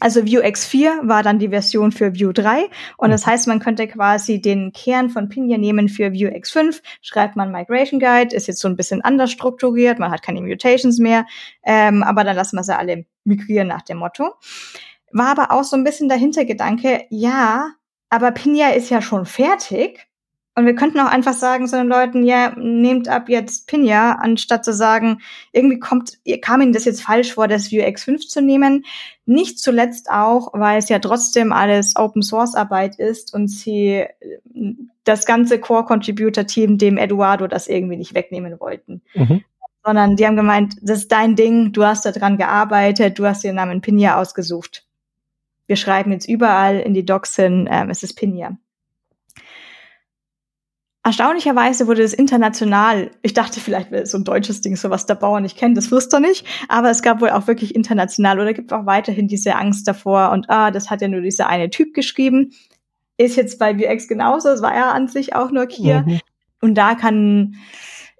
Also 0.00 0.26
Vuex 0.26 0.64
4 0.64 1.00
war 1.02 1.22
dann 1.22 1.38
die 1.38 1.50
Version 1.50 1.92
für 1.92 2.18
Vue 2.18 2.32
3 2.32 2.70
und 2.96 3.10
das 3.10 3.26
heißt, 3.26 3.48
man 3.48 3.60
könnte 3.60 3.86
quasi 3.86 4.40
den 4.40 4.72
Kern 4.72 5.10
von 5.10 5.28
Pinja 5.28 5.58
nehmen 5.58 5.90
für 5.90 6.14
Vuex 6.14 6.52
5, 6.52 6.80
schreibt 7.02 7.36
man 7.36 7.52
Migration 7.52 8.00
Guide, 8.00 8.34
ist 8.34 8.46
jetzt 8.46 8.60
so 8.60 8.68
ein 8.68 8.76
bisschen 8.76 9.02
anders 9.02 9.30
strukturiert, 9.30 9.98
man 9.98 10.10
hat 10.10 10.22
keine 10.22 10.40
Mutations 10.40 10.98
mehr, 10.98 11.26
ähm, 11.64 12.02
aber 12.02 12.24
dann 12.24 12.34
lassen 12.34 12.56
wir 12.56 12.64
sie 12.64 12.74
alle 12.74 13.04
migrieren 13.24 13.68
nach 13.68 13.82
dem 13.82 13.98
Motto. 13.98 14.32
War 15.12 15.38
aber 15.38 15.50
auch 15.50 15.64
so 15.64 15.76
ein 15.76 15.84
bisschen 15.84 16.08
der 16.08 16.16
Hintergedanke, 16.16 17.04
ja, 17.10 17.72
aber 18.08 18.30
Pinja 18.30 18.70
ist 18.70 18.88
ja 18.88 19.02
schon 19.02 19.26
fertig 19.26 20.08
und 20.56 20.66
wir 20.66 20.76
könnten 20.76 21.00
auch 21.00 21.10
einfach 21.10 21.32
sagen 21.32 21.66
zu 21.66 21.76
den 21.76 21.88
Leuten, 21.88 22.22
ja, 22.22 22.54
nehmt 22.56 23.08
ab 23.08 23.28
jetzt 23.28 23.66
Pinja, 23.66 24.12
anstatt 24.12 24.64
zu 24.64 24.72
sagen, 24.72 25.20
irgendwie 25.52 25.80
kommt, 25.80 26.18
kam 26.42 26.60
Ihnen 26.60 26.72
das 26.72 26.84
jetzt 26.84 27.02
falsch 27.02 27.34
vor, 27.34 27.48
das 27.48 27.72
Vuex 27.72 28.04
5 28.04 28.28
zu 28.28 28.40
nehmen. 28.40 28.84
Nicht 29.26 29.58
zuletzt 29.58 30.10
auch, 30.10 30.50
weil 30.52 30.78
es 30.78 30.88
ja 30.88 31.00
trotzdem 31.00 31.52
alles 31.52 31.96
Open 31.96 32.22
Source 32.22 32.54
Arbeit 32.54 32.96
ist 33.00 33.34
und 33.34 33.48
sie 33.48 34.04
das 35.02 35.26
ganze 35.26 35.58
Core 35.58 35.84
Contributor 35.84 36.46
Team 36.46 36.78
dem 36.78 36.98
Eduardo 36.98 37.48
das 37.48 37.66
irgendwie 37.66 37.96
nicht 37.96 38.14
wegnehmen 38.14 38.60
wollten. 38.60 39.02
Mhm. 39.14 39.42
Sondern 39.84 40.14
die 40.14 40.24
haben 40.24 40.36
gemeint, 40.36 40.76
das 40.82 41.00
ist 41.00 41.12
dein 41.12 41.34
Ding, 41.34 41.72
du 41.72 41.84
hast 41.84 42.06
da 42.06 42.12
dran 42.12 42.38
gearbeitet, 42.38 43.18
du 43.18 43.26
hast 43.26 43.42
den 43.42 43.56
Namen 43.56 43.80
Pinja 43.80 44.20
ausgesucht. 44.20 44.86
Wir 45.66 45.76
schreiben 45.76 46.12
jetzt 46.12 46.28
überall 46.28 46.78
in 46.78 46.94
die 46.94 47.04
Docs 47.04 47.34
hin, 47.34 47.68
ähm, 47.70 47.90
es 47.90 48.04
ist 48.04 48.14
Pinja. 48.14 48.56
Erstaunlicherweise 51.06 51.86
wurde 51.86 52.02
es 52.02 52.14
international, 52.14 53.10
ich 53.20 53.34
dachte 53.34 53.60
vielleicht 53.60 53.90
wäre 53.90 54.06
so 54.06 54.16
ein 54.16 54.24
deutsches 54.24 54.62
Ding, 54.62 54.74
so 54.74 54.88
was 54.88 55.04
der 55.04 55.16
Bauer 55.16 55.40
nicht 55.40 55.58
kennt, 55.58 55.76
das 55.76 55.90
wirst 55.90 56.10
du 56.14 56.18
nicht, 56.18 56.46
aber 56.68 56.88
es 56.88 57.02
gab 57.02 57.20
wohl 57.20 57.28
auch 57.28 57.46
wirklich 57.46 57.74
international 57.74 58.40
oder 58.40 58.54
gibt 58.54 58.72
auch 58.72 58.86
weiterhin 58.86 59.28
diese 59.28 59.54
Angst 59.56 59.86
davor 59.86 60.32
und 60.32 60.48
ah, 60.48 60.70
das 60.70 60.88
hat 60.88 61.02
ja 61.02 61.08
nur 61.08 61.20
dieser 61.20 61.46
eine 61.46 61.68
Typ 61.68 61.92
geschrieben. 61.92 62.52
Ist 63.18 63.36
jetzt 63.36 63.58
bei 63.58 63.76
VX 63.76 64.08
genauso, 64.08 64.48
es 64.48 64.62
war 64.62 64.74
ja 64.74 64.92
an 64.92 65.06
sich 65.08 65.34
auch 65.34 65.50
nur 65.50 65.66
Kier. 65.66 66.04
Mhm. 66.06 66.20
Und 66.62 66.74
da 66.74 66.94
kann 66.94 67.56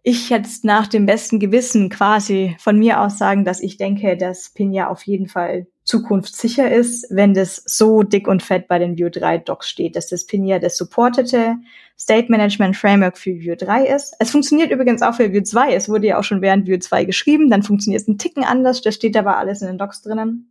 ich 0.02 0.28
jetzt 0.28 0.66
nach 0.66 0.86
dem 0.86 1.06
besten 1.06 1.40
Gewissen 1.40 1.88
quasi 1.88 2.54
von 2.58 2.78
mir 2.78 3.00
aus 3.00 3.16
sagen, 3.16 3.46
dass 3.46 3.60
ich 3.60 3.78
denke, 3.78 4.18
dass 4.18 4.50
Pinja 4.50 4.88
auf 4.88 5.04
jeden 5.04 5.28
Fall 5.28 5.66
zukunftssicher 5.84 6.70
ist, 6.70 7.06
wenn 7.10 7.32
das 7.32 7.62
so 7.64 8.02
dick 8.02 8.28
und 8.28 8.42
fett 8.42 8.68
bei 8.68 8.78
den 8.78 8.98
Vue 8.98 9.10
3 9.10 9.38
Docs 9.38 9.70
steht, 9.70 9.96
dass 9.96 10.08
das 10.08 10.26
Pinja 10.26 10.58
das 10.58 10.76
supportete 10.76 11.56
State 11.98 12.30
Management 12.30 12.76
Framework 12.76 13.16
für 13.16 13.32
Vue 13.32 13.56
3 13.56 13.86
ist. 13.86 14.14
Es 14.18 14.30
funktioniert 14.30 14.70
übrigens 14.70 15.02
auch 15.02 15.14
für 15.14 15.32
Vue 15.32 15.42
2. 15.42 15.74
Es 15.74 15.88
wurde 15.88 16.08
ja 16.08 16.18
auch 16.18 16.24
schon 16.24 16.42
während 16.42 16.68
Vue 16.68 16.78
2 16.78 17.04
geschrieben, 17.04 17.50
dann 17.50 17.62
funktioniert 17.62 18.02
es 18.02 18.08
ein 18.08 18.18
Ticken 18.18 18.44
anders, 18.44 18.82
das 18.82 18.94
steht 18.94 19.16
aber 19.16 19.36
alles 19.36 19.62
in 19.62 19.68
den 19.68 19.78
Docs 19.78 20.02
drinnen. 20.02 20.50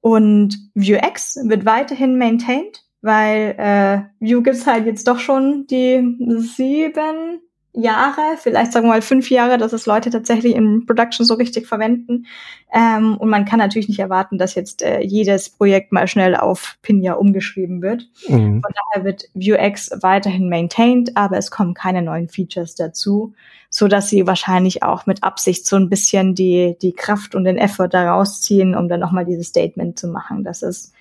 Und 0.00 0.56
Vuex 0.74 1.36
wird 1.44 1.64
weiterhin 1.64 2.18
maintained, 2.18 2.84
weil 3.02 3.54
äh, 3.58 4.02
Vue 4.20 4.42
gibt's 4.42 4.66
halt 4.66 4.86
jetzt 4.86 5.06
doch 5.06 5.18
schon 5.18 5.66
die 5.68 6.16
sieben 6.38 7.40
Jahre, 7.74 8.36
vielleicht 8.36 8.72
sagen 8.72 8.86
wir 8.86 8.90
mal 8.90 9.02
fünf 9.02 9.30
Jahre, 9.30 9.56
dass 9.56 9.72
es 9.72 9.86
Leute 9.86 10.10
tatsächlich 10.10 10.54
in 10.54 10.84
Production 10.84 11.24
so 11.24 11.34
richtig 11.34 11.66
verwenden. 11.66 12.26
Ähm, 12.70 13.16
und 13.16 13.30
man 13.30 13.46
kann 13.46 13.58
natürlich 13.58 13.88
nicht 13.88 13.98
erwarten, 13.98 14.36
dass 14.36 14.54
jetzt 14.54 14.82
äh, 14.82 15.00
jedes 15.00 15.48
Projekt 15.48 15.90
mal 15.90 16.06
schnell 16.06 16.36
auf 16.36 16.76
Pinja 16.82 17.14
umgeschrieben 17.14 17.80
wird. 17.80 18.10
Mhm. 18.28 18.60
Von 18.60 18.72
daher 18.74 19.06
wird 19.06 19.24
Vuex 19.32 19.90
weiterhin 20.02 20.50
maintained, 20.50 21.16
aber 21.16 21.38
es 21.38 21.50
kommen 21.50 21.72
keine 21.72 22.02
neuen 22.02 22.28
Features 22.28 22.74
dazu, 22.74 23.32
so 23.70 23.88
dass 23.88 24.10
sie 24.10 24.26
wahrscheinlich 24.26 24.82
auch 24.82 25.06
mit 25.06 25.22
Absicht 25.22 25.66
so 25.66 25.76
ein 25.76 25.88
bisschen 25.88 26.34
die, 26.34 26.76
die 26.82 26.92
Kraft 26.92 27.34
und 27.34 27.44
den 27.44 27.56
Effort 27.56 27.88
da 27.88 28.12
rausziehen, 28.12 28.74
um 28.74 28.90
dann 28.90 29.00
nochmal 29.00 29.24
dieses 29.24 29.46
Statement 29.48 29.98
zu 29.98 30.08
machen, 30.08 30.44
dass 30.44 30.62
es 30.62 30.92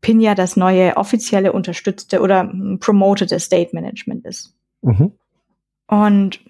Pinja 0.00 0.36
das 0.36 0.56
neue 0.56 0.96
offizielle 0.96 1.52
unterstützte 1.52 2.20
oder 2.20 2.52
promotete 2.78 3.40
State 3.40 3.70
Management 3.74 4.24
ist. 4.26 4.54
Mhm. 4.82 5.12
Und 5.86 6.40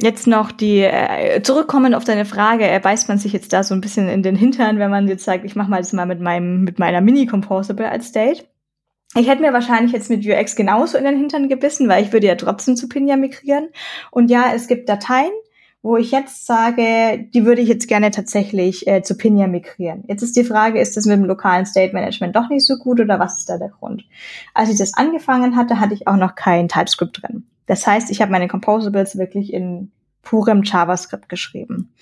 jetzt 0.00 0.26
noch 0.26 0.52
die, 0.52 0.80
äh, 0.80 1.42
zurückkommen 1.42 1.94
auf 1.94 2.04
deine 2.04 2.24
Frage, 2.24 2.66
äh, 2.66 2.80
beißt 2.80 3.08
man 3.08 3.18
sich 3.18 3.32
jetzt 3.32 3.52
da 3.52 3.62
so 3.62 3.74
ein 3.74 3.80
bisschen 3.80 4.08
in 4.08 4.22
den 4.22 4.36
Hintern, 4.36 4.78
wenn 4.78 4.90
man 4.90 5.08
jetzt 5.08 5.24
sagt, 5.24 5.44
ich 5.44 5.56
mache 5.56 5.70
mal 5.70 5.78
das 5.78 5.92
mal 5.92 6.06
mit 6.06 6.20
meinem, 6.20 6.64
mit 6.64 6.78
meiner 6.78 7.00
Mini-Composable 7.00 7.88
als 7.88 8.08
State. 8.08 8.44
Ich 9.16 9.28
hätte 9.28 9.42
mir 9.42 9.52
wahrscheinlich 9.52 9.92
jetzt 9.92 10.08
mit 10.08 10.24
Vuex 10.24 10.54
genauso 10.54 10.96
in 10.96 11.04
den 11.04 11.16
Hintern 11.16 11.48
gebissen, 11.48 11.88
weil 11.88 12.04
ich 12.04 12.12
würde 12.12 12.28
ja 12.28 12.36
trotzdem 12.36 12.76
zu 12.76 12.88
Pinja 12.88 13.16
migrieren. 13.16 13.68
Und 14.12 14.30
ja, 14.30 14.52
es 14.54 14.68
gibt 14.68 14.88
Dateien, 14.88 15.32
wo 15.82 15.96
ich 15.96 16.12
jetzt 16.12 16.46
sage, 16.46 17.28
die 17.34 17.44
würde 17.44 17.60
ich 17.60 17.68
jetzt 17.68 17.88
gerne 17.88 18.12
tatsächlich 18.12 18.86
äh, 18.86 19.02
zu 19.02 19.16
Pinja 19.16 19.48
migrieren. 19.48 20.04
Jetzt 20.06 20.22
ist 20.22 20.36
die 20.36 20.44
Frage, 20.44 20.80
ist 20.80 20.96
das 20.96 21.06
mit 21.06 21.16
dem 21.16 21.24
lokalen 21.24 21.66
State 21.66 21.92
Management 21.92 22.36
doch 22.36 22.48
nicht 22.50 22.64
so 22.64 22.76
gut 22.76 23.00
oder 23.00 23.18
was 23.18 23.38
ist 23.38 23.48
da 23.48 23.58
der 23.58 23.70
Grund? 23.70 24.04
Als 24.54 24.70
ich 24.70 24.78
das 24.78 24.94
angefangen 24.94 25.56
hatte, 25.56 25.80
hatte 25.80 25.94
ich 25.94 26.06
auch 26.06 26.16
noch 26.16 26.36
kein 26.36 26.68
TypeScript 26.68 27.22
drin. 27.22 27.46
Das 27.70 27.86
heißt, 27.86 28.10
ich 28.10 28.20
habe 28.20 28.32
meine 28.32 28.48
Composables 28.48 29.16
wirklich 29.16 29.52
in 29.52 29.92
purem 30.22 30.64
JavaScript 30.64 31.28
geschrieben. 31.28 31.94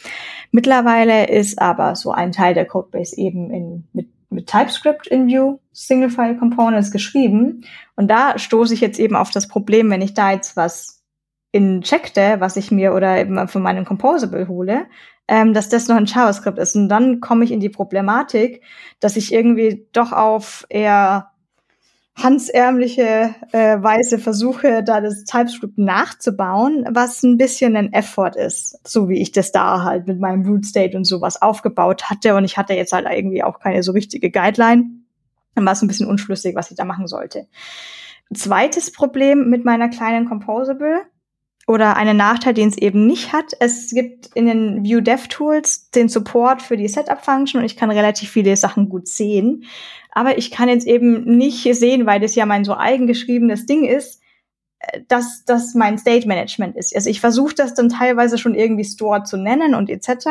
Mittlerweile 0.51 1.29
ist 1.29 1.61
aber 1.61 1.95
so 1.95 2.11
ein 2.11 2.33
Teil 2.33 2.55
der 2.55 2.65
Codebase 2.65 3.19
eben 3.19 3.51
in, 3.51 3.87
mit, 3.93 4.09
mit 4.31 4.47
TypeScript 4.47 5.07
in 5.09 5.29
Vue 5.29 5.61
Single 5.73 6.09
File 6.09 6.39
Components 6.39 6.91
geschrieben. 6.91 7.67
Und 7.97 8.09
da 8.09 8.39
stoße 8.39 8.73
ich 8.73 8.81
jetzt 8.81 8.99
eben 8.99 9.15
auf 9.15 9.31
das 9.31 9.47
Problem, 9.47 9.91
wenn 9.91 10.01
ich 10.01 10.15
da 10.15 10.33
jetzt 10.33 10.57
was 10.57 11.05
injecte, 11.53 12.37
was 12.39 12.57
ich 12.57 12.71
mir 12.71 12.95
oder 12.95 13.19
eben 13.19 13.47
von 13.47 13.61
meinem 13.61 13.85
Composable 13.85 14.49
hole, 14.49 14.87
ähm, 15.29 15.53
dass 15.53 15.69
das 15.69 15.87
noch 15.87 15.97
ein 15.97 16.07
JavaScript 16.07 16.59
ist. 16.59 16.77
Und 16.77 16.89
dann 16.89 17.21
komme 17.21 17.45
ich 17.45 17.53
in 17.53 17.61
die 17.61 17.69
Problematik, 17.69 18.63
dass 19.01 19.17
ich 19.17 19.35
irgendwie 19.35 19.87
doch 19.93 20.13
auf 20.13 20.65
eher 20.71 21.31
hansärmliche 22.23 23.35
äh, 23.53 23.83
Weise 23.83 24.19
versuche, 24.19 24.83
da 24.83 25.01
das 25.01 25.25
TypeScript 25.25 25.79
nachzubauen, 25.79 26.87
was 26.91 27.23
ein 27.23 27.39
bisschen 27.39 27.77
ein 27.77 27.93
Effort 27.93 28.33
ist, 28.37 28.79
so 28.87 29.09
wie 29.09 29.21
ich 29.21 29.33
das 29.33 29.53
da 29.53 29.85
halt 29.85 30.07
mit 30.07 30.21
meinem 30.21 30.45
Root 30.45 30.67
State 30.67 30.97
und 30.97 31.05
sowas 31.05 31.41
aufgebaut 31.41 32.11
hatte. 32.11 32.35
Und 32.35 32.45
ich 32.45 32.57
hatte 32.57 32.75
jetzt 32.75 32.93
halt 32.93 33.07
irgendwie 33.11 33.43
auch 33.43 33.61
keine 33.61 33.83
so 33.83 33.93
richtige 33.93 34.31
Guideline. 34.31 34.85
Dann 35.55 35.65
war 35.65 35.73
es 35.73 35.83
ein 35.83 35.89
bisschen 35.89 36.09
unschlüssig, 36.09 36.55
was 36.55 36.71
ich 36.71 36.77
da 36.77 36.85
machen 36.85 37.07
sollte. 37.07 37.47
Zweites 38.35 38.93
Problem 38.93 39.49
mit 39.49 39.65
meiner 39.65 39.89
kleinen 39.89 40.29
Composable 40.29 41.03
oder 41.69 41.97
einen 41.97 42.17
Nachteil, 42.17 42.55
den 42.55 42.69
es 42.69 42.79
eben 42.79 43.07
nicht 43.07 43.33
hat. 43.33 43.53
Es 43.61 43.91
gibt 43.91 44.27
in 44.35 44.47
den 44.47 44.85
View 44.85 45.01
DevTools 45.01 45.91
den 45.91 46.09
Support 46.09 46.63
für 46.63 46.79
die 46.79 46.89
Setup-Function 46.89 47.61
und 47.61 47.67
ich 47.67 47.77
kann 47.77 47.91
relativ 47.91 48.31
viele 48.31 48.57
Sachen 48.57 48.89
gut 48.89 49.07
sehen. 49.07 49.65
Aber 50.19 50.37
ich 50.37 50.51
kann 50.51 50.69
jetzt 50.69 50.89
eben 50.89 51.37
nicht 51.37 51.63
sehen, 51.77 52.05
weil 52.05 52.19
das 52.19 52.35
ja 52.35 52.45
mein 52.45 52.65
so 52.65 52.77
eigengeschriebenes 52.77 53.67
Ding 53.67 53.85
ist, 53.85 54.21
äh, 54.81 55.03
dass 55.07 55.45
das 55.45 55.77
mein 55.77 55.97
State 55.97 56.27
Management 56.27 56.75
ist. 56.77 56.93
Also 56.93 57.09
ich 57.09 57.21
versuche 57.21 57.55
das 57.55 57.75
dann 57.75 57.89
teilweise 57.89 58.37
schon 58.37 58.57
irgendwie 58.57 58.83
Store 58.83 59.23
zu 59.23 59.37
nennen 59.37 59.77
und 59.77 59.89
etc. 59.89 60.27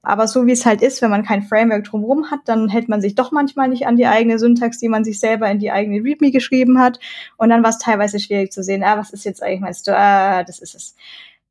Aber 0.00 0.26
so 0.26 0.46
wie 0.46 0.52
es 0.52 0.64
halt 0.64 0.80
ist, 0.80 1.02
wenn 1.02 1.10
man 1.10 1.22
kein 1.22 1.42
Framework 1.42 1.84
drumherum 1.84 2.30
hat, 2.30 2.40
dann 2.46 2.70
hält 2.70 2.88
man 2.88 3.02
sich 3.02 3.14
doch 3.14 3.30
manchmal 3.30 3.68
nicht 3.68 3.86
an 3.86 3.96
die 3.96 4.06
eigene 4.06 4.38
Syntax, 4.38 4.78
die 4.78 4.88
man 4.88 5.04
sich 5.04 5.20
selber 5.20 5.50
in 5.50 5.58
die 5.58 5.70
eigene 5.70 6.02
README 6.02 6.30
geschrieben 6.30 6.78
hat. 6.78 6.98
Und 7.36 7.50
dann 7.50 7.62
war 7.62 7.68
es 7.68 7.78
teilweise 7.78 8.20
schwierig 8.20 8.52
zu 8.52 8.62
sehen, 8.62 8.82
ah, 8.82 8.96
was 8.96 9.10
ist 9.10 9.26
jetzt 9.26 9.42
eigentlich 9.42 9.60
mein 9.60 9.74
Store? 9.74 9.98
Ah, 9.98 10.44
das 10.44 10.60
ist 10.60 10.74
es. 10.74 10.96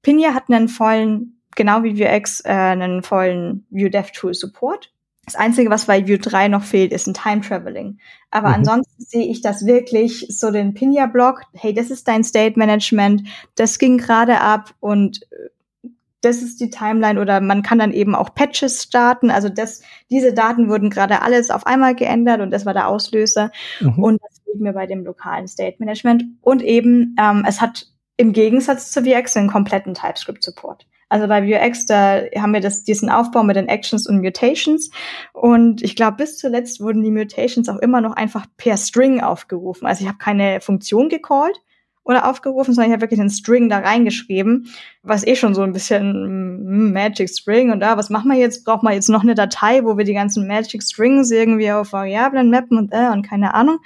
Pinja 0.02 0.34
hat 0.34 0.46
einen 0.50 0.70
vollen, 0.70 1.40
genau 1.56 1.84
wie 1.84 2.00
Vuex, 2.00 2.44
äh, 2.46 2.50
einen 2.50 3.04
vollen 3.04 3.68
Vue 3.70 3.92
DevTool 3.92 4.34
Support. 4.34 4.92
Das 5.30 5.39
Einzige, 5.39 5.70
was 5.70 5.86
bei 5.86 6.08
Vue 6.08 6.18
3 6.18 6.48
noch 6.48 6.63
fehlt, 6.63 6.92
ist 6.92 7.06
ein 7.06 7.13
Time 7.13 7.42
Traveling. 7.42 8.00
Aber 8.32 8.48
mhm. 8.48 8.56
ansonsten 8.56 9.04
sehe 9.04 9.28
ich 9.28 9.42
das 9.42 9.63
wirklich 9.68 10.26
so 10.28 10.50
den 10.50 10.74
Pinja-Block. 10.74 11.44
Hey, 11.54 11.72
das 11.72 11.92
ist 11.92 12.08
dein 12.08 12.24
State 12.24 12.58
Management. 12.58 13.28
Das 13.54 13.78
ging 13.78 14.00
gerade 14.00 14.42
ab 14.42 14.74
und 14.80 15.22
äh, 15.32 15.89
das 16.22 16.42
ist 16.42 16.60
die 16.60 16.72
Timeline 16.72 17.22
oder 17.22 17.42
man 17.42 17.62
kann 17.62 17.78
dann 17.78 17.94
eben 17.94 18.15
auch 18.15 18.34
Patches 18.34 18.82
starten. 18.82 19.30
Also 19.30 19.50
das, 19.50 19.84
diese 20.10 20.34
Daten 20.34 20.68
wurden 20.68 20.89
gerade 20.89 21.22
alles 21.22 21.52
auf 21.52 21.68
einmal 21.68 21.94
geändert 21.94 22.42
und 22.42 22.50
das 22.50 22.65
war 22.65 22.74
der 22.74 22.88
Auslöser. 22.88 23.52
Mhm. 23.82 24.04
Und 24.04 24.22
das 24.24 24.42
fehlt 24.44 24.60
mir 24.60 24.74
bei 24.74 24.88
dem 24.88 25.06
lokalen 25.06 25.48
State 25.48 25.76
Management. 25.78 26.24
Und 26.42 26.63
eben, 26.63 27.15
ähm, 27.22 27.46
es 27.48 27.62
hat 27.62 27.86
im 28.18 28.34
Gegensatz 28.34 28.89
zu 28.92 29.04
VX 29.04 29.38
einen 29.38 29.52
kompletten 29.52 29.94
TypeScript 29.94 30.44
Support. 30.44 30.88
Also 31.10 31.28
bei 31.28 31.45
Vuex, 31.45 31.88
da 31.88 32.22
haben 32.38 32.54
wir 32.54 32.62
das, 32.62 32.84
diesen 32.84 33.10
Aufbau 33.10 33.43
mit 33.43 33.56
den 33.56 33.67
Actions 33.67 34.08
und 34.08 34.22
Mutations. 34.22 34.91
Und 35.34 35.82
ich 35.82 35.95
glaube, 35.95 36.17
bis 36.17 36.38
zuletzt 36.38 36.80
wurden 36.80 37.04
die 37.04 37.12
Mutations 37.12 37.67
auch 37.67 37.78
immer 37.78 38.00
noch 38.00 38.15
einfach 38.15 38.45
per 38.58 38.78
String 38.78 39.19
aufgerufen. 39.19 39.88
Also 39.88 40.04
ich 40.04 40.08
habe 40.08 40.19
keine 40.19 40.62
Funktion 40.62 41.10
gecallt 41.10 41.60
oder 42.04 42.30
aufgerufen, 42.30 42.74
sondern 42.74 42.89
ich 42.89 42.93
habe 42.93 43.02
wirklich 43.02 43.19
einen 43.19 43.30
String 43.30 43.69
da 43.69 43.80
reingeschrieben, 43.80 44.67
was 45.04 45.26
eh 45.26 45.36
schon 45.36 45.54
so 45.54 45.62
ein 45.62 45.74
bisschen 45.74 46.02
hm, 46.02 46.93
Magic 46.93 47.30
String 47.30 47.72
und 47.72 47.82
da, 47.82 47.93
ah, 47.93 47.98
was 47.98 48.10
machen 48.10 48.32
wir 48.32 48.38
jetzt? 48.38 48.63
Braucht 48.65 48.84
man 48.84 48.93
jetzt 48.93 49.10
noch 49.10 49.24
eine 49.24 49.36
Datei, 49.36 49.84
wo 49.84 49.98
wir 49.98 50.06
die 50.06 50.13
ganzen 50.13 50.48
Magic 50.48 50.84
Strings 50.84 51.32
irgendwie 51.32 51.72
auf 51.72 51.93
Variablen 51.93 52.50
mappen 52.50 52.78
und 52.78 52.93
äh, 52.93 53.10
und 53.12 53.28
keine 53.28 53.54
Ahnung. 53.54 53.80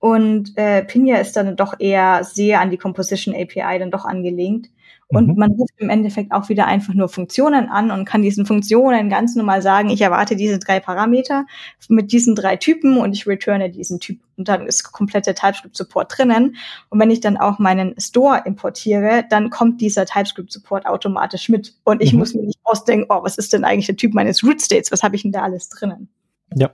Und 0.00 0.56
äh, 0.56 0.82
Pinja 0.82 1.18
ist 1.18 1.36
dann 1.36 1.56
doch 1.56 1.78
eher 1.78 2.24
sehr 2.24 2.60
an 2.60 2.70
die 2.70 2.78
Composition 2.78 3.34
API 3.34 3.78
dann 3.78 3.90
doch 3.90 4.06
angelehnt. 4.06 4.68
Und 5.10 5.28
mhm. 5.28 5.34
man 5.36 5.52
ruft 5.52 5.74
im 5.78 5.90
Endeffekt 5.90 6.32
auch 6.32 6.48
wieder 6.48 6.66
einfach 6.66 6.94
nur 6.94 7.08
Funktionen 7.08 7.68
an 7.68 7.90
und 7.90 8.04
kann 8.04 8.22
diesen 8.22 8.46
Funktionen 8.46 9.10
ganz 9.10 9.34
normal 9.34 9.60
sagen, 9.60 9.90
ich 9.90 10.00
erwarte 10.00 10.36
diese 10.36 10.58
drei 10.58 10.78
Parameter 10.78 11.46
mit 11.88 12.12
diesen 12.12 12.36
drei 12.36 12.56
Typen 12.56 12.98
und 12.98 13.12
ich 13.12 13.26
returne 13.26 13.70
diesen 13.70 13.98
Typ. 13.98 14.20
Und 14.36 14.48
dann 14.48 14.66
ist 14.66 14.92
komplette 14.92 15.34
TypeScript-Support 15.34 16.16
drinnen. 16.16 16.56
Und 16.88 17.00
wenn 17.00 17.10
ich 17.10 17.20
dann 17.20 17.36
auch 17.36 17.58
meinen 17.58 17.98
Store 17.98 18.42
importiere, 18.44 19.24
dann 19.28 19.50
kommt 19.50 19.80
dieser 19.80 20.06
TypeScript-Support 20.06 20.86
automatisch 20.86 21.48
mit. 21.48 21.74
Und 21.84 22.02
ich 22.02 22.12
mhm. 22.12 22.20
muss 22.20 22.34
mir 22.34 22.42
nicht 22.42 22.60
ausdenken, 22.62 23.06
oh, 23.08 23.22
was 23.22 23.36
ist 23.36 23.52
denn 23.52 23.64
eigentlich 23.64 23.86
der 23.86 23.96
Typ 23.96 24.14
meines 24.14 24.44
Root-States? 24.44 24.92
Was 24.92 25.02
habe 25.02 25.16
ich 25.16 25.22
denn 25.22 25.32
da 25.32 25.42
alles 25.42 25.68
drinnen? 25.68 26.08
Ja, 26.54 26.70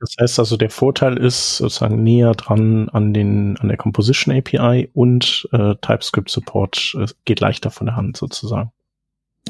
das 0.00 0.14
heißt 0.20 0.38
also, 0.38 0.56
der 0.56 0.70
Vorteil 0.70 1.16
ist 1.16 1.56
sozusagen 1.56 2.02
näher 2.02 2.32
dran 2.32 2.88
an 2.88 3.12
den 3.12 3.56
an 3.58 3.68
der 3.68 3.76
Composition 3.76 4.34
API 4.34 4.88
und 4.94 5.48
äh, 5.52 5.74
TypeScript 5.80 6.30
Support 6.30 6.94
äh, 6.98 7.06
geht 7.24 7.40
leichter 7.40 7.70
von 7.70 7.86
der 7.86 7.96
Hand 7.96 8.16
sozusagen. 8.16 8.70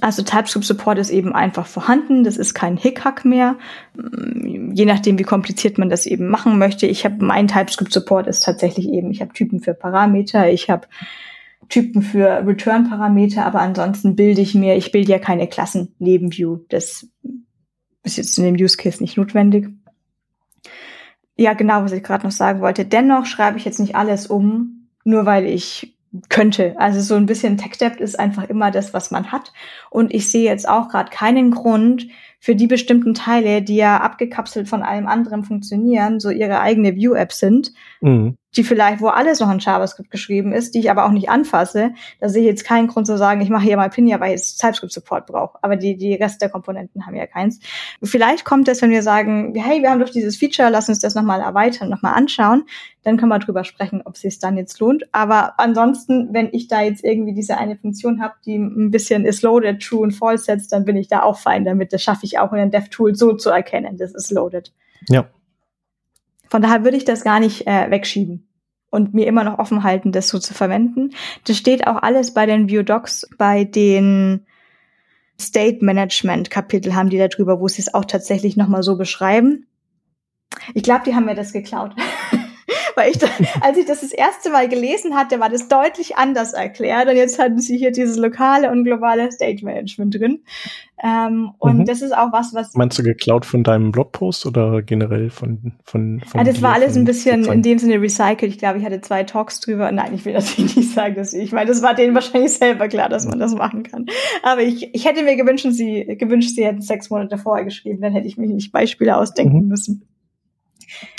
Also 0.00 0.22
TypeScript 0.22 0.64
Support 0.64 0.98
ist 0.98 1.10
eben 1.10 1.34
einfach 1.34 1.66
vorhanden, 1.66 2.24
das 2.24 2.36
ist 2.36 2.54
kein 2.54 2.76
Hickhack 2.76 3.24
mehr. 3.24 3.56
Mm, 3.94 4.72
je 4.72 4.84
nachdem, 4.84 5.18
wie 5.18 5.24
kompliziert 5.24 5.76
man 5.76 5.90
das 5.90 6.06
eben 6.06 6.28
machen 6.28 6.58
möchte. 6.58 6.86
Ich 6.86 7.04
habe 7.04 7.24
mein 7.24 7.48
TypeScript 7.48 7.92
Support 7.92 8.26
ist 8.26 8.44
tatsächlich 8.44 8.88
eben, 8.88 9.10
ich 9.10 9.20
habe 9.20 9.32
Typen 9.32 9.60
für 9.60 9.74
Parameter, 9.74 10.50
ich 10.50 10.70
habe 10.70 10.86
Typen 11.68 12.00
für 12.00 12.46
Return 12.46 12.88
Parameter, 12.88 13.44
aber 13.44 13.60
ansonsten 13.60 14.16
bilde 14.16 14.40
ich 14.40 14.54
mir, 14.54 14.76
ich 14.76 14.92
bilde 14.92 15.12
ja 15.12 15.18
keine 15.18 15.48
Klassen 15.48 15.94
neben 15.98 16.32
View. 16.32 16.60
Das 16.68 17.06
ist 18.04 18.16
jetzt 18.16 18.38
in 18.38 18.44
dem 18.44 18.54
Use 18.54 18.76
Case 18.76 19.02
nicht 19.02 19.18
notwendig. 19.18 19.68
Ja, 21.38 21.54
genau, 21.54 21.84
was 21.84 21.92
ich 21.92 22.02
gerade 22.02 22.24
noch 22.24 22.32
sagen 22.32 22.60
wollte. 22.60 22.84
Dennoch 22.84 23.24
schreibe 23.24 23.58
ich 23.58 23.64
jetzt 23.64 23.78
nicht 23.78 23.94
alles 23.94 24.26
um, 24.26 24.88
nur 25.04 25.24
weil 25.24 25.46
ich 25.46 25.94
könnte. 26.28 26.74
Also 26.78 27.00
so 27.00 27.14
ein 27.14 27.26
bisschen 27.26 27.58
Tech-Debt 27.58 28.00
ist 28.00 28.18
einfach 28.18 28.48
immer 28.48 28.70
das, 28.70 28.92
was 28.92 29.10
man 29.10 29.30
hat. 29.30 29.52
Und 29.90 30.12
ich 30.12 30.30
sehe 30.30 30.44
jetzt 30.44 30.68
auch 30.68 30.88
gerade 30.88 31.10
keinen 31.10 31.50
Grund 31.50 32.08
für 32.40 32.56
die 32.56 32.66
bestimmten 32.66 33.14
Teile, 33.14 33.62
die 33.62 33.76
ja 33.76 33.98
abgekapselt 33.98 34.68
von 34.68 34.82
allem 34.82 35.06
anderen 35.06 35.44
funktionieren, 35.44 36.18
so 36.18 36.30
ihre 36.30 36.60
eigene 36.60 36.96
View-App 36.96 37.32
sind, 37.32 37.72
mhm 38.00 38.36
die 38.56 38.64
vielleicht, 38.64 39.00
wo 39.00 39.08
alles 39.08 39.40
noch 39.40 39.50
in 39.50 39.58
JavaScript 39.58 40.10
geschrieben 40.10 40.52
ist, 40.52 40.74
die 40.74 40.80
ich 40.80 40.90
aber 40.90 41.04
auch 41.04 41.10
nicht 41.10 41.28
anfasse, 41.28 41.92
da 42.20 42.28
sehe 42.28 42.42
ich 42.42 42.48
jetzt 42.48 42.64
keinen 42.64 42.88
Grund 42.88 43.06
zu 43.06 43.18
sagen, 43.18 43.40
ich 43.40 43.50
mache 43.50 43.64
hier 43.64 43.76
mal 43.76 43.90
Pinja, 43.90 44.20
weil 44.20 44.34
ich 44.34 44.40
jetzt 44.40 44.58
TypeScript-Support 44.60 45.26
brauche. 45.26 45.58
Aber 45.62 45.76
die, 45.76 45.96
die 45.96 46.14
Rest 46.14 46.40
der 46.40 46.48
Komponenten 46.48 47.06
haben 47.06 47.14
ja 47.14 47.26
keins. 47.26 47.60
Vielleicht 48.02 48.44
kommt 48.44 48.68
es, 48.68 48.80
wenn 48.80 48.90
wir 48.90 49.02
sagen, 49.02 49.54
hey, 49.54 49.82
wir 49.82 49.90
haben 49.90 50.00
doch 50.00 50.08
dieses 50.08 50.36
Feature, 50.36 50.70
lass 50.70 50.88
uns 50.88 51.00
das 51.00 51.14
nochmal 51.14 51.40
erweitern, 51.40 51.90
nochmal 51.90 52.14
anschauen, 52.14 52.64
dann 53.02 53.16
können 53.16 53.30
wir 53.30 53.38
drüber 53.38 53.64
sprechen, 53.64 54.02
ob 54.04 54.14
es 54.14 54.22
sich 54.22 54.38
dann 54.38 54.56
jetzt 54.56 54.80
lohnt. 54.80 55.04
Aber 55.12 55.60
ansonsten, 55.60 56.32
wenn 56.32 56.48
ich 56.52 56.68
da 56.68 56.82
jetzt 56.82 57.04
irgendwie 57.04 57.34
diese 57.34 57.58
eine 57.58 57.76
Funktion 57.76 58.22
habe, 58.22 58.34
die 58.46 58.56
ein 58.56 58.90
bisschen 58.90 59.26
is 59.26 59.42
loaded, 59.42 59.82
true 59.82 60.00
und 60.00 60.12
false 60.12 60.44
setzt, 60.44 60.72
dann 60.72 60.84
bin 60.84 60.96
ich 60.96 61.08
da 61.08 61.22
auch 61.22 61.38
fein 61.38 61.64
damit. 61.64 61.92
Das 61.92 62.02
schaffe 62.02 62.24
ich 62.24 62.38
auch 62.38 62.52
in 62.52 62.58
den 62.58 62.70
DevTool 62.70 63.14
so 63.14 63.34
zu 63.34 63.50
erkennen, 63.50 63.98
das 63.98 64.14
ist 64.14 64.30
loaded. 64.30 64.72
Ja, 65.08 65.28
von 66.48 66.62
daher 66.62 66.84
würde 66.84 66.96
ich 66.96 67.04
das 67.04 67.24
gar 67.24 67.40
nicht 67.40 67.66
äh, 67.66 67.90
wegschieben 67.90 68.48
und 68.90 69.14
mir 69.14 69.26
immer 69.26 69.44
noch 69.44 69.58
offen 69.58 69.82
halten, 69.82 70.12
das 70.12 70.28
so 70.28 70.38
zu 70.38 70.54
verwenden. 70.54 71.10
Das 71.44 71.56
steht 71.56 71.86
auch 71.86 72.02
alles 72.02 72.32
bei 72.34 72.46
den 72.46 72.68
View 72.68 72.82
Docs, 72.82 73.28
bei 73.36 73.64
den 73.64 74.46
State 75.40 75.84
Management 75.84 76.50
Kapitel 76.50 76.94
haben 76.94 77.10
die 77.10 77.18
da 77.18 77.28
drüber, 77.28 77.60
wo 77.60 77.68
sie 77.68 77.82
es 77.82 77.94
auch 77.94 78.04
tatsächlich 78.04 78.56
nochmal 78.56 78.82
so 78.82 78.96
beschreiben. 78.96 79.66
Ich 80.74 80.82
glaube, 80.82 81.02
die 81.06 81.14
haben 81.14 81.26
mir 81.26 81.34
das 81.34 81.52
geklaut. 81.52 81.94
Weil 82.98 83.12
ich, 83.12 83.18
da, 83.18 83.28
als 83.60 83.78
ich 83.78 83.86
das 83.86 84.00
das 84.00 84.12
erste 84.12 84.50
Mal 84.50 84.68
gelesen 84.68 85.14
hatte, 85.14 85.38
war 85.38 85.48
das 85.48 85.68
deutlich 85.68 86.16
anders 86.16 86.52
erklärt. 86.52 87.08
Und 87.08 87.16
jetzt 87.16 87.38
hatten 87.38 87.60
sie 87.60 87.78
hier 87.78 87.92
dieses 87.92 88.16
lokale 88.16 88.70
und 88.72 88.84
globale 88.84 89.30
State 89.30 89.64
Management 89.64 90.16
drin. 90.16 90.40
Ähm, 91.00 91.52
und 91.58 91.78
mhm. 91.78 91.84
das 91.84 92.02
ist 92.02 92.10
auch 92.10 92.32
was, 92.32 92.54
was. 92.54 92.74
Meinst 92.74 92.98
du 92.98 93.04
geklaut 93.04 93.46
von 93.46 93.62
deinem 93.62 93.92
Blogpost 93.92 94.46
oder 94.46 94.82
generell 94.82 95.30
von, 95.30 95.74
von, 95.84 96.20
von 96.26 96.40
ja, 96.40 96.44
das 96.44 96.60
war 96.60 96.74
alles 96.74 96.96
ein 96.96 97.04
bisschen 97.04 97.44
in 97.44 97.62
dem 97.62 97.78
Sinne 97.78 98.02
recycelt. 98.02 98.52
Ich 98.52 98.58
glaube, 98.58 98.78
ich 98.78 98.84
hatte 98.84 99.00
zwei 99.00 99.22
Talks 99.22 99.60
drüber. 99.60 99.92
Nein, 99.92 100.14
ich 100.14 100.24
will 100.24 100.32
natürlich 100.32 100.74
nicht 100.76 100.92
sagen, 100.92 101.14
dass 101.14 101.32
ich, 101.32 101.44
ich 101.44 101.52
meine, 101.52 101.68
das 101.68 101.82
war 101.82 101.94
denen 101.94 102.14
wahrscheinlich 102.14 102.52
selber 102.52 102.88
klar, 102.88 103.08
dass 103.08 103.28
man 103.28 103.38
das 103.38 103.54
machen 103.54 103.84
kann. 103.84 104.06
Aber 104.42 104.62
ich, 104.62 104.92
ich 104.92 105.04
hätte 105.04 105.22
mir 105.22 105.36
gewünscht, 105.36 105.66
sie, 105.70 106.04
gewünscht, 106.18 106.56
sie 106.56 106.64
hätten 106.64 106.82
sechs 106.82 107.10
Monate 107.10 107.38
vorher 107.38 107.64
geschrieben, 107.64 108.00
dann 108.00 108.12
hätte 108.12 108.26
ich 108.26 108.36
mir 108.36 108.48
nicht 108.48 108.72
Beispiele 108.72 109.16
ausdenken 109.16 109.62
mhm. 109.62 109.68
müssen. 109.68 110.02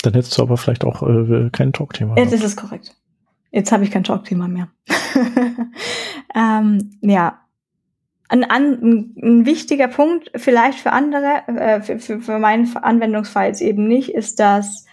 Dann 0.02 0.14
hättest 0.14 0.36
du 0.36 0.42
aber 0.42 0.56
vielleicht 0.56 0.84
auch 0.84 1.02
äh, 1.02 1.50
kein 1.50 1.72
Talkthema. 1.72 2.16
Ja, 2.16 2.24
das 2.24 2.42
ist 2.42 2.56
korrekt. 2.56 2.94
Jetzt 3.50 3.72
habe 3.72 3.84
ich 3.84 3.90
kein 3.90 4.04
Talkthema 4.04 4.48
mehr. 4.48 4.68
ähm, 6.34 6.98
ja. 7.00 7.40
Ein, 8.28 8.44
ein, 8.44 9.14
ein, 9.20 9.46
wichtiger 9.46 9.88
Punkt, 9.88 10.30
vielleicht 10.36 10.78
für 10.78 10.92
andere, 10.92 11.42
äh, 11.48 11.80
für, 11.82 11.98
für, 11.98 12.20
für 12.20 12.38
meinen 12.38 12.76
Anwendungsfall 12.76 13.48
jetzt 13.48 13.60
eben 13.60 13.88
nicht, 13.88 14.14
ist, 14.14 14.38
dass 14.38 14.86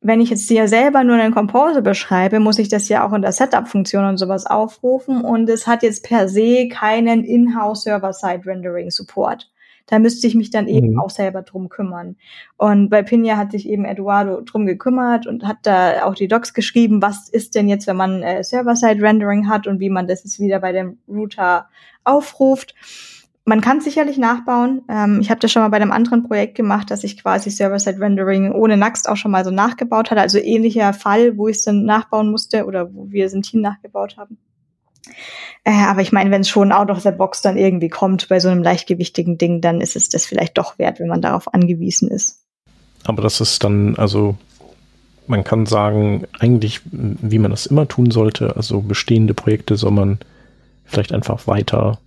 wenn 0.00 0.20
ich 0.20 0.28
jetzt 0.28 0.48
hier 0.48 0.68
selber 0.68 1.02
nur 1.02 1.16
einen 1.16 1.32
Composer 1.32 1.80
beschreibe, 1.80 2.38
muss 2.38 2.58
ich 2.58 2.68
das 2.68 2.88
ja 2.90 3.06
auch 3.06 3.14
in 3.14 3.22
der 3.22 3.32
Setup-Funktion 3.32 4.04
und 4.04 4.18
sowas 4.18 4.44
aufrufen 4.44 5.22
und 5.22 5.48
es 5.48 5.66
hat 5.66 5.82
jetzt 5.82 6.04
per 6.04 6.28
se 6.28 6.68
keinen 6.68 7.24
In-house 7.24 7.84
Server-Side-Rendering-Support. 7.84 9.50
Da 9.86 9.98
müsste 9.98 10.26
ich 10.26 10.34
mich 10.34 10.50
dann 10.50 10.66
eben 10.66 10.92
mhm. 10.92 11.00
auch 11.00 11.10
selber 11.10 11.42
drum 11.42 11.68
kümmern. 11.68 12.16
Und 12.56 12.88
bei 12.88 13.02
Pinja 13.02 13.36
hat 13.36 13.52
sich 13.52 13.68
eben 13.68 13.84
Eduardo 13.84 14.40
drum 14.40 14.66
gekümmert 14.66 15.26
und 15.26 15.46
hat 15.46 15.58
da 15.62 16.04
auch 16.04 16.14
die 16.14 16.28
Docs 16.28 16.54
geschrieben, 16.54 17.02
was 17.02 17.28
ist 17.28 17.54
denn 17.54 17.68
jetzt, 17.68 17.86
wenn 17.86 17.96
man 17.96 18.22
äh, 18.22 18.42
Server-Side-Rendering 18.42 19.48
hat 19.48 19.66
und 19.66 19.80
wie 19.80 19.90
man 19.90 20.06
das 20.06 20.24
jetzt 20.24 20.40
wieder 20.40 20.60
bei 20.60 20.72
dem 20.72 20.98
Router 21.08 21.68
aufruft 22.04 22.74
man 23.44 23.60
kann 23.60 23.80
sicherlich 23.80 24.16
nachbauen. 24.16 24.82
Ähm, 24.88 25.20
ich 25.20 25.30
habe 25.30 25.40
das 25.40 25.52
schon 25.52 25.62
mal 25.62 25.68
bei 25.68 25.76
einem 25.76 25.92
anderen 25.92 26.22
Projekt 26.22 26.54
gemacht, 26.54 26.90
dass 26.90 27.04
ich 27.04 27.22
quasi 27.22 27.50
Server-Side-Rendering 27.50 28.52
ohne 28.52 28.76
Next 28.76 29.08
auch 29.08 29.16
schon 29.16 29.30
mal 29.30 29.44
so 29.44 29.50
nachgebaut 29.50 30.10
hatte. 30.10 30.20
Also 30.20 30.38
ähnlicher 30.38 30.92
Fall, 30.94 31.36
wo 31.36 31.48
ich 31.48 31.58
es 31.58 31.64
dann 31.64 31.84
nachbauen 31.84 32.30
musste 32.30 32.64
oder 32.64 32.94
wo 32.94 33.10
wir 33.10 33.26
es 33.26 33.34
im 33.34 33.42
Team 33.42 33.60
nachgebaut 33.60 34.16
haben. 34.16 34.38
Äh, 35.64 35.72
aber 35.72 36.02
ich 36.02 36.12
meine, 36.12 36.30
wenn 36.30 36.42
es 36.42 36.48
schon 36.48 36.72
out 36.72 36.90
of 36.90 37.00
the 37.00 37.10
box 37.10 37.42
dann 37.42 37.56
irgendwie 37.56 37.88
kommt 37.88 38.28
bei 38.28 38.40
so 38.40 38.48
einem 38.48 38.62
leichtgewichtigen 38.62 39.38
Ding, 39.38 39.60
dann 39.60 39.80
ist 39.80 39.96
es 39.96 40.08
das 40.08 40.26
vielleicht 40.26 40.58
doch 40.58 40.78
wert, 40.78 41.00
wenn 41.00 41.08
man 41.08 41.22
darauf 41.22 41.52
angewiesen 41.52 42.10
ist. 42.10 42.44
Aber 43.04 43.22
das 43.22 43.40
ist 43.40 43.64
dann, 43.64 43.96
also 43.96 44.36
man 45.26 45.44
kann 45.44 45.66
sagen, 45.66 46.26
eigentlich, 46.38 46.80
wie 46.84 47.38
man 47.38 47.50
das 47.50 47.66
immer 47.66 47.88
tun 47.88 48.10
sollte, 48.10 48.56
also 48.56 48.80
bestehende 48.80 49.34
Projekte 49.34 49.76
soll 49.76 49.92
man 49.92 50.18
vielleicht 50.84 51.12
einfach 51.12 51.46
weiter 51.46 51.98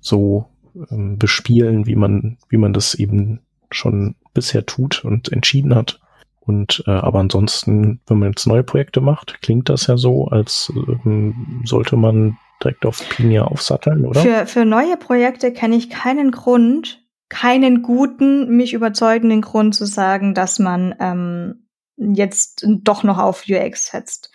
so 0.00 0.46
ähm, 0.90 1.18
bespielen, 1.18 1.86
wie 1.86 1.96
man, 1.96 2.38
wie 2.48 2.56
man 2.56 2.72
das 2.72 2.94
eben 2.94 3.40
schon 3.70 4.14
bisher 4.34 4.64
tut 4.64 5.04
und 5.04 5.30
entschieden 5.32 5.74
hat. 5.74 6.00
Und 6.44 6.82
äh, 6.86 6.90
aber 6.90 7.20
ansonsten, 7.20 8.00
wenn 8.06 8.18
man 8.18 8.30
jetzt 8.30 8.46
neue 8.46 8.64
Projekte 8.64 9.00
macht, 9.00 9.40
klingt 9.42 9.68
das 9.68 9.86
ja 9.86 9.96
so, 9.96 10.26
als 10.26 10.72
ähm, 11.04 11.62
sollte 11.64 11.96
man 11.96 12.36
direkt 12.62 12.84
auf 12.84 13.08
Pinia 13.10 13.44
aufsatteln, 13.44 14.04
oder? 14.04 14.20
Für, 14.20 14.46
für 14.46 14.64
neue 14.64 14.96
Projekte 14.96 15.52
kenne 15.52 15.76
ich 15.76 15.88
keinen 15.88 16.32
Grund, 16.32 17.04
keinen 17.28 17.82
guten, 17.82 18.56
mich 18.56 18.72
überzeugenden 18.72 19.40
Grund 19.40 19.74
zu 19.74 19.86
sagen, 19.86 20.34
dass 20.34 20.58
man 20.58 20.94
ähm, 20.98 21.68
jetzt 21.96 22.66
doch 22.66 23.04
noch 23.04 23.18
auf 23.18 23.44
UX 23.48 23.86
setzt. 23.86 24.32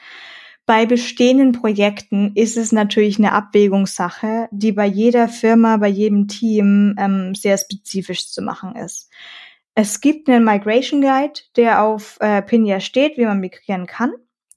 Bei 0.65 0.85
bestehenden 0.85 1.53
Projekten 1.53 2.33
ist 2.35 2.57
es 2.57 2.73
natürlich 2.73 3.17
eine 3.19 3.31
Abwägungssache, 3.31 4.49
die 4.51 4.73
bei 4.73 4.85
jeder 4.85 5.29
Firma, 5.29 5.77
bei 5.77 5.87
jedem 5.87 6.27
Team 6.27 6.95
ähm, 6.97 7.35
sehr 7.35 7.57
spezifisch 7.57 8.29
zu 8.31 8.41
machen 8.41 8.75
ist. 8.75 9.09
Es 9.79 10.01
gibt 10.01 10.27
einen 10.27 10.43
Migration 10.43 11.01
Guide, 11.01 11.39
der 11.55 11.83
auf 11.83 12.17
äh, 12.19 12.41
Pinia 12.41 12.79
steht, 12.79 13.15
wie 13.15 13.25
man 13.25 13.39
migrieren 13.39 13.85
kann. 13.85 14.11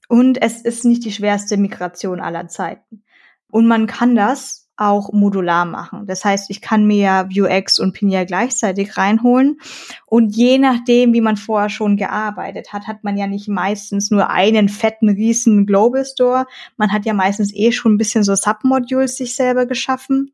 Und 0.09 0.41
es 0.41 0.63
ist 0.63 0.87
nicht 0.87 1.05
die 1.05 1.13
schwerste 1.13 1.59
Migration 1.59 2.21
aller 2.21 2.49
Zeiten. 2.49 3.05
Und 3.51 3.67
man 3.67 3.87
kann 3.87 4.17
das 4.17 4.71
auch 4.79 5.13
modular 5.13 5.67
machen. 5.67 6.07
Das 6.07 6.25
heißt, 6.25 6.49
ich 6.49 6.63
kann 6.63 6.87
mir 6.87 6.97
ja 6.97 7.29
Vuex 7.29 7.79
und 7.79 7.93
Pinia 7.93 8.25
gleichzeitig 8.25 8.97
reinholen. 8.97 9.61
Und 10.07 10.35
je 10.35 10.57
nachdem, 10.57 11.13
wie 11.13 11.21
man 11.21 11.37
vorher 11.37 11.69
schon 11.69 11.99
gearbeitet 11.99 12.73
hat, 12.73 12.87
hat 12.87 13.05
man 13.05 13.19
ja 13.19 13.27
nicht 13.27 13.47
meistens 13.47 14.11
nur 14.11 14.31
einen 14.31 14.71
fetten, 14.71 15.11
riesen 15.11 15.67
Global 15.67 16.07
Store. 16.07 16.47
Man 16.79 16.93
hat 16.93 17.05
ja 17.05 17.13
meistens 17.13 17.55
eh 17.55 17.73
schon 17.73 17.93
ein 17.93 17.99
bisschen 17.99 18.25
so 18.25 18.35
Submodules 18.35 19.19
sich 19.19 19.37
selber 19.37 19.67
geschaffen. 19.67 20.33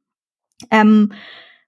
Ähm, 0.71 1.13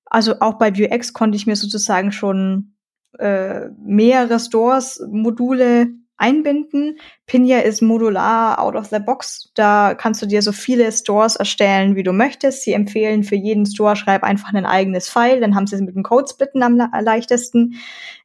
also 0.07 0.39
auch 0.39 0.55
bei 0.55 0.79
Vuex 0.79 1.13
konnte 1.13 1.35
ich 1.35 1.49
mir 1.49 1.57
sozusagen 1.57 2.13
schon 2.13 2.75
äh, 3.19 3.69
mehrere 3.85 4.41
Stores, 4.41 5.03
Module 5.11 5.89
einbinden. 6.19 6.99
Pinja 7.27 7.61
ist 7.61 7.81
modular 7.81 8.59
out 8.59 8.75
of 8.75 8.87
the 8.89 8.99
box. 8.99 9.51
Da 9.55 9.95
kannst 9.95 10.21
du 10.21 10.27
dir 10.27 10.43
so 10.43 10.53
viele 10.53 10.91
Stores 10.93 11.37
erstellen, 11.37 11.95
wie 11.95 12.03
du 12.03 12.13
möchtest. 12.13 12.63
Sie 12.63 12.73
empfehlen 12.73 13.23
für 13.23 13.37
jeden 13.37 13.65
Store, 13.65 13.97
schreib 13.97 14.25
einfach 14.25 14.53
ein 14.53 14.67
eigenes 14.67 15.09
File, 15.09 15.41
dann 15.41 15.55
haben 15.55 15.67
sie 15.67 15.77
es 15.77 15.81
mit 15.81 15.95
dem 15.95 16.03
Codesplitten 16.03 16.63
am 16.63 16.77
leichtesten. 16.77 17.77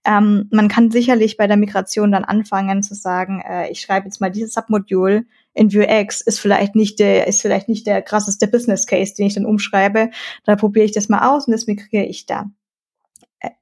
Ähm, 0.05 0.49
man 0.51 0.67
kann 0.67 0.91
sicherlich 0.91 1.37
bei 1.37 1.47
der 1.47 1.57
Migration 1.57 2.11
dann 2.11 2.25
anfangen 2.25 2.83
zu 2.83 2.95
sagen, 2.95 3.41
äh, 3.47 3.69
ich 3.69 3.79
schreibe 3.81 4.07
jetzt 4.07 4.19
mal 4.19 4.31
dieses 4.31 4.53
Submodul 4.53 5.25
in 5.55 5.71
Vuex 5.71 6.19
ist 6.21 6.39
vielleicht 6.39 6.75
nicht 6.75 6.99
der, 6.99 7.27
ist 7.27 7.41
vielleicht 7.41 7.69
nicht 7.69 7.85
der 7.85 8.01
krasseste 8.01 8.47
Business 8.47 8.87
Case, 8.87 9.13
den 9.15 9.27
ich 9.27 9.35
dann 9.35 9.45
umschreibe. 9.45 10.09
Da 10.45 10.55
probiere 10.55 10.85
ich 10.85 10.93
das 10.93 11.09
mal 11.09 11.29
aus 11.29 11.45
und 11.45 11.51
das 11.51 11.67
migriere 11.67 12.05
ich 12.05 12.25
da 12.25 12.49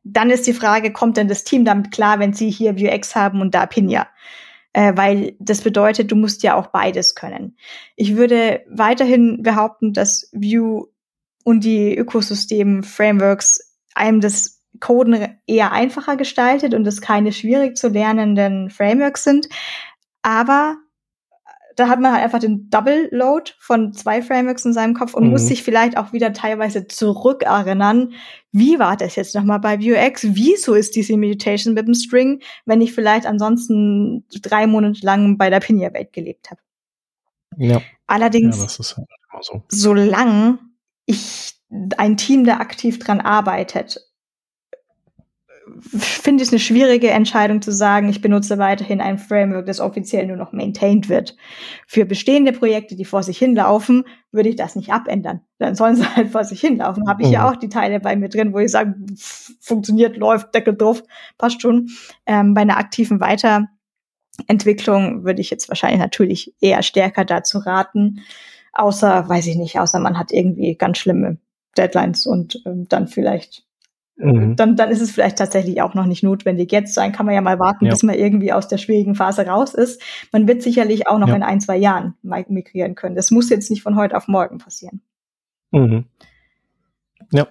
dann 0.03 0.29
ist 0.29 0.47
die 0.47 0.53
Frage, 0.53 0.91
kommt 0.91 1.17
denn 1.17 1.27
das 1.27 1.43
Team 1.43 1.65
damit 1.65 1.91
klar, 1.91 2.19
wenn 2.19 2.33
sie 2.33 2.49
hier 2.49 2.79
Vuex 2.79 3.15
haben 3.15 3.41
und 3.41 3.55
da 3.55 3.65
Pinja? 3.65 4.07
Äh, 4.73 4.93
weil 4.95 5.35
das 5.39 5.61
bedeutet, 5.61 6.11
du 6.11 6.15
musst 6.15 6.43
ja 6.43 6.55
auch 6.55 6.67
beides 6.67 7.15
können. 7.15 7.57
Ich 7.95 8.15
würde 8.15 8.61
weiterhin 8.69 9.43
behaupten, 9.43 9.93
dass 9.93 10.29
Vue 10.31 10.87
und 11.43 11.63
die 11.63 11.97
Ökosystem-Frameworks 11.97 13.75
einem 13.95 14.21
das 14.21 14.61
Coden 14.79 15.37
eher 15.45 15.73
einfacher 15.73 16.15
gestaltet 16.15 16.73
und 16.73 16.87
es 16.87 17.01
keine 17.01 17.33
schwierig 17.33 17.75
zu 17.75 17.89
lernenden 17.89 18.69
Frameworks 18.69 19.23
sind. 19.23 19.49
Aber 20.21 20.77
da 21.75 21.87
hat 21.87 21.99
man 21.99 22.13
halt 22.13 22.23
einfach 22.23 22.39
den 22.39 22.69
Double 22.69 23.09
Load 23.11 23.51
von 23.59 23.93
zwei 23.93 24.21
Frameworks 24.21 24.65
in 24.65 24.73
seinem 24.73 24.93
Kopf 24.93 25.13
und 25.13 25.25
mhm. 25.25 25.31
muss 25.31 25.47
sich 25.47 25.63
vielleicht 25.63 25.97
auch 25.97 26.13
wieder 26.13 26.33
teilweise 26.33 26.87
zurückerinnern, 26.87 28.13
wie 28.51 28.79
war 28.79 28.97
das 28.97 29.15
jetzt 29.15 29.35
nochmal 29.35 29.59
bei 29.59 29.79
Vuex? 29.79 30.23
Wieso 30.29 30.73
ist 30.73 30.95
diese 30.95 31.15
Meditation 31.17 31.73
mit 31.73 31.87
dem 31.87 31.93
String, 31.93 32.41
wenn 32.65 32.81
ich 32.81 32.93
vielleicht 32.93 33.25
ansonsten 33.25 34.25
drei 34.41 34.67
Monate 34.67 35.05
lang 35.05 35.37
bei 35.37 35.49
der 35.49 35.59
Pinia-Welt 35.59 36.11
gelebt 36.13 36.51
habe? 36.51 36.61
Ja. 37.57 37.81
Allerdings, 38.07 38.57
ja, 38.57 38.87
halt 39.33 39.45
so. 39.45 39.63
solange 39.69 40.59
ich 41.05 41.53
ein 41.97 42.17
Team, 42.17 42.43
der 42.43 42.59
aktiv 42.59 42.99
dran 42.99 43.21
arbeitet, 43.21 44.10
finde 45.97 46.41
ich 46.41 46.49
es 46.49 46.53
eine 46.53 46.59
schwierige 46.59 47.11
Entscheidung 47.11 47.61
zu 47.61 47.71
sagen, 47.71 48.09
ich 48.09 48.21
benutze 48.21 48.57
weiterhin 48.57 49.01
ein 49.01 49.17
Framework, 49.17 49.65
das 49.65 49.79
offiziell 49.79 50.25
nur 50.25 50.37
noch 50.37 50.53
maintained 50.53 51.09
wird. 51.09 51.35
Für 51.87 52.05
bestehende 52.05 52.51
Projekte, 52.51 52.95
die 52.95 53.05
vor 53.05 53.23
sich 53.23 53.37
hinlaufen, 53.37 54.05
würde 54.31 54.49
ich 54.49 54.55
das 54.55 54.75
nicht 54.75 54.91
abändern. 54.91 55.41
Dann 55.59 55.75
sollen 55.75 55.95
sie 55.95 56.15
halt 56.15 56.31
vor 56.31 56.43
sich 56.43 56.61
hinlaufen. 56.61 57.07
Habe 57.07 57.23
ich 57.23 57.29
mhm. 57.29 57.33
ja 57.33 57.49
auch 57.49 57.55
die 57.55 57.69
Teile 57.69 57.99
bei 57.99 58.15
mir 58.15 58.29
drin, 58.29 58.53
wo 58.53 58.59
ich 58.59 58.71
sage, 58.71 58.95
funktioniert, 59.59 60.17
läuft, 60.17 60.53
Deckel 60.55 60.75
drauf, 60.75 61.03
passt 61.37 61.61
schon. 61.61 61.89
Ähm, 62.25 62.53
bei 62.53 62.61
einer 62.61 62.77
aktiven 62.77 63.19
Weiterentwicklung 63.19 65.23
würde 65.23 65.41
ich 65.41 65.49
jetzt 65.49 65.69
wahrscheinlich 65.69 65.99
natürlich 65.99 66.53
eher 66.59 66.83
stärker 66.83 67.25
dazu 67.25 67.59
raten. 67.59 68.21
Außer, 68.73 69.27
weiß 69.27 69.47
ich 69.47 69.57
nicht, 69.57 69.79
außer 69.79 69.99
man 69.99 70.17
hat 70.17 70.31
irgendwie 70.31 70.75
ganz 70.75 70.97
schlimme 70.97 71.37
Deadlines 71.77 72.25
und 72.25 72.61
ähm, 72.65 72.87
dann 72.87 73.07
vielleicht 73.07 73.65
Mhm. 74.21 74.55
Dann, 74.55 74.75
dann 74.75 74.91
ist 74.91 75.01
es 75.01 75.11
vielleicht 75.11 75.37
tatsächlich 75.37 75.81
auch 75.81 75.95
noch 75.95 76.05
nicht 76.05 76.23
notwendig. 76.23 76.71
Jetzt 76.71 76.93
sein 76.93 77.11
kann 77.11 77.25
man 77.25 77.33
ja 77.33 77.41
mal 77.41 77.59
warten, 77.59 77.85
ja. 77.85 77.91
bis 77.91 78.03
man 78.03 78.15
irgendwie 78.15 78.53
aus 78.53 78.67
der 78.67 78.77
schwierigen 78.77 79.15
Phase 79.15 79.47
raus 79.47 79.73
ist. 79.73 80.01
Man 80.31 80.47
wird 80.47 80.61
sicherlich 80.61 81.07
auch 81.07 81.17
noch 81.17 81.29
ja. 81.29 81.35
in 81.35 81.43
ein, 81.43 81.59
zwei 81.59 81.77
Jahren 81.77 82.13
migrieren 82.21 82.95
können. 82.95 83.15
Das 83.15 83.31
muss 83.31 83.49
jetzt 83.49 83.71
nicht 83.71 83.81
von 83.81 83.95
heute 83.95 84.15
auf 84.15 84.27
morgen 84.27 84.59
passieren. 84.59 85.01
Mhm. 85.71 86.05
Ja. 87.31 87.47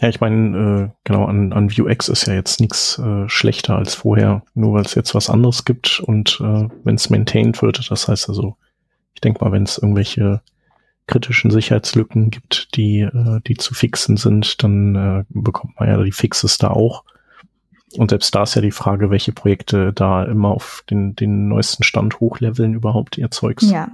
Ja, 0.00 0.08
ich 0.08 0.20
meine, 0.20 0.90
äh, 0.90 0.96
genau, 1.04 1.26
an, 1.26 1.52
an 1.52 1.70
Vuex 1.70 2.08
ist 2.08 2.26
ja 2.26 2.34
jetzt 2.34 2.60
nichts 2.60 2.98
äh, 2.98 3.28
schlechter 3.28 3.76
als 3.76 3.94
vorher, 3.94 4.42
nur 4.54 4.72
weil 4.72 4.84
es 4.84 4.96
jetzt 4.96 5.14
was 5.14 5.30
anderes 5.30 5.64
gibt 5.64 6.00
und 6.00 6.40
äh, 6.40 6.68
wenn 6.82 6.96
es 6.96 7.08
maintained 7.08 7.62
wird, 7.62 7.88
das 7.88 8.08
heißt 8.08 8.28
also, 8.28 8.56
ich 9.14 9.20
denke 9.20 9.44
mal, 9.44 9.52
wenn 9.52 9.62
es 9.62 9.78
irgendwelche 9.78 10.40
kritischen 11.06 11.50
Sicherheitslücken 11.50 12.30
gibt, 12.30 12.74
die, 12.76 13.00
äh, 13.00 13.40
die 13.46 13.56
zu 13.56 13.74
fixen 13.74 14.16
sind, 14.16 14.62
dann 14.62 14.94
äh, 14.94 15.24
bekommt 15.28 15.78
man 15.78 15.88
ja 15.88 16.02
die 16.02 16.12
Fixes 16.12 16.58
da 16.58 16.70
auch. 16.70 17.04
Und 17.96 18.10
selbst 18.10 18.34
da 18.34 18.44
ist 18.44 18.54
ja 18.54 18.62
die 18.62 18.70
Frage, 18.70 19.10
welche 19.10 19.32
Projekte 19.32 19.92
da 19.92 20.24
immer 20.24 20.48
auf 20.48 20.84
den, 20.88 21.14
den 21.14 21.48
neuesten 21.48 21.82
Stand 21.82 22.20
hochleveln 22.20 22.74
überhaupt 22.74 23.18
ihr 23.18 23.30
Zeugs. 23.30 23.70
Ja. 23.70 23.88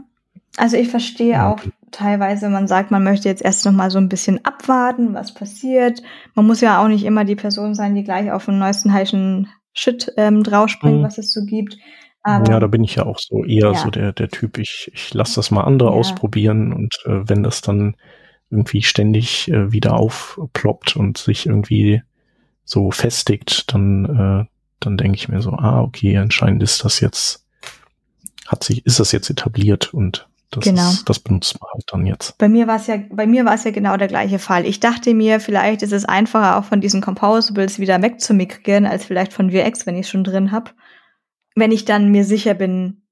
Also 0.56 0.76
ich 0.76 0.88
verstehe 0.88 1.32
ja. 1.32 1.52
auch 1.52 1.60
teilweise, 1.90 2.48
man 2.48 2.68
sagt, 2.68 2.90
man 2.90 3.04
möchte 3.04 3.28
jetzt 3.28 3.42
erst 3.42 3.64
noch 3.64 3.72
mal 3.72 3.90
so 3.90 3.98
ein 3.98 4.08
bisschen 4.08 4.44
abwarten, 4.44 5.14
was 5.14 5.34
passiert. 5.34 6.02
Man 6.34 6.46
muss 6.46 6.60
ja 6.60 6.82
auch 6.82 6.88
nicht 6.88 7.04
immer 7.04 7.24
die 7.24 7.36
Person 7.36 7.74
sein, 7.74 7.94
die 7.94 8.04
gleich 8.04 8.30
auf 8.30 8.44
den 8.44 8.58
neuesten 8.58 8.92
heißen 8.92 9.48
Shit 9.72 10.12
ähm, 10.16 10.42
draufspringt, 10.42 11.00
mhm. 11.00 11.04
was 11.04 11.18
es 11.18 11.32
so 11.32 11.44
gibt. 11.44 11.76
Aber, 12.36 12.50
ja, 12.50 12.60
da 12.60 12.66
bin 12.66 12.84
ich 12.84 12.96
ja 12.96 13.06
auch 13.06 13.18
so 13.18 13.44
eher 13.44 13.72
ja. 13.72 13.74
so 13.74 13.90
der, 13.90 14.12
der 14.12 14.28
Typ, 14.28 14.58
ich, 14.58 14.90
ich 14.92 15.14
lasse 15.14 15.36
das 15.36 15.50
mal 15.50 15.62
andere 15.62 15.90
ja. 15.90 15.94
ausprobieren 15.94 16.72
und 16.72 16.94
äh, 17.04 17.28
wenn 17.28 17.42
das 17.42 17.60
dann 17.60 17.96
irgendwie 18.50 18.82
ständig 18.82 19.48
äh, 19.48 19.72
wieder 19.72 19.94
aufploppt 19.94 20.96
und 20.96 21.18
sich 21.18 21.46
irgendwie 21.46 22.02
so 22.64 22.90
festigt, 22.90 23.72
dann, 23.72 24.04
äh, 24.04 24.44
dann 24.80 24.96
denke 24.96 25.16
ich 25.16 25.28
mir 25.28 25.42
so, 25.42 25.52
ah, 25.52 25.80
okay, 25.80 26.16
anscheinend 26.18 26.62
ist 26.62 26.84
das 26.84 27.00
jetzt, 27.00 27.46
hat 28.46 28.64
sich, 28.64 28.84
ist 28.86 29.00
das 29.00 29.12
jetzt 29.12 29.30
etabliert 29.30 29.92
und 29.92 30.28
das, 30.50 30.64
genau. 30.64 30.88
ist, 30.88 31.08
das 31.08 31.18
benutzt 31.18 31.60
man 31.60 31.70
halt 31.72 31.84
dann 31.88 32.06
jetzt. 32.06 32.38
Bei 32.38 32.48
mir 32.48 32.66
war 32.66 32.76
es 32.76 32.86
ja, 32.86 32.98
bei 33.10 33.26
mir 33.26 33.44
war 33.44 33.54
es 33.54 33.64
ja 33.64 33.70
genau 33.70 33.98
der 33.98 34.08
gleiche 34.08 34.38
Fall. 34.38 34.64
Ich 34.64 34.80
dachte 34.80 35.12
mir, 35.12 35.40
vielleicht 35.40 35.82
ist 35.82 35.92
es 35.92 36.06
einfacher, 36.06 36.58
auch 36.58 36.64
von 36.64 36.80
diesen 36.80 37.02
Composables 37.02 37.78
wieder 37.78 38.00
wegzumigrieren, 38.00 38.86
als 38.86 39.04
vielleicht 39.04 39.34
von 39.34 39.52
Vuex, 39.52 39.84
wenn 39.86 39.94
ich 39.94 40.06
es 40.06 40.10
schon 40.10 40.24
drin 40.24 40.50
habe. 40.50 40.70
Wenn 41.58 41.72
ich 41.72 41.84
dann 41.84 42.10
mir 42.10 42.24
sicher 42.24 42.54
bin, 42.54 43.02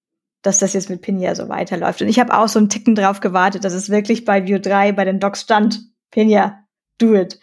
dass 0.42 0.61
das 0.61 0.74
jetzt 0.74 0.90
mit 0.90 1.02
Pinja 1.02 1.35
so 1.35 1.48
weiterläuft. 1.48 2.02
Und 2.02 2.09
ich 2.09 2.20
habe 2.20 2.37
auch 2.37 2.48
so 2.48 2.59
einen 2.59 2.68
Ticken 2.68 2.94
drauf 2.94 3.20
gewartet, 3.20 3.64
dass 3.64 3.72
es 3.72 3.90
wirklich 3.90 4.24
bei 4.24 4.46
Vue 4.46 4.61
3 4.61 4.92
bei 4.92 5.04
den 5.04 5.18
Docs 5.18 5.42
stand. 5.42 5.80
Pinja, 6.11 6.61
do 6.98 7.14
it. 7.14 7.40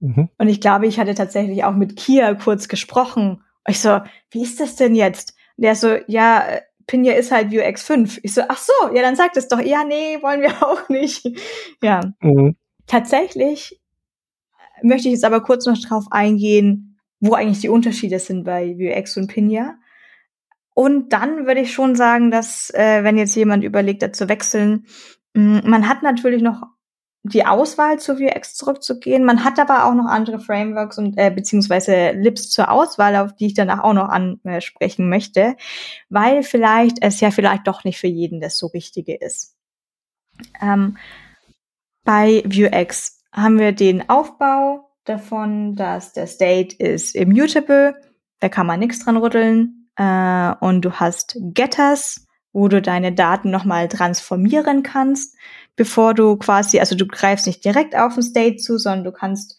Mhm. 0.00 0.30
Und 0.38 0.48
ich 0.48 0.60
glaube, 0.60 0.86
ich 0.86 0.98
hatte 0.98 1.14
tatsächlich 1.14 1.64
auch 1.64 1.74
mit 1.74 1.96
Kia 1.96 2.34
kurz 2.34 2.68
gesprochen. 2.68 3.42
Ich 3.68 3.80
so, 3.80 4.00
wie 4.30 4.42
ist 4.42 4.58
das 4.58 4.76
denn 4.76 4.94
jetzt? 4.94 5.34
Und 5.56 5.64
der 5.64 5.76
so, 5.76 5.96
ja, 6.06 6.44
Pinja 6.86 7.12
ist 7.12 7.30
halt 7.30 7.52
Vuex 7.52 7.82
5. 7.82 8.20
Ich 8.22 8.34
so, 8.34 8.42
ach 8.48 8.58
so, 8.58 8.72
ja, 8.94 9.02
dann 9.02 9.14
sagt 9.16 9.36
es 9.36 9.48
doch. 9.48 9.60
Ja, 9.60 9.84
nee, 9.84 10.18
wollen 10.22 10.40
wir 10.40 10.62
auch 10.66 10.88
nicht. 10.88 11.28
ja. 11.82 12.00
Mhm. 12.20 12.56
Tatsächlich 12.86 13.80
möchte 14.82 15.08
ich 15.08 15.14
jetzt 15.14 15.24
aber 15.24 15.42
kurz 15.42 15.66
noch 15.66 15.78
drauf 15.78 16.06
eingehen, 16.10 16.98
wo 17.20 17.34
eigentlich 17.34 17.60
die 17.60 17.68
Unterschiede 17.68 18.18
sind 18.18 18.44
bei 18.44 18.76
Vuex 18.76 19.16
und 19.16 19.28
Pinja. 19.28 19.76
Und 20.74 21.12
dann 21.12 21.46
würde 21.46 21.60
ich 21.60 21.72
schon 21.72 21.94
sagen, 21.96 22.30
dass, 22.30 22.70
äh, 22.70 23.04
wenn 23.04 23.18
jetzt 23.18 23.34
jemand 23.34 23.64
überlegt, 23.64 24.02
da 24.02 24.12
zu 24.12 24.28
wechseln, 24.28 24.86
mh, 25.34 25.62
man 25.64 25.88
hat 25.88 26.02
natürlich 26.02 26.42
noch 26.42 26.62
die 27.24 27.46
Auswahl 27.46 28.00
zu 28.00 28.18
Vuex 28.18 28.54
zurückzugehen. 28.54 29.24
Man 29.24 29.44
hat 29.44 29.58
aber 29.60 29.84
auch 29.84 29.94
noch 29.94 30.06
andere 30.06 30.40
Frameworks 30.40 30.98
und 30.98 31.16
äh, 31.18 31.30
beziehungsweise 31.30 32.12
Lips 32.12 32.50
zur 32.50 32.70
Auswahl, 32.70 33.16
auf 33.16 33.34
die 33.34 33.46
ich 33.46 33.54
danach 33.54 33.84
auch 33.84 33.92
noch 33.92 34.08
ansprechen 34.08 35.08
möchte, 35.08 35.56
weil 36.08 36.42
vielleicht 36.42 36.96
es 37.00 37.20
ja 37.20 37.30
vielleicht 37.30 37.66
doch 37.68 37.84
nicht 37.84 37.98
für 37.98 38.08
jeden 38.08 38.40
das 38.40 38.58
so 38.58 38.66
Richtige 38.68 39.14
ist. 39.14 39.56
Ähm, 40.60 40.96
bei 42.04 42.42
Vuex 42.44 43.22
haben 43.32 43.58
wir 43.58 43.72
den 43.72 44.08
Aufbau 44.08 44.90
davon, 45.04 45.76
dass 45.76 46.12
der 46.12 46.26
State 46.26 46.74
ist 46.76 47.14
immutable, 47.14 47.94
da 48.40 48.48
kann 48.48 48.66
man 48.66 48.80
nichts 48.80 49.04
dran 49.04 49.16
rütteln 49.16 49.81
äh, 49.96 50.54
und 50.60 50.82
du 50.82 50.92
hast 50.92 51.36
Getters, 51.40 52.26
wo 52.52 52.68
du 52.68 52.82
deine 52.82 53.12
Daten 53.12 53.50
nochmal 53.50 53.88
transformieren 53.88 54.82
kannst 54.82 55.36
bevor 55.76 56.14
du 56.14 56.36
quasi, 56.36 56.80
also 56.80 56.94
du 56.94 57.06
greifst 57.06 57.46
nicht 57.46 57.64
direkt 57.64 57.96
auf 57.96 58.14
den 58.14 58.22
State 58.22 58.56
zu, 58.56 58.78
sondern 58.78 59.04
du 59.04 59.12
kannst 59.12 59.58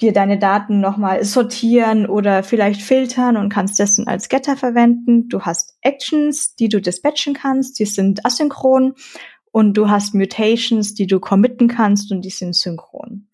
dir 0.00 0.12
deine 0.12 0.38
Daten 0.38 0.80
nochmal 0.80 1.24
sortieren 1.24 2.06
oder 2.06 2.42
vielleicht 2.42 2.80
filtern 2.80 3.36
und 3.36 3.50
kannst 3.50 3.78
das 3.78 3.96
dann 3.96 4.06
als 4.06 4.30
Getter 4.30 4.56
verwenden. 4.56 5.28
Du 5.28 5.42
hast 5.42 5.76
Actions, 5.82 6.54
die 6.54 6.68
du 6.68 6.80
dispatchen 6.80 7.34
kannst, 7.34 7.78
die 7.78 7.84
sind 7.84 8.24
asynchron 8.24 8.94
und 9.52 9.74
du 9.74 9.90
hast 9.90 10.14
Mutations, 10.14 10.94
die 10.94 11.06
du 11.06 11.20
committen 11.20 11.68
kannst 11.68 12.10
und 12.12 12.22
die 12.22 12.30
sind 12.30 12.54
synchron. 12.54 13.26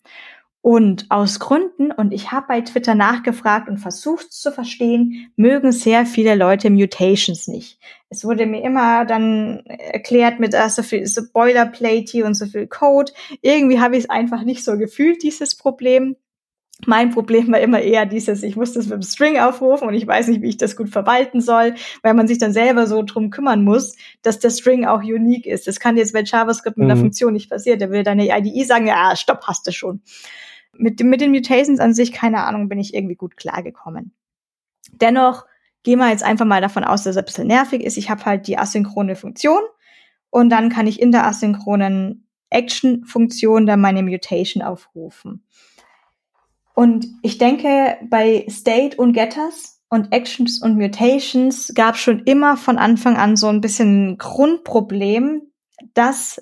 Und 0.61 1.05
aus 1.09 1.39
Gründen, 1.39 1.91
und 1.91 2.11
ich 2.11 2.31
habe 2.31 2.47
bei 2.49 2.61
Twitter 2.61 2.95
nachgefragt 2.95 3.69
und 3.69 3.77
versucht 3.77 4.33
zu 4.33 4.51
verstehen, 4.51 5.31
mögen 5.35 5.71
sehr 5.71 6.05
viele 6.05 6.35
Leute 6.35 6.69
Mutations 6.69 7.47
nicht. 7.47 7.79
Es 8.09 8.25
wurde 8.25 8.45
mir 8.45 8.63
immer 8.63 9.05
dann 9.05 9.59
erklärt 9.65 10.39
mit 10.39 10.55
ah, 10.55 10.69
so 10.69 10.83
viel 10.83 11.05
so 11.05 11.21
Boilerplate 11.31 12.25
und 12.25 12.33
so 12.33 12.47
viel 12.47 12.67
Code. 12.67 13.11
Irgendwie 13.41 13.79
habe 13.79 13.95
ich 13.95 14.05
es 14.05 14.09
einfach 14.09 14.43
nicht 14.43 14.63
so 14.63 14.77
gefühlt, 14.77 15.23
dieses 15.23 15.55
Problem. 15.55 16.15
Mein 16.85 17.09
Problem 17.11 17.51
war 17.51 17.59
immer 17.59 17.79
eher 17.79 18.05
dieses, 18.05 18.43
ich 18.43 18.55
muss 18.55 18.73
das 18.73 18.85
mit 18.85 18.95
dem 18.95 19.01
String 19.01 19.39
aufrufen 19.39 19.87
und 19.87 19.95
ich 19.95 20.05
weiß 20.05 20.27
nicht, 20.27 20.41
wie 20.41 20.49
ich 20.49 20.57
das 20.57 20.75
gut 20.75 20.89
verwalten 20.89 21.41
soll, 21.41 21.73
weil 22.03 22.13
man 22.13 22.27
sich 22.27 22.37
dann 22.37 22.53
selber 22.53 22.85
so 22.85 23.01
drum 23.01 23.31
kümmern 23.31 23.63
muss, 23.63 23.95
dass 24.21 24.39
der 24.39 24.51
String 24.51 24.85
auch 24.85 25.01
unique 25.01 25.47
ist. 25.47 25.65
Das 25.65 25.79
kann 25.79 25.97
jetzt 25.97 26.13
bei 26.13 26.23
JavaScript 26.23 26.77
mit 26.77 26.85
mhm. 26.85 26.91
einer 26.91 26.99
Funktion 26.99 27.33
nicht 27.33 27.49
passieren. 27.49 27.79
Da 27.79 27.89
will 27.89 28.03
deine 28.03 28.27
IDE 28.27 28.63
sagen, 28.65 28.87
ja, 28.87 29.15
stopp, 29.15 29.43
hast 29.47 29.65
du 29.65 29.71
schon 29.71 30.01
mit, 30.79 31.01
mit 31.01 31.21
den 31.21 31.31
Mutations 31.31 31.79
an 31.79 31.93
sich, 31.93 32.11
keine 32.11 32.43
Ahnung, 32.43 32.69
bin 32.69 32.79
ich 32.79 32.93
irgendwie 32.93 33.15
gut 33.15 33.37
klargekommen. 33.37 34.13
Dennoch 34.91 35.45
gehen 35.83 35.99
wir 35.99 36.09
jetzt 36.09 36.23
einfach 36.23 36.45
mal 36.45 36.61
davon 36.61 36.83
aus, 36.83 37.03
dass 37.03 37.15
es 37.15 37.17
ein 37.17 37.25
bisschen 37.25 37.47
nervig 37.47 37.83
ist. 37.83 37.97
Ich 37.97 38.09
habe 38.09 38.25
halt 38.25 38.47
die 38.47 38.57
asynchrone 38.57 39.15
Funktion 39.15 39.61
und 40.29 40.49
dann 40.49 40.69
kann 40.69 40.87
ich 40.87 41.01
in 41.01 41.11
der 41.11 41.25
asynchronen 41.25 42.27
Action-Funktion 42.49 43.65
dann 43.65 43.81
meine 43.81 44.03
Mutation 44.03 44.63
aufrufen. 44.63 45.43
Und 46.73 47.07
ich 47.23 47.37
denke, 47.37 47.97
bei 48.09 48.45
State 48.49 48.97
und 48.97 49.13
Getters 49.13 49.81
und 49.89 50.13
Actions 50.13 50.61
und 50.61 50.77
Mutations 50.77 51.71
gab 51.73 51.97
schon 51.97 52.23
immer 52.23 52.57
von 52.57 52.77
Anfang 52.77 53.17
an 53.17 53.35
so 53.35 53.47
ein 53.47 53.61
bisschen 53.61 54.11
ein 54.11 54.17
Grundproblem, 54.17 55.41
dass 55.93 56.41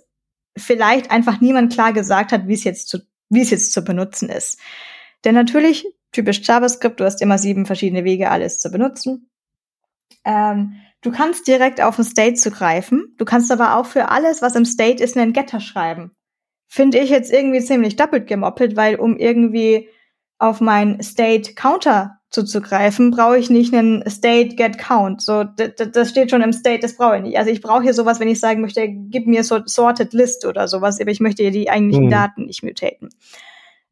vielleicht 0.57 1.11
einfach 1.11 1.41
niemand 1.41 1.71
klar 1.71 1.93
gesagt 1.93 2.31
hat, 2.31 2.47
wie 2.47 2.53
es 2.53 2.63
jetzt 2.63 2.89
zu 2.89 2.99
wie 3.29 3.41
es 3.41 3.51
jetzt 3.51 3.73
zu 3.73 3.83
benutzen 3.83 4.29
ist. 4.29 4.59
Denn 5.23 5.35
natürlich, 5.35 5.85
typisch 6.11 6.41
JavaScript, 6.43 6.99
du 6.99 7.05
hast 7.05 7.21
immer 7.21 7.37
sieben 7.37 7.65
verschiedene 7.65 8.03
Wege, 8.03 8.29
alles 8.29 8.59
zu 8.59 8.69
benutzen. 8.71 9.29
Ähm, 10.23 10.75
du 11.01 11.11
kannst 11.11 11.47
direkt 11.47 11.81
auf 11.81 11.95
den 11.95 12.05
State 12.05 12.35
zugreifen. 12.35 13.15
Du 13.17 13.25
kannst 13.25 13.51
aber 13.51 13.75
auch 13.75 13.85
für 13.85 14.09
alles, 14.09 14.41
was 14.41 14.55
im 14.55 14.65
State 14.65 15.03
ist, 15.03 15.17
einen 15.17 15.33
Getter 15.33 15.59
schreiben. 15.59 16.11
Finde 16.67 16.99
ich 16.99 17.09
jetzt 17.09 17.31
irgendwie 17.31 17.61
ziemlich 17.61 17.95
doppelt 17.95 18.27
gemoppelt, 18.27 18.75
weil 18.75 18.95
um 18.95 19.17
irgendwie 19.17 19.89
auf 20.37 20.61
mein 20.61 21.01
State 21.01 21.53
Counter 21.53 22.19
zuzugreifen, 22.35 23.11
brauche 23.11 23.37
ich 23.37 23.49
nicht 23.49 23.73
einen 23.73 24.07
State 24.09 24.55
Get 24.55 24.77
Count. 24.77 25.21
So, 25.21 25.43
das 25.43 26.09
steht 26.09 26.29
schon 26.29 26.41
im 26.41 26.51
State, 26.53 26.81
das 26.81 26.97
brauche 26.97 27.15
ich 27.15 27.23
nicht. 27.23 27.37
Also 27.37 27.49
ich 27.49 27.61
brauche 27.61 27.81
hier 27.81 27.93
sowas, 27.93 28.19
wenn 28.19 28.27
ich 28.27 28.39
sagen 28.39 28.61
möchte, 28.61 28.87
gib 28.87 29.25
mir 29.25 29.43
so 29.43 29.59
Sorted 29.65 30.13
List 30.13 30.45
oder 30.45 30.67
sowas, 30.67 30.99
aber 30.99 31.09
ich 31.09 31.21
möchte 31.21 31.43
hier 31.43 31.51
die 31.51 31.69
eigentlichen 31.69 32.07
mhm. 32.07 32.11
Daten 32.11 32.45
nicht 32.45 32.61
mutaten. 32.61 33.09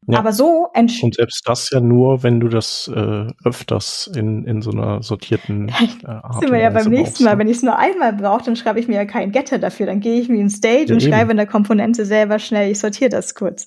Ja. 0.06 0.18
Aber 0.18 0.32
so 0.32 0.68
Und 0.74 1.14
selbst 1.14 1.48
das 1.48 1.70
ja 1.70 1.80
nur, 1.80 2.22
wenn 2.22 2.38
du 2.38 2.48
das 2.48 2.90
äh, 2.94 3.26
öfters 3.42 4.10
in, 4.14 4.44
in 4.44 4.60
so 4.60 4.70
einer 4.70 5.02
sortierten 5.02 5.68
äh, 6.04 6.06
Art 6.06 6.40
Sind 6.40 6.52
wir 6.52 6.60
ja 6.60 6.68
beim 6.68 6.90
nächsten 6.90 7.24
Mal. 7.24 7.32
Ne? 7.32 7.38
Wenn 7.38 7.48
ich 7.48 7.56
es 7.56 7.62
nur 7.62 7.78
einmal 7.78 8.12
brauche, 8.12 8.44
dann 8.44 8.56
schreibe 8.56 8.78
ich 8.78 8.86
mir 8.86 8.96
ja 8.96 9.06
keinen 9.06 9.32
Getter 9.32 9.58
dafür. 9.58 9.86
Dann 9.86 10.00
gehe 10.00 10.20
ich 10.20 10.28
mir 10.28 10.40
in 10.40 10.50
State 10.50 10.88
ja, 10.88 10.94
und 10.94 11.02
eben. 11.02 11.10
schreibe 11.10 11.30
in 11.30 11.38
der 11.38 11.46
Komponente 11.46 12.04
selber 12.04 12.38
schnell, 12.38 12.70
ich 12.70 12.80
sortiere 12.80 13.08
das 13.08 13.34
kurz. 13.34 13.66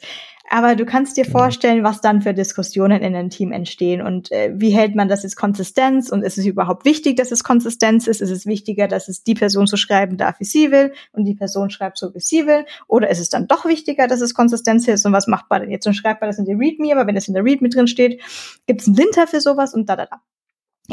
Aber 0.50 0.76
du 0.76 0.86
kannst 0.86 1.18
dir 1.18 1.26
mhm. 1.28 1.32
vorstellen, 1.32 1.84
was 1.84 2.00
dann 2.00 2.22
für 2.22 2.34
Diskussionen 2.34 3.02
in 3.02 3.14
einem 3.16 3.30
Team 3.30 3.52
entstehen 3.52 4.02
und 4.02 4.32
äh, 4.32 4.54
wie 4.56 4.70
hält 4.70 4.96
man 4.96 5.10
das 5.10 5.24
jetzt 5.24 5.36
Konsistenz 5.36 6.10
und 6.10 6.24
ist 6.24 6.38
es 6.38 6.46
überhaupt 6.46 6.86
wichtig, 6.86 7.18
dass 7.18 7.32
es 7.32 7.44
Konsistenz 7.44 8.08
ist? 8.08 8.22
Ist 8.22 8.32
es 8.32 8.46
wichtiger, 8.46 8.88
dass 8.88 9.10
es 9.10 9.24
die 9.24 9.34
Person 9.34 9.68
so 9.68 9.76
schreiben 9.76 10.16
darf, 10.16 10.40
wie 10.40 10.46
sie 10.46 10.72
will 10.72 10.94
und 11.12 11.26
die 11.26 11.36
Person 11.36 11.70
schreibt 11.70 11.98
so, 11.98 12.16
wie 12.16 12.22
sie 12.22 12.48
will? 12.48 12.66
Oder 12.88 13.10
ist 13.10 13.20
es 13.20 13.30
dann 13.30 13.48
doch 13.48 13.66
wichtiger, 13.66 14.08
dass 14.08 14.22
es 14.22 14.34
Konsistenz 14.34 14.88
ist 14.88 15.06
und 15.06 15.12
was 15.12 15.28
macht 15.28 15.50
man 15.50 15.62
denn 15.62 15.72
jetzt 15.72 15.86
und 15.86 15.96
schreibt 15.96 16.22
man 16.22 16.30
das 16.30 16.40
in 16.40 16.46
die 16.46 16.54
README, 16.54 16.94
aber 16.94 17.06
wenn 17.08 17.18
es 17.18 17.28
in 17.28 17.34
der 17.34 17.44
README 17.44 17.68
drin 17.68 17.88
steht, 17.88 18.22
gibt 18.68 18.82
es 18.82 18.88
einen 18.88 18.96
Linter 18.96 19.28
für 19.28 19.42
sowas 19.42 19.74
und 19.74 19.90
da, 19.90 19.98
da, 19.98 20.06
da. 20.06 20.22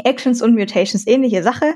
Actions 0.03 0.41
und 0.41 0.53
Mutations, 0.53 1.07
ähnliche 1.07 1.41
Sache. 1.41 1.75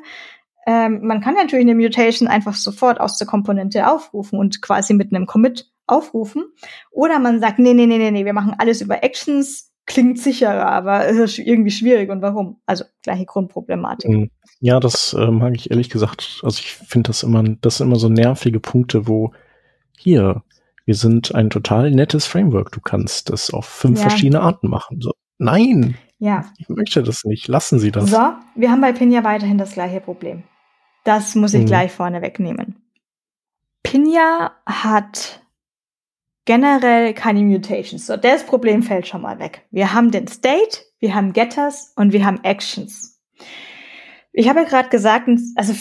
Ähm, 0.67 0.99
man 1.03 1.21
kann 1.21 1.35
natürlich 1.35 1.65
eine 1.65 1.75
Mutation 1.75 2.27
einfach 2.27 2.55
sofort 2.55 2.99
aus 2.99 3.17
der 3.17 3.25
Komponente 3.25 3.87
aufrufen 3.87 4.37
und 4.37 4.61
quasi 4.61 4.93
mit 4.93 5.13
einem 5.13 5.25
Commit 5.25 5.71
aufrufen. 5.89 6.45
Oder 6.91 7.19
man 7.19 7.39
sagt, 7.39 7.59
nee, 7.59 7.73
nee, 7.73 7.85
nee, 7.85 7.97
nee, 7.97 8.11
nee, 8.11 8.25
wir 8.25 8.33
machen 8.33 8.55
alles 8.57 8.81
über 8.81 9.03
Actions, 9.03 9.71
klingt 9.85 10.19
sicherer, 10.19 10.67
aber 10.67 11.07
es 11.07 11.17
ist 11.17 11.39
irgendwie 11.39 11.71
schwierig. 11.71 12.09
Und 12.09 12.21
warum? 12.21 12.61
Also 12.65 12.85
gleiche 13.03 13.25
Grundproblematik. 13.25 14.09
Mhm. 14.09 14.31
Ja, 14.61 14.79
das 14.79 15.13
äh, 15.13 15.31
mag 15.31 15.55
ich 15.55 15.71
ehrlich 15.71 15.89
gesagt. 15.89 16.41
Also 16.43 16.59
ich 16.59 16.73
finde 16.73 17.09
das 17.09 17.23
immer, 17.23 17.43
das 17.43 17.77
sind 17.77 17.87
immer 17.87 17.97
so 17.97 18.09
nervige 18.09 18.59
Punkte, 18.59 19.07
wo 19.07 19.33
hier, 19.97 20.43
wir 20.85 20.95
sind 20.95 21.33
ein 21.33 21.49
total 21.49 21.91
nettes 21.91 22.25
Framework. 22.25 22.71
Du 22.71 22.81
kannst 22.81 23.29
das 23.29 23.51
auf 23.53 23.65
fünf 23.65 23.99
ja. 23.99 24.09
verschiedene 24.09 24.41
Arten 24.41 24.69
machen. 24.69 25.01
So, 25.01 25.13
nein. 25.37 25.97
Ja. 26.19 26.45
Ich 26.57 26.69
möchte 26.69 27.01
das 27.01 27.23
nicht. 27.23 27.47
Lassen 27.47 27.79
Sie 27.79 27.91
das. 27.91 28.11
So, 28.11 28.33
wir 28.55 28.71
haben 28.71 28.81
bei 28.81 28.91
Pinja 28.91 29.23
weiterhin 29.23 29.57
das 29.57 29.73
gleiche 29.73 30.01
Problem. 30.01 30.43
Das 31.05 31.35
muss 31.35 31.53
ich 31.53 31.61
mhm. 31.61 31.67
gleich 31.67 31.91
vorne 31.91 32.21
wegnehmen. 32.21 32.75
Pinja 33.83 34.51
hat 34.65 35.41
generell 36.49 37.13
keine 37.13 37.41
Mutations. 37.43 38.07
So, 38.07 38.17
das 38.17 38.43
Problem 38.43 38.81
fällt 38.81 39.07
schon 39.07 39.21
mal 39.21 39.37
weg. 39.37 39.67
Wir 39.69 39.93
haben 39.93 40.09
den 40.09 40.27
State, 40.27 40.79
wir 40.97 41.13
haben 41.13 41.31
Getters 41.31 41.93
und 41.95 42.11
wir 42.11 42.25
haben 42.25 42.43
Actions. 42.43 43.21
Ich 44.31 44.49
habe 44.49 44.61
ja 44.61 44.65
gerade 44.65 44.89
gesagt, 44.89 45.29
also 45.53 45.73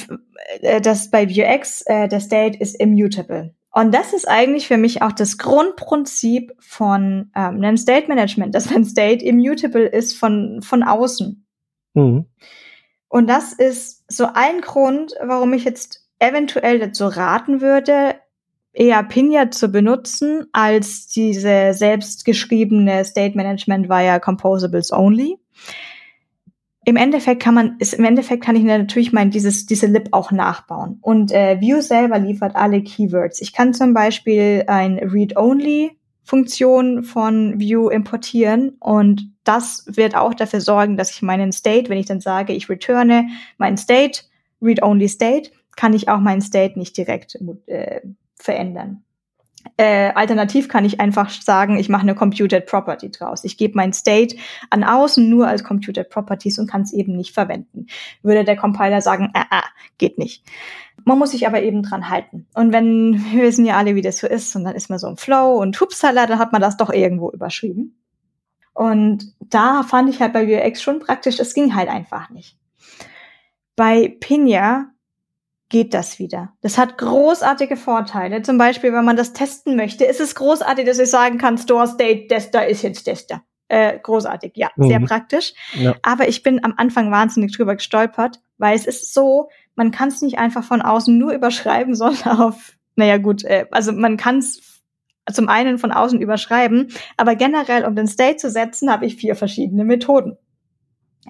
äh, 0.61 0.83
dass 0.83 1.11
bei 1.11 1.27
Vuex 1.27 1.81
äh, 1.87 2.07
der 2.07 2.21
State 2.21 2.59
ist 2.59 2.79
immutable. 2.79 3.55
Und 3.71 3.95
das 3.95 4.13
ist 4.13 4.29
eigentlich 4.29 4.69
für 4.69 4.77
mich 4.77 5.01
auch 5.01 5.13
das 5.13 5.39
Grundprinzip 5.39 6.53
von 6.59 7.31
ähm, 7.35 7.63
einem 7.63 7.79
State 7.79 8.09
Management, 8.09 8.55
dass 8.55 8.71
ein 8.71 8.85
State 8.85 9.25
immutable 9.25 9.87
ist 9.87 10.19
von, 10.19 10.61
von 10.61 10.83
außen. 10.83 11.47
Mhm. 11.95 12.27
Und 13.09 13.27
das 13.27 13.55
ist 13.55 14.05
so 14.07 14.27
ein 14.35 14.61
Grund, 14.61 15.15
warum 15.23 15.55
ich 15.55 15.65
jetzt 15.65 16.07
eventuell 16.19 16.79
dazu 16.79 17.07
raten 17.07 17.63
würde, 17.63 18.17
eher 18.79 19.03
Pinja 19.03 19.51
zu 19.51 19.69
benutzen 19.69 20.47
als 20.53 21.09
diese 21.09 21.75
selbstgeschriebene 21.75 23.05
State 23.05 23.37
Management 23.37 23.89
via 23.89 24.21
Composables 24.21 24.93
Only. 24.93 25.37
im 26.85 26.97
Endeffekt 26.97 27.43
kann 27.43 27.55
man, 27.55 27.77
ist, 27.81 27.95
im 27.95 28.05
Endeffekt 28.05 28.45
kann 28.45 28.55
ich 28.55 28.63
natürlich 28.63 29.13
mein, 29.13 29.31
dieses, 29.31 29.67
diese 29.67 29.87
Lib 29.87 30.09
auch 30.13 30.31
nachbauen. 30.31 30.99
Und 31.03 31.33
äh, 31.33 31.61
Vue 31.61 31.83
selber 31.83 32.19
liefert 32.19 32.55
alle 32.55 32.83
Keywords. 32.83 33.43
Ich 33.43 33.53
kann 33.53 33.75
zum 33.75 33.93
Beispiel 33.95 34.65
ein 34.69 34.99
Read-Only 34.99 35.99
Funktion 36.23 37.03
von 37.03 37.61
Vue 37.61 37.93
importieren 37.93 38.77
und 38.81 39.33
das 39.45 39.87
wird 39.89 40.15
auch 40.15 40.35
dafür 40.35 40.61
sorgen, 40.61 40.97
dass 40.97 41.11
ich 41.11 41.23
meinen 41.23 41.53
State, 41.53 41.89
wenn 41.89 41.99
ich 41.99 42.07
dann 42.07 42.21
sage, 42.21 42.53
ich 42.53 42.69
returne 42.69 43.29
meinen 43.57 43.79
State, 43.79 44.21
Read-Only 44.63 45.09
State, 45.09 45.51
kann 45.75 45.95
ich 45.95 46.09
auch 46.09 46.21
meinen 46.21 46.43
State 46.43 46.79
nicht 46.79 46.97
direkt 46.97 47.39
äh, 47.67 48.03
verändern. 48.39 49.05
Äh, 49.77 50.13
alternativ 50.15 50.69
kann 50.69 50.85
ich 50.85 51.01
einfach 51.01 51.31
sagen, 51.31 51.79
ich 51.79 51.89
mache 51.89 52.03
eine 52.03 52.15
Computed 52.15 52.67
Property 52.67 53.11
draus. 53.11 53.45
Ich 53.45 53.57
gebe 53.57 53.77
mein 53.77 53.93
State 53.93 54.37
an 54.71 54.85
außen 54.85 55.29
nur 55.29 55.47
als 55.47 55.65
Computed 55.65 56.11
Properties 56.11 56.59
und 56.59 56.71
kann 56.71 56.83
es 56.83 56.93
eben 56.93 57.17
nicht 57.17 57.35
verwenden. 57.35 57.87
Würde 58.23 58.45
der 58.45 58.57
Compiler 58.57 59.01
sagen, 59.01 59.31
ah, 59.35 59.47
ah, 59.51 59.65
geht 59.99 60.19
nicht. 60.19 60.45
Man 61.05 61.19
muss 61.19 61.33
sich 61.33 61.47
aber 61.47 61.63
eben 61.63 61.83
dran 61.83 62.09
halten. 62.09 62.47
Und 62.55 62.73
wenn, 62.73 63.25
wir 63.33 63.45
wissen 63.45 63.67
ja 63.67 63.77
alle, 63.77 63.95
wie 63.95 64.03
das 64.03 64.19
so 64.19 64.27
ist, 64.27 64.55
und 64.57 64.65
dann 64.65 64.75
ist 64.75 64.91
man 64.91 64.99
so 64.99 65.09
im 65.09 65.17
Flow 65.17 65.61
und 65.61 65.81
hupsala, 65.81 66.27
dann 66.27 66.39
hat 66.39 66.53
man 66.53 66.63
das 66.63 66.77
doch 66.77 66.91
irgendwo 66.91 67.31
überschrieben. 67.31 67.99
Und 68.75 69.35
da 69.41 69.83
fand 69.83 70.09
ich 70.09 70.21
halt 70.21 70.33
bei 70.33 70.45
UX 70.45 70.83
schon 70.83 71.01
praktisch, 71.01 71.41
es 71.41 71.55
ging 71.55 71.75
halt 71.75 71.89
einfach 71.89 72.31
nicht. 72.31 72.57
Bei 73.77 74.17
Pina 74.21 74.93
geht 75.69 75.95
das 75.95 76.19
wieder. 76.19 76.55
Das 76.63 76.79
hat 76.79 76.99
großartige 76.99 77.77
Vorteile. 77.77 78.43
Zum 78.43 78.59
Beispiel, 78.59 78.93
wenn 78.93 79.05
man 79.05 79.17
das 79.17 79.33
testen 79.33 79.77
möchte, 79.77 80.05
ist 80.05 80.21
es 80.21 80.35
großartig, 80.35 80.87
dass 80.87 80.99
ich 80.99 81.11
sagen 81.11 81.39
kann, 81.39 81.59
Store 81.59 81.87
State 81.87 82.27
Tester 82.29 82.67
ist 82.67 82.83
jetzt 82.83 83.05
Tester. 83.05 83.43
Äh, 83.69 83.99
großartig, 83.99 84.53
ja, 84.55 84.71
mhm. 84.77 84.89
sehr 84.89 85.01
praktisch. 85.01 85.53
Ja. 85.75 85.95
Aber 86.03 86.27
ich 86.27 86.43
bin 86.43 86.65
am 86.65 86.75
Anfang 86.79 87.11
wahnsinnig 87.11 87.55
drüber 87.55 87.77
gestolpert, 87.77 88.41
weil 88.57 88.75
es 88.75 88.87
ist 88.87 89.13
so, 89.13 89.51
man 89.75 89.91
kann 89.91 90.09
es 90.09 90.23
nicht 90.23 90.39
einfach 90.39 90.65
von 90.65 90.81
außen 90.81 91.17
nur 91.17 91.33
überschreiben, 91.33 91.95
sondern 91.95 92.41
auf, 92.41 92.73
naja 92.97 93.19
gut, 93.19 93.45
äh, 93.45 93.67
also 93.71 93.93
man 93.93 94.17
kann 94.17 94.39
es 94.39 94.83
zum 95.31 95.51
einen 95.51 95.77
von 95.77 95.93
außen 95.93 96.19
überschreiben, 96.19 96.91
aber 97.19 97.35
generell, 97.35 97.85
um 97.85 97.95
den 97.95 98.07
State 98.07 98.37
zu 98.37 98.49
setzen, 98.49 98.91
habe 98.91 99.05
ich 99.05 99.17
vier 99.17 99.37
verschiedene 99.37 99.85
Methoden. 99.85 100.39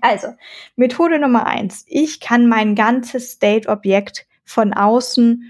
Also, 0.00 0.28
Methode 0.76 1.18
Nummer 1.18 1.48
eins. 1.48 1.84
Ich 1.88 2.20
kann 2.20 2.46
mein 2.46 2.76
ganzes 2.76 3.32
State-Objekt 3.32 4.27
von 4.48 4.72
außen 4.72 5.44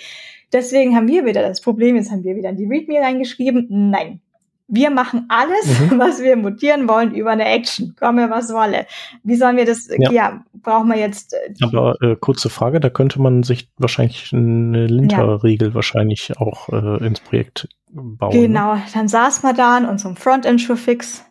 Deswegen 0.52 0.96
haben 0.96 1.08
wir 1.08 1.26
wieder 1.26 1.42
das 1.42 1.62
Problem, 1.62 1.96
jetzt 1.96 2.12
haben 2.12 2.24
wir 2.24 2.36
wieder 2.36 2.50
in 2.50 2.58
die 2.58 2.66
README 2.66 3.00
reingeschrieben, 3.00 3.68
nein, 3.70 4.22
wir 4.70 4.92
machen 4.92 5.26
alles, 5.30 5.80
mhm. 5.80 6.00
was 6.00 6.22
wir 6.22 6.36
mutieren 6.36 6.88
wollen, 6.88 7.14
über 7.14 7.32
eine 7.32 7.46
Action. 7.46 7.96
Komme, 8.00 8.30
was 8.30 8.54
wolle. 8.54 8.86
Wie 9.24 9.36
sollen 9.36 9.58
wir 9.58 9.66
das, 9.66 9.90
ja, 9.98 10.12
ja 10.12 10.44
brauchen 10.54 10.90
wir 10.90 10.98
jetzt. 10.98 11.34
Äh, 11.34 11.54
Aber 11.62 12.02
äh, 12.02 12.16
kurze 12.16 12.50
Frage, 12.50 12.80
da 12.80 12.90
könnte 12.90 13.22
man 13.22 13.44
sich 13.44 13.70
wahrscheinlich 13.78 14.32
eine 14.34 14.88
Linter-Regel 14.88 15.70
ja. 15.70 15.74
wahrscheinlich 15.74 16.38
auch 16.38 16.70
äh, 16.70 17.06
ins 17.06 17.20
Projekt 17.20 17.68
bauen. 17.92 18.34
Ne? 18.34 18.48
Genau, 18.48 18.78
dann 18.94 19.08
saß 19.08 19.44
man 19.44 19.56
da 19.56 19.78
in 19.78 19.86
unserem 19.86 20.16
Frontend-Fix 20.16 21.26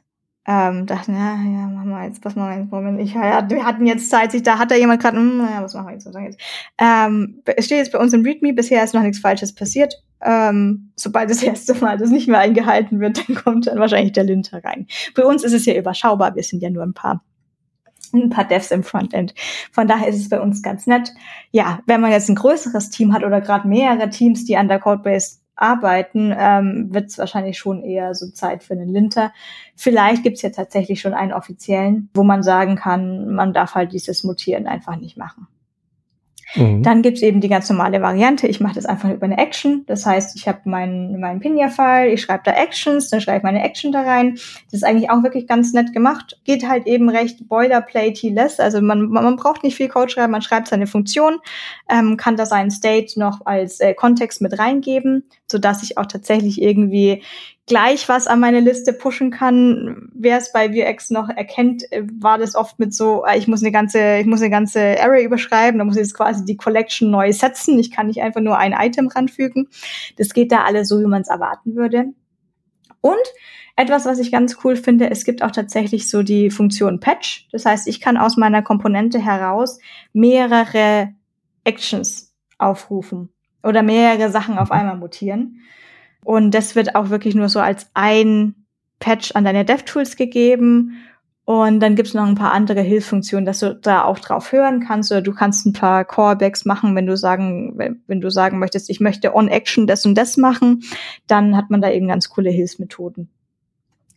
ähm, 0.50 0.86
dachten, 0.86 1.14
ja, 1.14 1.34
ja, 1.34 1.66
machen 1.66 1.90
wir 1.90 2.04
jetzt, 2.06 2.24
was 2.24 2.34
machen 2.34 2.50
wir 2.50 2.58
jetzt, 2.60 2.72
Moment, 2.72 2.98
ich, 3.00 3.12
ja, 3.12 3.48
wir 3.50 3.66
hatten 3.66 3.84
jetzt 3.84 4.08
Zeit, 4.08 4.32
sich, 4.32 4.42
da 4.42 4.58
hat 4.58 4.70
da 4.70 4.76
jemand 4.76 5.02
gerade, 5.02 5.18
hm, 5.18 5.40
ja, 5.40 5.62
was 5.62 5.74
machen 5.74 5.88
wir 5.88 5.92
jetzt, 5.92 6.06
was 6.06 6.14
machen 6.14 6.24
wir 6.24 6.30
jetzt. 6.30 6.40
Ähm, 6.78 7.42
es 7.44 7.66
steht 7.66 7.76
jetzt 7.76 7.92
bei 7.92 7.98
uns 7.98 8.14
im 8.14 8.22
README, 8.22 8.54
bisher 8.54 8.82
ist 8.82 8.94
noch 8.94 9.02
nichts 9.02 9.18
Falsches 9.18 9.54
passiert. 9.54 10.02
Ähm, 10.22 10.90
sobald 10.96 11.28
das 11.28 11.42
erste 11.42 11.74
Mal 11.74 11.98
das 11.98 12.08
nicht 12.08 12.28
mehr 12.28 12.38
eingehalten 12.38 12.98
wird, 12.98 13.28
dann 13.28 13.36
kommt 13.36 13.66
dann 13.66 13.78
wahrscheinlich 13.78 14.12
der 14.12 14.24
Linter 14.24 14.64
rein. 14.64 14.86
Bei 15.14 15.24
uns 15.26 15.44
ist 15.44 15.52
es 15.52 15.66
ja 15.66 15.74
überschaubar, 15.74 16.34
wir 16.34 16.42
sind 16.42 16.62
ja 16.62 16.70
nur 16.70 16.82
ein 16.82 16.94
paar 16.94 17.22
ein 18.14 18.30
paar 18.30 18.44
Devs 18.44 18.70
im 18.70 18.84
Frontend. 18.84 19.34
Von 19.70 19.86
daher 19.86 20.08
ist 20.08 20.16
es 20.16 20.30
bei 20.30 20.40
uns 20.40 20.62
ganz 20.62 20.86
nett. 20.86 21.12
Ja, 21.50 21.80
wenn 21.84 22.00
man 22.00 22.10
jetzt 22.10 22.30
ein 22.30 22.36
größeres 22.36 22.88
Team 22.88 23.12
hat 23.12 23.22
oder 23.22 23.42
gerade 23.42 23.68
mehrere 23.68 24.08
Teams, 24.08 24.46
die 24.46 24.56
an 24.56 24.68
der 24.68 24.78
Codebase 24.78 25.40
arbeiten, 25.60 26.34
ähm, 26.36 26.88
wird 26.92 27.06
es 27.06 27.18
wahrscheinlich 27.18 27.58
schon 27.58 27.82
eher 27.82 28.14
so 28.14 28.30
Zeit 28.30 28.62
für 28.62 28.74
einen 28.74 28.88
Linter. 28.88 29.32
Vielleicht 29.76 30.22
gibt 30.22 30.36
es 30.36 30.42
ja 30.42 30.50
tatsächlich 30.50 31.00
schon 31.00 31.14
einen 31.14 31.32
offiziellen, 31.32 32.08
wo 32.14 32.22
man 32.22 32.42
sagen 32.42 32.76
kann, 32.76 33.34
man 33.34 33.52
darf 33.52 33.74
halt 33.74 33.92
dieses 33.92 34.24
Mutieren 34.24 34.66
einfach 34.66 34.96
nicht 34.96 35.16
machen. 35.16 35.48
Mhm. 36.54 36.82
Dann 36.82 37.02
gibt's 37.02 37.22
eben 37.22 37.40
die 37.40 37.48
ganz 37.48 37.68
normale 37.68 38.00
Variante. 38.00 38.46
Ich 38.46 38.60
mache 38.60 38.74
das 38.74 38.86
einfach 38.86 39.10
über 39.10 39.26
eine 39.26 39.38
Action. 39.38 39.84
Das 39.86 40.06
heißt, 40.06 40.36
ich 40.36 40.48
habe 40.48 40.60
meinen 40.64 41.20
mein 41.20 41.40
Pinja-File, 41.40 42.12
ich 42.12 42.22
schreibe 42.22 42.42
da 42.44 42.52
Actions, 42.52 43.10
dann 43.10 43.20
schreibe 43.20 43.38
ich 43.38 43.42
meine 43.44 43.62
Action 43.62 43.92
da 43.92 44.02
rein. 44.02 44.34
Das 44.34 44.74
ist 44.74 44.84
eigentlich 44.84 45.10
auch 45.10 45.22
wirklich 45.22 45.46
ganz 45.46 45.72
nett 45.72 45.92
gemacht. 45.92 46.40
Geht 46.44 46.66
halt 46.66 46.86
eben 46.86 47.08
recht 47.08 47.48
boilerplate-less. 47.48 48.60
Also 48.60 48.80
man, 48.80 49.08
man 49.08 49.36
braucht 49.36 49.62
nicht 49.62 49.76
viel 49.76 49.88
Code 49.88 50.10
schreiben, 50.10 50.32
man 50.32 50.42
schreibt 50.42 50.68
seine 50.68 50.86
Funktion, 50.86 51.38
ähm, 51.90 52.16
kann 52.16 52.36
da 52.36 52.46
seinen 52.46 52.70
State 52.70 53.18
noch 53.18 53.44
als 53.44 53.80
äh, 53.80 53.94
Kontext 53.94 54.40
mit 54.40 54.58
reingeben, 54.58 55.24
so 55.46 55.58
dass 55.58 55.82
ich 55.82 55.98
auch 55.98 56.06
tatsächlich 56.06 56.62
irgendwie 56.62 57.22
gleich 57.68 58.08
was 58.08 58.26
an 58.26 58.40
meine 58.40 58.60
Liste 58.60 58.92
pushen 58.92 59.30
kann. 59.30 60.08
Wer 60.12 60.38
es 60.38 60.52
bei 60.52 60.72
Vuex 60.72 61.10
noch 61.10 61.28
erkennt, 61.28 61.90
äh, 61.92 62.02
war 62.18 62.38
das 62.38 62.54
oft 62.54 62.78
mit 62.78 62.92
so, 62.92 63.24
äh, 63.24 63.38
ich 63.38 63.46
muss 63.46 63.62
eine 63.62 63.70
ganze, 63.70 64.18
ich 64.18 64.26
muss 64.26 64.40
eine 64.40 64.50
ganze 64.50 65.00
Array 65.00 65.24
überschreiben, 65.24 65.78
da 65.78 65.84
muss 65.84 65.96
ich 65.96 66.02
jetzt 66.02 66.14
quasi 66.14 66.44
die 66.44 66.56
Collection 66.56 67.10
neu 67.10 67.32
setzen. 67.32 67.78
Ich 67.78 67.90
kann 67.90 68.08
nicht 68.08 68.22
einfach 68.22 68.40
nur 68.40 68.58
ein 68.58 68.72
Item 68.72 69.08
ranfügen. 69.08 69.68
Das 70.16 70.30
geht 70.34 70.50
da 70.50 70.64
alles 70.64 70.88
so, 70.88 71.00
wie 71.00 71.06
man 71.06 71.22
es 71.22 71.28
erwarten 71.28 71.76
würde. 71.76 72.06
Und 73.00 73.16
etwas, 73.76 74.06
was 74.06 74.18
ich 74.18 74.32
ganz 74.32 74.58
cool 74.64 74.74
finde, 74.74 75.08
es 75.10 75.24
gibt 75.24 75.42
auch 75.42 75.52
tatsächlich 75.52 76.10
so 76.10 76.24
die 76.24 76.50
Funktion 76.50 76.98
Patch. 76.98 77.46
Das 77.52 77.64
heißt, 77.64 77.86
ich 77.86 78.00
kann 78.00 78.16
aus 78.16 78.36
meiner 78.36 78.62
Komponente 78.62 79.20
heraus 79.20 79.78
mehrere 80.12 81.14
Actions 81.62 82.34
aufrufen 82.58 83.28
oder 83.62 83.84
mehrere 83.84 84.30
Sachen 84.30 84.58
auf 84.58 84.72
einmal 84.72 84.96
mutieren. 84.96 85.60
Und 86.28 86.50
das 86.50 86.76
wird 86.76 86.94
auch 86.94 87.08
wirklich 87.08 87.34
nur 87.34 87.48
so 87.48 87.58
als 87.58 87.86
ein 87.94 88.54
Patch 89.00 89.32
an 89.32 89.44
deine 89.44 89.64
DevTools 89.64 90.14
gegeben. 90.14 90.98
Und 91.46 91.80
dann 91.80 91.96
gibt's 91.96 92.12
noch 92.12 92.26
ein 92.26 92.34
paar 92.34 92.52
andere 92.52 92.82
Hilfsfunktionen, 92.82 93.46
dass 93.46 93.60
du 93.60 93.74
da 93.74 94.04
auch 94.04 94.18
drauf 94.18 94.52
hören 94.52 94.84
kannst 94.86 95.10
oder 95.10 95.22
du 95.22 95.32
kannst 95.32 95.64
ein 95.64 95.72
paar 95.72 96.04
Callbacks 96.04 96.66
machen, 96.66 96.94
wenn 96.94 97.06
du 97.06 97.16
sagen, 97.16 97.78
wenn, 97.78 98.02
wenn 98.08 98.20
du 98.20 98.28
sagen 98.28 98.58
möchtest, 98.58 98.90
ich 98.90 99.00
möchte 99.00 99.34
on 99.34 99.48
Action 99.48 99.86
das 99.86 100.04
und 100.04 100.16
das 100.16 100.36
machen, 100.36 100.82
dann 101.28 101.56
hat 101.56 101.70
man 101.70 101.80
da 101.80 101.90
eben 101.90 102.08
ganz 102.08 102.28
coole 102.28 102.50
Hilfsmethoden, 102.50 103.30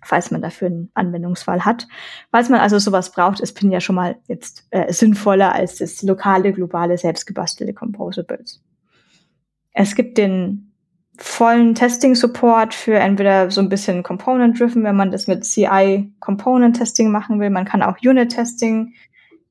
falls 0.03 0.31
man 0.31 0.41
dafür 0.41 0.67
einen 0.67 0.91
Anwendungsfall 0.93 1.63
hat. 1.63 1.87
Falls 2.29 2.49
man 2.49 2.59
also 2.59 2.77
sowas 2.77 3.13
braucht, 3.13 3.39
ist 3.39 3.53
Pin 3.53 3.71
ja 3.71 3.79
schon 3.79 3.95
mal 3.95 4.17
jetzt 4.27 4.67
äh, 4.71 4.91
sinnvoller 4.91 5.55
als 5.55 5.77
das 5.77 6.01
lokale, 6.01 6.51
globale, 6.51 6.97
selbstgebastelte 6.97 7.73
Composables. 7.73 8.61
Es 9.71 9.95
gibt 9.95 10.17
den 10.17 10.70
vollen 11.23 11.75
Testing-Support 11.75 12.73
für 12.73 12.95
entweder 12.95 13.51
so 13.51 13.61
ein 13.61 13.69
bisschen 13.69 14.03
Component-Driven, 14.03 14.83
wenn 14.83 14.95
man 14.95 15.11
das 15.11 15.27
mit 15.27 15.45
CI 15.45 16.11
Component-Testing 16.19 17.11
machen 17.11 17.39
will. 17.39 17.49
Man 17.49 17.65
kann 17.65 17.83
auch 17.83 17.97
Unit-Testing 18.03 18.93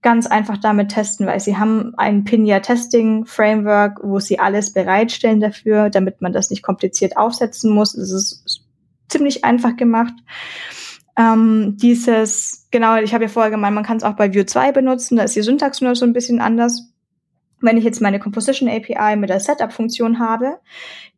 ganz 0.02 0.26
einfach 0.26 0.56
damit 0.56 0.90
testen, 0.90 1.26
weil 1.26 1.40
sie 1.40 1.58
haben 1.58 1.92
ein 1.96 2.24
Pinia 2.24 2.60
Testing 2.60 3.26
Framework, 3.26 4.00
wo 4.02 4.18
sie 4.18 4.38
alles 4.38 4.72
bereitstellen 4.72 5.40
dafür, 5.40 5.90
damit 5.90 6.22
man 6.22 6.32
das 6.32 6.50
nicht 6.50 6.62
kompliziert 6.62 7.16
aufsetzen 7.16 7.72
muss. 7.72 7.94
Es 7.94 8.10
ist 8.10 8.62
ziemlich 9.08 9.44
einfach 9.44 9.76
gemacht. 9.76 10.14
Ähm, 11.16 11.76
dieses, 11.76 12.68
genau, 12.70 12.96
ich 12.96 13.12
habe 13.12 13.24
ja 13.24 13.28
vorher 13.28 13.50
gemeint, 13.50 13.74
man 13.74 13.84
kann 13.84 13.98
es 13.98 14.04
auch 14.04 14.14
bei 14.14 14.34
Vue 14.34 14.46
2 14.46 14.72
benutzen, 14.72 15.16
da 15.16 15.24
ist 15.24 15.36
die 15.36 15.42
Syntax 15.42 15.80
nur 15.80 15.94
so 15.94 16.06
ein 16.06 16.14
bisschen 16.14 16.40
anders. 16.40 16.89
Wenn 17.60 17.76
ich 17.76 17.84
jetzt 17.84 18.00
meine 18.00 18.18
Composition 18.18 18.68
API 18.68 19.16
mit 19.16 19.30
der 19.30 19.40
Setup-Funktion 19.40 20.18
habe, 20.18 20.58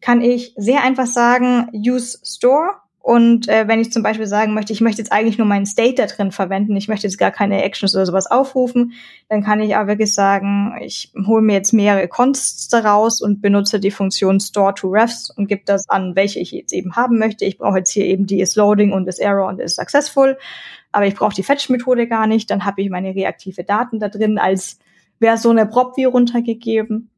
kann 0.01 0.21
ich 0.21 0.55
sehr 0.57 0.83
einfach 0.83 1.07
sagen, 1.07 1.69
use 1.73 2.19
store 2.25 2.83
und 3.03 3.49
äh, 3.49 3.67
wenn 3.67 3.81
ich 3.81 3.91
zum 3.91 4.05
Beispiel 4.05 4.29
sagen 4.29 4.55
möchte, 4.55 4.73
ich 4.73 4.81
möchte 4.81 5.03
jetzt 5.03 5.11
eigentlich 5.11 5.37
nur 5.37 5.47
meinen 5.47 5.67
State 5.67 5.97
da 5.97 6.07
drin 6.07 6.31
verwenden, 6.31 6.77
ich 6.77 6.87
möchte 6.87 7.09
jetzt 7.09 7.19
gar 7.19 7.33
keine 7.33 7.63
Actions 7.65 7.97
oder 7.97 8.07
sowas 8.07 8.31
aufrufen, 8.31 8.93
dann 9.29 9.43
kann 9.43 9.61
ich 9.61 9.75
auch 9.75 9.89
wirklich 9.89 10.15
sagen, 10.15 10.77
ich 10.81 11.13
hole 11.27 11.43
mir 11.43 11.55
jetzt 11.55 11.73
mehrere 11.73 12.07
Consts 12.07 12.69
daraus 12.69 13.21
und 13.21 13.43
benutze 13.43 13.81
die 13.81 13.91
Funktion 13.91 14.39
Store 14.39 14.73
to 14.73 14.89
Refs 14.89 15.31
und 15.31 15.49
gebe 15.49 15.63
das 15.67 15.89
an, 15.89 16.15
welche 16.15 16.39
ich 16.39 16.53
jetzt 16.53 16.73
eben 16.73 16.95
haben 16.95 17.19
möchte. 17.19 17.45
Ich 17.45 17.59
brauche 17.59 17.79
jetzt 17.79 17.91
hier 17.91 18.07
eben 18.07 18.27
die 18.27 18.41
is 18.41 18.55
loading 18.55 18.93
und 18.93 19.09
is 19.09 19.19
error 19.19 19.49
und 19.49 19.61
is 19.61 19.75
successful, 19.75 20.39
aber 20.93 21.07
ich 21.07 21.17
brauche 21.17 21.35
die 21.35 21.43
Fetch-Methode 21.43 22.07
gar 22.07 22.29
nicht. 22.29 22.51
Dann 22.51 22.65
habe 22.65 22.83
ich 22.83 22.91
meine 22.91 23.17
reaktive 23.17 23.65
Daten 23.65 23.99
da 23.99 24.11
drin 24.11 24.39
als 24.39 24.79
wäre 25.23 25.39
so 25.39 25.51
eine 25.51 25.65
Prop-View 25.65 26.11
runtergegeben 26.11 27.09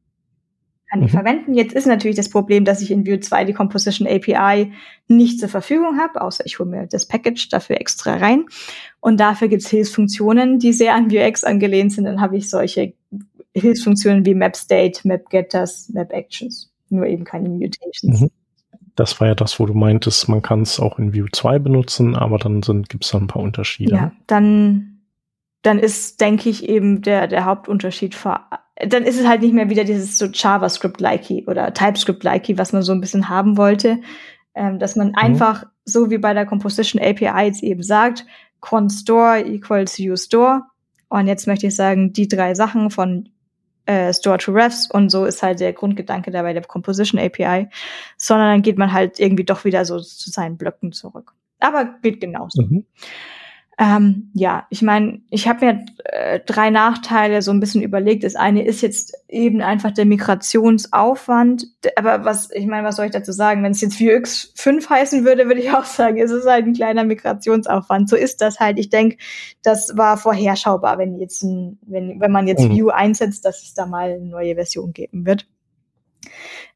kann 0.95 1.03
ich 1.03 1.11
mhm. 1.11 1.17
verwenden. 1.17 1.53
Jetzt 1.53 1.73
ist 1.73 1.87
natürlich 1.87 2.15
das 2.15 2.29
Problem, 2.29 2.63
dass 2.63 2.81
ich 2.81 2.91
in 2.91 3.05
Vue 3.05 3.19
2 3.19 3.45
die 3.45 3.53
Composition 3.53 4.07
API 4.07 4.71
nicht 5.07 5.39
zur 5.39 5.49
Verfügung 5.49 5.97
habe, 5.97 6.21
außer 6.21 6.45
ich 6.45 6.59
hole 6.59 6.69
mir 6.69 6.87
das 6.87 7.07
Package 7.07 7.49
dafür 7.49 7.79
extra 7.81 8.15
rein. 8.17 8.45
Und 8.99 9.19
dafür 9.19 9.47
gibt 9.47 9.63
es 9.63 9.69
Hilfsfunktionen, 9.69 10.59
die 10.59 10.73
sehr 10.73 10.95
an 10.95 11.11
Vuex 11.11 11.43
angelehnt 11.43 11.91
sind. 11.91 12.05
Dann 12.05 12.21
habe 12.21 12.37
ich 12.37 12.49
solche 12.49 12.93
Hilfsfunktionen 13.53 14.25
wie 14.25 14.35
Map 14.35 14.55
State, 14.55 15.07
Map 15.07 15.29
Getters, 15.29 15.89
Map 15.89 16.11
Actions, 16.11 16.71
nur 16.89 17.05
eben 17.05 17.23
keine 17.23 17.49
Mutations. 17.49 18.21
Mhm. 18.21 18.31
Das 18.95 19.19
war 19.19 19.27
ja 19.27 19.35
das, 19.35 19.59
wo 19.59 19.65
du 19.65 19.73
meintest, 19.73 20.29
man 20.29 20.41
kann 20.41 20.61
es 20.61 20.79
auch 20.79 20.99
in 20.99 21.13
Vue 21.13 21.27
2 21.29 21.59
benutzen, 21.59 22.15
aber 22.15 22.37
dann 22.37 22.61
gibt 22.61 23.03
es 23.03 23.11
da 23.11 23.17
ein 23.17 23.27
paar 23.27 23.41
Unterschiede. 23.41 23.95
Ja, 23.95 24.11
dann, 24.27 24.94
dann 25.65 25.79
ist, 25.79 26.21
denke 26.21 26.49
ich, 26.49 26.67
eben 26.69 27.01
der, 27.01 27.27
der 27.27 27.45
Hauptunterschied 27.45 28.15
vor 28.15 28.47
dann 28.77 29.03
ist 29.03 29.19
es 29.19 29.27
halt 29.27 29.41
nicht 29.41 29.53
mehr 29.53 29.69
wieder 29.69 29.85
dieses 29.85 30.17
so 30.17 30.25
JavaScript-likey 30.25 31.45
oder 31.47 31.73
TypeScript-likey, 31.73 32.57
was 32.57 32.73
man 32.73 32.81
so 32.81 32.91
ein 32.91 33.01
bisschen 33.01 33.29
haben 33.29 33.57
wollte, 33.57 33.99
ähm, 34.53 34.79
dass 34.79 34.95
man 34.95 35.09
mhm. 35.09 35.15
einfach, 35.15 35.63
so 35.85 36.09
wie 36.09 36.17
bei 36.17 36.33
der 36.33 36.45
Composition 36.45 37.01
API 37.01 37.45
jetzt 37.45 37.63
eben 37.63 37.83
sagt, 37.83 38.25
constore 38.59 39.41
equals 39.41 39.97
uStore. 39.99 40.63
Und 41.07 41.27
jetzt 41.27 41.47
möchte 41.47 41.67
ich 41.67 41.75
sagen, 41.75 42.11
die 42.11 42.27
drei 42.27 42.53
Sachen 42.53 42.89
von 42.89 43.29
äh, 43.85 44.11
Store 44.13 44.39
to 44.39 44.51
Refs 44.51 44.89
und 44.89 45.09
so 45.09 45.25
ist 45.25 45.43
halt 45.43 45.59
der 45.59 45.71
Grundgedanke 45.71 46.31
dabei 46.31 46.53
der 46.53 46.63
Composition 46.63 47.21
API, 47.21 47.69
sondern 48.17 48.49
dann 48.49 48.61
geht 48.61 48.77
man 48.77 48.91
halt 48.91 49.19
irgendwie 49.19 49.43
doch 49.45 49.63
wieder 49.63 49.85
so 49.85 49.99
zu 49.99 50.31
seinen 50.31 50.57
Blöcken 50.57 50.91
zurück. 50.91 51.33
Aber 51.59 51.95
geht 52.01 52.19
genauso. 52.19 52.63
Mhm. 52.63 52.85
Ähm, 53.77 54.29
ja, 54.33 54.65
ich 54.69 54.81
meine, 54.81 55.21
ich 55.29 55.49
habe 55.49 55.65
mir 55.65 55.85
äh, 56.05 56.39
drei 56.45 56.69
Nachteile 56.69 57.41
so 57.41 57.51
ein 57.51 57.59
bisschen 57.59 57.81
überlegt. 57.81 58.23
Das 58.23 58.35
eine 58.35 58.65
ist 58.65 58.81
jetzt 58.81 59.13
eben 59.27 59.61
einfach 59.61 59.91
der 59.91 60.05
Migrationsaufwand. 60.05 61.67
Aber 61.97 62.23
was, 62.23 62.51
ich 62.51 62.67
meine, 62.67 62.87
was 62.87 62.95
soll 62.95 63.07
ich 63.07 63.11
dazu 63.11 63.33
sagen? 63.33 63.63
Wenn 63.63 63.73
es 63.73 63.81
jetzt 63.81 63.99
Vue 63.99 64.21
5 64.55 64.89
heißen 64.89 65.25
würde, 65.25 65.47
würde 65.47 65.59
ich 65.59 65.71
auch 65.73 65.83
sagen, 65.83 66.17
es 66.17 66.31
ist 66.31 66.47
halt 66.47 66.65
ein 66.65 66.73
kleiner 66.73 67.03
Migrationsaufwand. 67.03 68.07
So 68.07 68.15
ist 68.15 68.39
das 68.39 68.61
halt. 68.61 68.79
Ich 68.79 68.89
denke, 68.89 69.17
das 69.61 69.91
war 69.97 70.15
vorherschaubar, 70.17 70.97
wenn 70.97 71.19
jetzt 71.19 71.43
ein, 71.43 71.77
wenn, 71.85 72.21
wenn 72.21 72.31
man 72.31 72.47
jetzt 72.47 72.63
mhm. 72.63 72.77
Vue 72.77 72.95
einsetzt, 72.95 73.43
dass 73.43 73.61
es 73.61 73.73
da 73.73 73.85
mal 73.85 74.11
eine 74.11 74.25
neue 74.25 74.55
Version 74.55 74.93
geben 74.93 75.25
wird. 75.25 75.47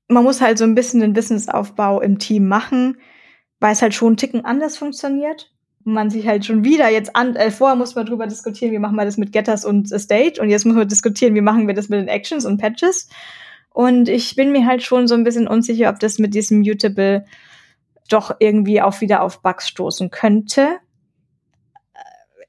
Man 0.09 0.25
muss 0.25 0.41
halt 0.41 0.57
so 0.57 0.65
ein 0.65 0.75
bisschen 0.75 0.99
den 0.99 1.15
Wissensaufbau 1.15 2.01
im 2.01 2.19
Team 2.19 2.47
machen, 2.47 2.97
weil 3.61 3.71
es 3.71 3.81
halt 3.81 3.93
schon 3.93 4.09
einen 4.09 4.17
Ticken 4.17 4.43
anders 4.43 4.75
funktioniert 4.75 5.53
man 5.83 6.09
sich 6.09 6.27
halt 6.27 6.45
schon 6.45 6.63
wieder 6.63 6.89
jetzt 6.89 7.15
an, 7.15 7.35
äh, 7.35 7.51
vorher 7.51 7.75
muss 7.75 7.95
man 7.95 8.05
drüber 8.05 8.27
diskutieren, 8.27 8.71
wie 8.71 8.79
machen 8.79 8.95
wir 8.95 9.05
das 9.05 9.17
mit 9.17 9.31
Getters 9.31 9.65
und 9.65 9.87
State 9.87 10.41
und 10.41 10.49
jetzt 10.49 10.65
muss 10.65 10.75
man 10.75 10.87
diskutieren, 10.87 11.35
wie 11.35 11.41
machen 11.41 11.67
wir 11.67 11.73
das 11.73 11.89
mit 11.89 11.99
den 11.99 12.07
Actions 12.07 12.45
und 12.45 12.57
Patches. 12.57 13.09
Und 13.71 14.09
ich 14.09 14.35
bin 14.35 14.51
mir 14.51 14.65
halt 14.65 14.83
schon 14.83 15.07
so 15.07 15.15
ein 15.15 15.23
bisschen 15.23 15.47
unsicher, 15.47 15.89
ob 15.89 15.99
das 15.99 16.19
mit 16.19 16.33
diesem 16.33 16.59
Mutable 16.59 17.25
doch 18.09 18.35
irgendwie 18.39 18.81
auch 18.81 18.99
wieder 19.01 19.21
auf 19.21 19.41
Bugs 19.41 19.67
stoßen 19.67 20.09
könnte. 20.09 20.79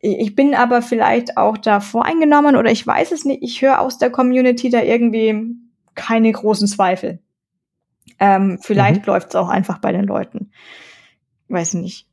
Äh, 0.01 0.15
ich 0.23 0.35
bin 0.35 0.55
aber 0.55 0.83
vielleicht 0.83 1.37
auch 1.37 1.59
da 1.59 1.81
voreingenommen 1.81 2.57
oder 2.57 2.71
ich 2.71 2.87
weiß 2.87 3.13
es 3.13 3.25
nicht. 3.25 3.43
Ich 3.43 3.63
höre 3.63 3.81
aus 3.81 3.99
der 3.99 4.11
Community 4.11 4.71
da 4.71 4.83
irgendwie 4.83 5.55
keine 5.95 6.33
großen 6.33 6.67
Zweifel. 6.67 7.21
Ähm, 8.19 8.59
vielleicht 8.61 9.03
mhm. 9.03 9.13
läuft 9.13 9.29
es 9.29 9.37
auch 9.37 9.49
einfach 9.49 9.79
bei 9.79 9.93
den 9.93 10.05
Leuten. 10.05 10.51
Weiß 11.49 11.75
nicht 11.75 12.10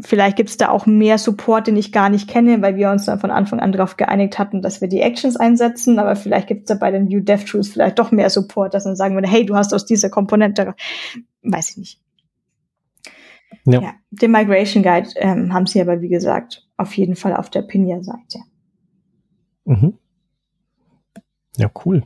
vielleicht 0.00 0.36
gibt 0.36 0.50
es 0.50 0.56
da 0.56 0.70
auch 0.70 0.86
mehr 0.86 1.18
Support, 1.18 1.66
den 1.66 1.76
ich 1.76 1.92
gar 1.92 2.08
nicht 2.08 2.28
kenne, 2.28 2.62
weil 2.62 2.76
wir 2.76 2.90
uns 2.90 3.04
dann 3.04 3.20
von 3.20 3.30
Anfang 3.30 3.60
an 3.60 3.72
darauf 3.72 3.96
geeinigt 3.96 4.38
hatten, 4.38 4.62
dass 4.62 4.80
wir 4.80 4.88
die 4.88 5.00
Actions 5.00 5.36
einsetzen. 5.36 5.98
Aber 5.98 6.16
vielleicht 6.16 6.48
gibt 6.48 6.62
es 6.62 6.66
da 6.68 6.74
bei 6.74 6.90
den 6.90 7.08
Vue 7.08 7.22
DevTools 7.22 7.68
vielleicht 7.68 7.98
doch 7.98 8.10
mehr 8.10 8.30
Support, 8.30 8.74
dass 8.74 8.84
man 8.84 8.96
sagen 8.96 9.14
würde, 9.14 9.28
hey, 9.28 9.44
du 9.44 9.56
hast 9.56 9.74
aus 9.74 9.84
dieser 9.84 10.10
Komponente, 10.10 10.74
weiß 11.42 11.70
ich 11.70 11.76
nicht. 11.76 12.00
Ja. 13.66 13.80
ja 13.80 13.92
den 14.10 14.30
Migration 14.30 14.82
Guide 14.82 15.08
ähm, 15.16 15.52
haben 15.52 15.66
sie 15.66 15.80
aber, 15.80 16.00
wie 16.00 16.08
gesagt, 16.08 16.66
auf 16.76 16.96
jeden 16.96 17.16
Fall 17.16 17.34
auf 17.34 17.50
der 17.50 17.62
Pinia-Seite. 17.62 18.40
Mhm. 19.64 19.98
Ja, 21.56 21.70
cool. 21.84 22.04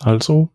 Also, 0.00 0.48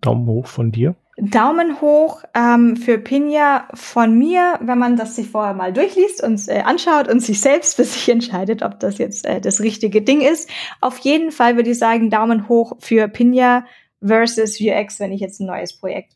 Daumen 0.00 0.26
hoch 0.26 0.46
von 0.46 0.72
dir. 0.72 0.94
Daumen 1.16 1.80
hoch 1.80 2.24
ähm, 2.34 2.76
für 2.76 2.98
Pinja 2.98 3.68
von 3.74 4.18
mir, 4.18 4.58
wenn 4.60 4.78
man 4.78 4.96
das 4.96 5.14
sich 5.14 5.28
vorher 5.28 5.54
mal 5.54 5.72
durchliest 5.72 6.22
und 6.22 6.48
äh, 6.48 6.62
anschaut 6.62 7.08
und 7.08 7.20
sich 7.20 7.40
selbst 7.40 7.76
für 7.76 7.84
sich 7.84 8.08
entscheidet, 8.08 8.62
ob 8.62 8.80
das 8.80 8.98
jetzt 8.98 9.24
äh, 9.24 9.40
das 9.40 9.60
richtige 9.60 10.02
Ding 10.02 10.20
ist. 10.20 10.50
Auf 10.80 10.98
jeden 10.98 11.30
Fall 11.30 11.56
würde 11.56 11.70
ich 11.70 11.78
sagen, 11.78 12.10
Daumen 12.10 12.48
hoch 12.48 12.76
für 12.80 13.06
Pinja 13.08 13.64
versus 14.04 14.60
Vuex, 14.60 14.98
wenn 14.98 15.12
ich 15.12 15.20
jetzt 15.20 15.40
ein 15.40 15.46
neues 15.46 15.78
Projekt 15.78 16.14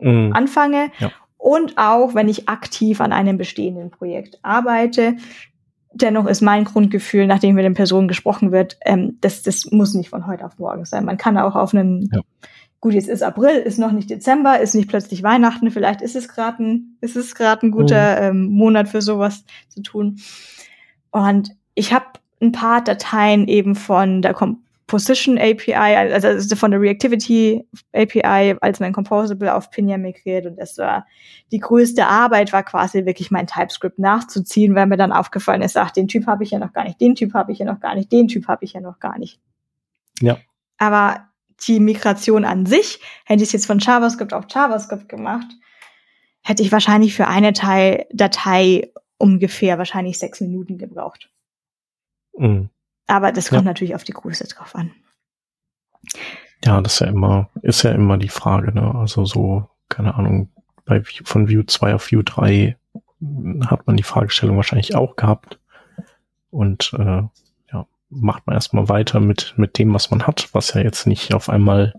mm. 0.00 0.32
anfange. 0.32 0.90
Ja. 0.98 1.10
Und 1.38 1.78
auch, 1.78 2.14
wenn 2.14 2.28
ich 2.28 2.48
aktiv 2.48 3.00
an 3.00 3.12
einem 3.12 3.38
bestehenden 3.38 3.90
Projekt 3.90 4.38
arbeite. 4.42 5.16
Dennoch 5.92 6.26
ist 6.26 6.40
mein 6.40 6.64
Grundgefühl, 6.64 7.26
nachdem 7.26 7.54
mit 7.54 7.64
den 7.64 7.74
Personen 7.74 8.08
gesprochen 8.08 8.50
wird, 8.50 8.78
ähm, 8.84 9.18
das, 9.20 9.42
das 9.42 9.70
muss 9.70 9.94
nicht 9.94 10.10
von 10.10 10.26
heute 10.26 10.44
auf 10.44 10.58
morgen 10.58 10.84
sein. 10.84 11.04
Man 11.04 11.18
kann 11.18 11.38
auch 11.38 11.54
auf 11.54 11.72
einen 11.72 12.10
ja 12.12 12.20
gut, 12.84 12.92
jetzt 12.92 13.08
ist 13.08 13.22
April, 13.22 13.56
ist 13.60 13.78
noch 13.78 13.92
nicht 13.92 14.10
Dezember, 14.10 14.60
ist 14.60 14.74
nicht 14.74 14.90
plötzlich 14.90 15.22
Weihnachten, 15.22 15.70
vielleicht 15.70 16.02
ist 16.02 16.16
es 16.16 16.28
gerade 16.28 16.62
ein, 16.62 16.98
ist 17.00 17.16
es 17.16 17.34
gerade 17.34 17.66
ein 17.66 17.70
guter 17.70 18.30
mhm. 18.30 18.40
ähm, 18.40 18.44
Monat 18.52 18.90
für 18.90 19.00
sowas 19.00 19.46
zu 19.68 19.80
tun. 19.80 20.20
Und 21.10 21.48
ich 21.74 21.94
habe 21.94 22.04
ein 22.42 22.52
paar 22.52 22.84
Dateien 22.84 23.48
eben 23.48 23.74
von 23.74 24.20
der 24.20 24.34
Composition 24.34 25.38
API, 25.38 25.72
also 25.72 26.56
von 26.56 26.72
der 26.72 26.80
Reactivity 26.82 27.66
API 27.94 28.56
als 28.60 28.80
mein 28.80 28.92
Composable 28.92 29.54
auf 29.54 29.70
Pinia 29.70 29.96
migriert 29.96 30.44
und 30.44 30.56
das 30.56 30.76
war 30.76 31.06
die 31.52 31.60
größte 31.60 32.06
Arbeit 32.06 32.52
war 32.52 32.64
quasi 32.64 33.06
wirklich 33.06 33.30
mein 33.30 33.46
TypeScript 33.46 33.98
nachzuziehen, 33.98 34.74
weil 34.74 34.88
mir 34.88 34.98
dann 34.98 35.10
aufgefallen 35.10 35.62
ist, 35.62 35.78
ach, 35.78 35.90
den 35.90 36.06
Typ 36.06 36.26
habe 36.26 36.44
ich 36.44 36.50
ja 36.50 36.58
noch 36.58 36.74
gar 36.74 36.84
nicht, 36.84 37.00
den 37.00 37.14
Typ 37.14 37.32
habe 37.32 37.50
ich 37.50 37.60
ja 37.60 37.64
noch 37.64 37.80
gar 37.80 37.94
nicht, 37.94 38.12
den 38.12 38.28
Typ 38.28 38.46
habe 38.46 38.62
ich 38.66 38.74
ja 38.74 38.82
noch 38.82 39.00
gar 39.00 39.18
nicht. 39.18 39.40
Ja. 40.20 40.36
Aber 40.76 41.28
die 41.66 41.80
Migration 41.80 42.44
an 42.44 42.66
sich, 42.66 43.00
hätte 43.24 43.42
ich 43.42 43.48
es 43.48 43.52
jetzt 43.52 43.66
von 43.66 43.78
JavaScript 43.78 44.32
auf 44.32 44.44
JavaScript 44.48 45.08
gemacht, 45.08 45.46
hätte 46.42 46.62
ich 46.62 46.72
wahrscheinlich 46.72 47.14
für 47.14 47.26
eine 47.26 47.52
Teil 47.52 48.06
Datei 48.12 48.90
ungefähr 49.18 49.78
wahrscheinlich 49.78 50.18
sechs 50.18 50.40
Minuten 50.40 50.78
gebraucht. 50.78 51.30
Mhm. 52.36 52.70
Aber 53.06 53.32
das 53.32 53.48
kommt 53.48 53.62
ja. 53.62 53.70
natürlich 53.70 53.94
auf 53.94 54.04
die 54.04 54.12
Größe 54.12 54.46
drauf 54.48 54.74
an. 54.74 54.92
Ja, 56.64 56.80
das 56.80 56.94
ist 56.94 57.00
ja 57.00 57.06
immer, 57.08 57.50
ist 57.62 57.82
ja 57.82 57.92
immer 57.92 58.16
die 58.16 58.28
Frage, 58.28 58.72
ne? 58.72 58.94
Also 58.94 59.24
so, 59.24 59.68
keine 59.88 60.14
Ahnung, 60.14 60.50
bei 60.84 61.02
von 61.02 61.48
View 61.48 61.62
2 61.62 61.94
auf 61.94 62.10
View 62.10 62.22
3 62.22 62.76
hat 63.66 63.86
man 63.86 63.96
die 63.96 64.02
Fragestellung 64.02 64.56
wahrscheinlich 64.56 64.94
auch 64.94 65.16
gehabt. 65.16 65.58
Und 66.50 66.92
äh, 66.98 67.22
macht 68.14 68.46
man 68.46 68.54
erstmal 68.54 68.88
weiter 68.88 69.20
mit, 69.20 69.54
mit 69.56 69.78
dem, 69.78 69.92
was 69.92 70.10
man 70.10 70.26
hat, 70.26 70.48
was 70.52 70.74
ja 70.74 70.80
jetzt 70.80 71.06
nicht 71.06 71.34
auf 71.34 71.48
einmal 71.48 71.94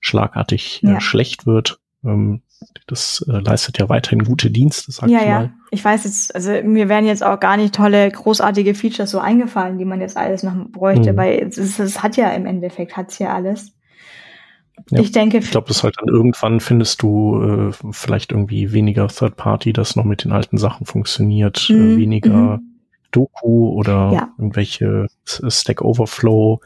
schlagartig 0.00 0.82
äh, 0.82 0.92
ja. 0.92 1.00
schlecht 1.00 1.46
wird. 1.46 1.78
Ähm, 2.04 2.42
das 2.86 3.24
äh, 3.28 3.38
leistet 3.38 3.78
ja 3.78 3.88
weiterhin 3.88 4.24
gute 4.24 4.50
Dienste, 4.50 4.92
sag 4.92 5.08
ja, 5.08 5.18
ich 5.20 5.26
mal. 5.26 5.44
Ja, 5.44 5.50
ich 5.70 5.84
weiß 5.84 6.04
jetzt, 6.04 6.34
also 6.34 6.50
mir 6.62 6.88
wären 6.88 7.06
jetzt 7.06 7.24
auch 7.24 7.40
gar 7.40 7.56
nicht 7.56 7.74
tolle, 7.74 8.10
großartige 8.10 8.74
Features 8.74 9.10
so 9.10 9.18
eingefallen, 9.18 9.78
die 9.78 9.84
man 9.84 10.00
jetzt 10.00 10.16
alles 10.16 10.42
noch 10.42 10.54
bräuchte, 10.70 11.12
mhm. 11.12 11.16
weil 11.16 11.48
es, 11.48 11.58
es, 11.58 12.02
hat 12.02 12.16
ja 12.16 12.30
im 12.30 12.46
Endeffekt, 12.46 12.96
hat's 12.96 13.18
ja 13.18 13.34
alles. 13.34 13.72
Ja, 14.90 15.00
ich 15.00 15.12
denke. 15.12 15.38
Ich 15.38 15.50
glaube, 15.50 15.68
das 15.68 15.82
halt 15.82 15.96
dann 15.98 16.08
irgendwann 16.08 16.60
findest 16.60 17.02
du 17.02 17.70
äh, 17.70 17.72
vielleicht 17.90 18.32
irgendwie 18.32 18.72
weniger 18.72 19.08
Third 19.08 19.36
Party, 19.36 19.72
das 19.72 19.96
noch 19.96 20.04
mit 20.04 20.24
den 20.24 20.32
alten 20.32 20.58
Sachen 20.58 20.86
funktioniert, 20.86 21.68
äh, 21.70 21.74
mhm. 21.74 21.92
äh, 21.92 21.96
weniger 21.96 22.58
mhm 22.58 22.71
Doku 23.12 23.68
oder 23.68 24.10
ja. 24.12 24.34
irgendwelche 24.38 25.06
Stack 25.24 25.82
Overflow 25.82 26.60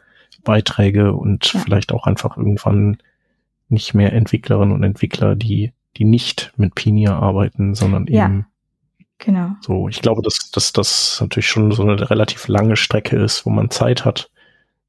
Beiträge 0.44 1.12
und 1.12 1.52
ja. 1.52 1.60
vielleicht 1.60 1.92
auch 1.92 2.06
einfach 2.06 2.36
irgendwann 2.36 2.98
nicht 3.68 3.94
mehr 3.94 4.12
Entwicklerinnen 4.12 4.74
und 4.74 4.82
Entwickler, 4.84 5.34
die, 5.34 5.72
die 5.96 6.04
nicht 6.04 6.52
mit 6.56 6.74
Pinia 6.74 7.18
arbeiten, 7.18 7.74
sondern 7.74 8.06
ja. 8.06 8.26
eben 8.26 8.46
Genau. 9.18 9.52
So, 9.60 9.88
ich 9.88 10.02
glaube, 10.02 10.22
dass, 10.22 10.50
dass 10.50 10.72
das 10.72 11.18
natürlich 11.20 11.48
schon 11.48 11.72
so 11.72 11.82
eine 11.82 12.10
relativ 12.10 12.48
lange 12.48 12.76
Strecke 12.76 13.16
ist, 13.16 13.46
wo 13.46 13.50
man 13.50 13.70
Zeit 13.70 14.04
hat. 14.04 14.30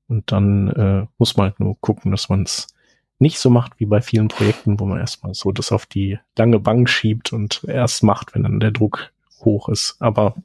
Und 0.07 0.31
dann 0.31 0.69
äh, 0.69 1.07
muss 1.17 1.37
man 1.37 1.47
halt 1.47 1.59
nur 1.59 1.79
gucken, 1.79 2.11
dass 2.11 2.29
man 2.29 2.43
es 2.43 2.67
nicht 3.19 3.39
so 3.39 3.49
macht 3.49 3.79
wie 3.79 3.85
bei 3.85 4.01
vielen 4.01 4.27
Projekten, 4.27 4.79
wo 4.79 4.85
man 4.85 4.99
erstmal 4.99 5.33
so 5.33 5.51
das 5.51 5.71
auf 5.71 5.85
die 5.85 6.19
lange 6.37 6.59
Bank 6.59 6.89
schiebt 6.89 7.33
und 7.33 7.63
erst 7.67 8.03
macht, 8.03 8.35
wenn 8.35 8.43
dann 8.43 8.59
der 8.59 8.71
Druck 8.71 9.11
hoch 9.39 9.69
ist. 9.69 9.95
Aber 9.99 10.35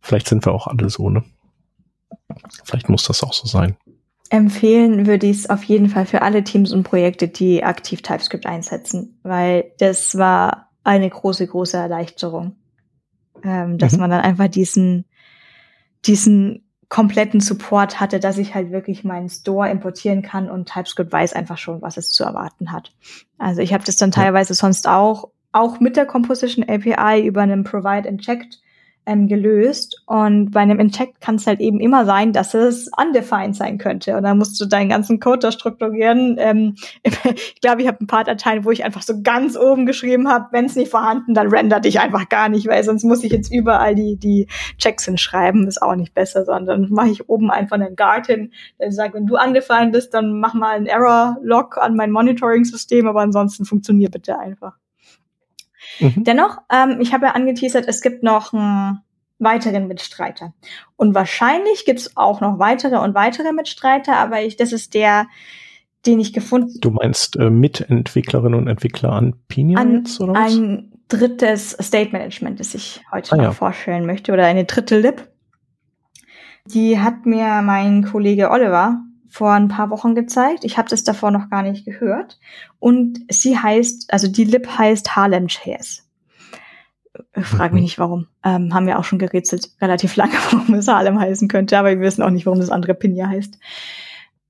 vielleicht 0.00 0.28
sind 0.28 0.44
wir 0.46 0.52
auch 0.52 0.66
alle 0.66 0.88
so, 0.90 1.10
ne? 1.10 1.24
Vielleicht 2.64 2.88
muss 2.88 3.04
das 3.04 3.22
auch 3.22 3.32
so 3.32 3.46
sein. 3.46 3.76
Empfehlen 4.30 5.06
würde 5.06 5.26
ich 5.26 5.38
es 5.38 5.50
auf 5.50 5.64
jeden 5.64 5.88
Fall 5.88 6.06
für 6.06 6.22
alle 6.22 6.44
Teams 6.44 6.72
und 6.72 6.84
Projekte, 6.84 7.26
die 7.26 7.64
aktiv 7.64 8.02
TypeScript 8.02 8.46
einsetzen, 8.46 9.18
weil 9.24 9.72
das 9.78 10.16
war 10.16 10.70
eine 10.84 11.10
große, 11.10 11.46
große 11.46 11.76
Erleichterung, 11.76 12.56
ähm, 13.42 13.76
dass 13.78 13.94
mhm. 13.94 14.00
man 14.00 14.10
dann 14.10 14.20
einfach 14.20 14.48
diesen, 14.48 15.04
diesen 16.06 16.64
kompletten 16.88 17.40
Support 17.40 18.00
hatte, 18.00 18.20
dass 18.20 18.38
ich 18.38 18.54
halt 18.54 18.72
wirklich 18.72 19.04
meinen 19.04 19.28
Store 19.28 19.70
importieren 19.70 20.22
kann 20.22 20.50
und 20.50 20.68
TypeScript 20.68 21.12
weiß 21.12 21.32
einfach 21.32 21.58
schon, 21.58 21.82
was 21.82 21.96
es 21.96 22.10
zu 22.10 22.24
erwarten 22.24 22.72
hat. 22.72 22.92
Also 23.38 23.62
ich 23.62 23.72
habe 23.72 23.84
das 23.84 23.96
dann 23.96 24.10
teilweise 24.10 24.54
sonst 24.54 24.88
auch, 24.88 25.30
auch 25.52 25.80
mit 25.80 25.96
der 25.96 26.06
Composition 26.06 26.68
API 26.68 27.24
über 27.24 27.42
einen 27.42 27.64
Provide 27.64 28.08
and 28.08 28.20
Checked 28.20 28.60
ähm, 29.10 29.26
gelöst. 29.26 30.02
Und 30.06 30.52
bei 30.52 30.60
einem 30.60 30.78
Inject 30.78 31.20
kann 31.20 31.34
es 31.34 31.46
halt 31.46 31.60
eben 31.60 31.80
immer 31.80 32.04
sein, 32.04 32.32
dass 32.32 32.54
es 32.54 32.88
undefined 32.96 33.56
sein 33.56 33.78
könnte. 33.78 34.16
Und 34.16 34.22
dann 34.22 34.38
musst 34.38 34.60
du 34.60 34.66
deinen 34.66 34.88
ganzen 34.88 35.18
Code 35.18 35.40
da 35.40 35.52
strukturieren. 35.52 36.36
Ähm, 36.38 36.76
ich 37.02 37.60
glaube, 37.60 37.82
ich 37.82 37.88
habe 37.88 37.98
ein 38.00 38.06
paar 38.06 38.24
Dateien, 38.24 38.64
wo 38.64 38.70
ich 38.70 38.84
einfach 38.84 39.02
so 39.02 39.20
ganz 39.22 39.56
oben 39.56 39.84
geschrieben 39.84 40.28
habe, 40.28 40.46
wenn 40.52 40.66
es 40.66 40.76
nicht 40.76 40.90
vorhanden, 40.90 41.34
dann 41.34 41.48
rendert 41.48 41.84
dich 41.84 41.98
einfach 41.98 42.28
gar 42.28 42.48
nicht, 42.48 42.68
weil 42.68 42.84
sonst 42.84 43.04
muss 43.04 43.24
ich 43.24 43.32
jetzt 43.32 43.52
überall 43.52 43.94
die, 43.94 44.16
die 44.16 44.46
Checks 44.78 45.04
hinschreiben. 45.06 45.66
Ist 45.66 45.82
auch 45.82 45.96
nicht 45.96 46.14
besser, 46.14 46.44
sondern 46.44 46.88
mache 46.90 47.10
ich 47.10 47.28
oben 47.28 47.50
einfach 47.50 47.76
einen 47.76 47.96
Guard 47.96 48.26
hin, 48.26 48.52
der 48.78 48.92
sagt, 48.92 49.14
wenn 49.14 49.26
du 49.26 49.36
undefined 49.36 49.92
bist, 49.92 50.14
dann 50.14 50.38
mach 50.38 50.54
mal 50.54 50.76
einen 50.76 50.86
Error-Log 50.86 51.78
an 51.78 51.96
mein 51.96 52.12
Monitoring-System, 52.12 53.08
aber 53.08 53.22
ansonsten 53.22 53.64
funktioniert 53.64 54.12
bitte 54.12 54.38
einfach. 54.38 54.79
Mhm. 55.98 56.24
Dennoch, 56.24 56.58
ähm, 56.72 57.00
ich 57.00 57.12
habe 57.12 57.26
ja 57.26 57.32
angeteasert, 57.32 57.86
es 57.88 58.00
gibt 58.00 58.22
noch 58.22 58.52
einen 58.52 59.00
weiteren 59.38 59.88
Mitstreiter. 59.88 60.52
Und 60.96 61.14
wahrscheinlich 61.14 61.84
gibt 61.84 62.00
es 62.00 62.16
auch 62.16 62.40
noch 62.40 62.58
weitere 62.58 62.98
und 62.98 63.14
weitere 63.14 63.52
Mitstreiter, 63.52 64.16
aber 64.16 64.42
ich, 64.42 64.56
das 64.56 64.72
ist 64.72 64.94
der, 64.94 65.26
den 66.06 66.20
ich 66.20 66.32
gefunden 66.32 66.80
Du 66.80 66.90
meinst 66.90 67.36
äh, 67.36 67.50
Mitentwicklerinnen 67.50 68.58
und 68.58 68.68
Entwickler 68.68 69.12
an 69.12 69.34
Pinion 69.48 70.04
oder 70.20 70.34
was? 70.34 70.52
Ein 70.54 70.92
drittes 71.08 71.76
State 71.80 72.12
Management, 72.12 72.60
das 72.60 72.74
ich 72.74 73.02
heute 73.10 73.32
ah, 73.32 73.36
noch 73.36 73.44
ja. 73.44 73.52
vorstellen 73.52 74.06
möchte, 74.06 74.32
oder 74.32 74.46
eine 74.46 74.64
dritte 74.64 74.98
Lib. 74.98 75.28
Die 76.66 77.00
hat 77.00 77.26
mir 77.26 77.62
mein 77.62 78.04
Kollege 78.04 78.50
Oliver 78.50 79.02
vor 79.30 79.52
ein 79.52 79.68
paar 79.68 79.90
Wochen 79.90 80.14
gezeigt. 80.14 80.64
Ich 80.64 80.76
habe 80.76 80.88
das 80.88 81.04
davor 81.04 81.30
noch 81.30 81.48
gar 81.48 81.62
nicht 81.62 81.84
gehört. 81.84 82.38
Und 82.78 83.20
sie 83.30 83.56
heißt, 83.58 84.12
also 84.12 84.28
die 84.28 84.44
Lip 84.44 84.68
heißt 84.76 85.16
Harlem 85.16 85.48
Chairs. 85.48 86.06
Ich 87.36 87.46
frage 87.46 87.74
mich 87.74 87.82
nicht 87.84 87.98
warum. 87.98 88.26
Ähm, 88.44 88.74
haben 88.74 88.86
wir 88.86 88.98
auch 88.98 89.04
schon 89.04 89.18
gerätselt, 89.18 89.70
relativ 89.80 90.16
lange, 90.16 90.34
warum 90.50 90.74
es 90.74 90.88
Harlem 90.88 91.18
heißen 91.18 91.48
könnte, 91.48 91.78
aber 91.78 91.90
wir 91.90 92.00
wissen 92.00 92.22
auch 92.22 92.30
nicht, 92.30 92.46
warum 92.46 92.60
das 92.60 92.70
andere 92.70 92.94
Pinja 92.94 93.28
heißt. 93.28 93.58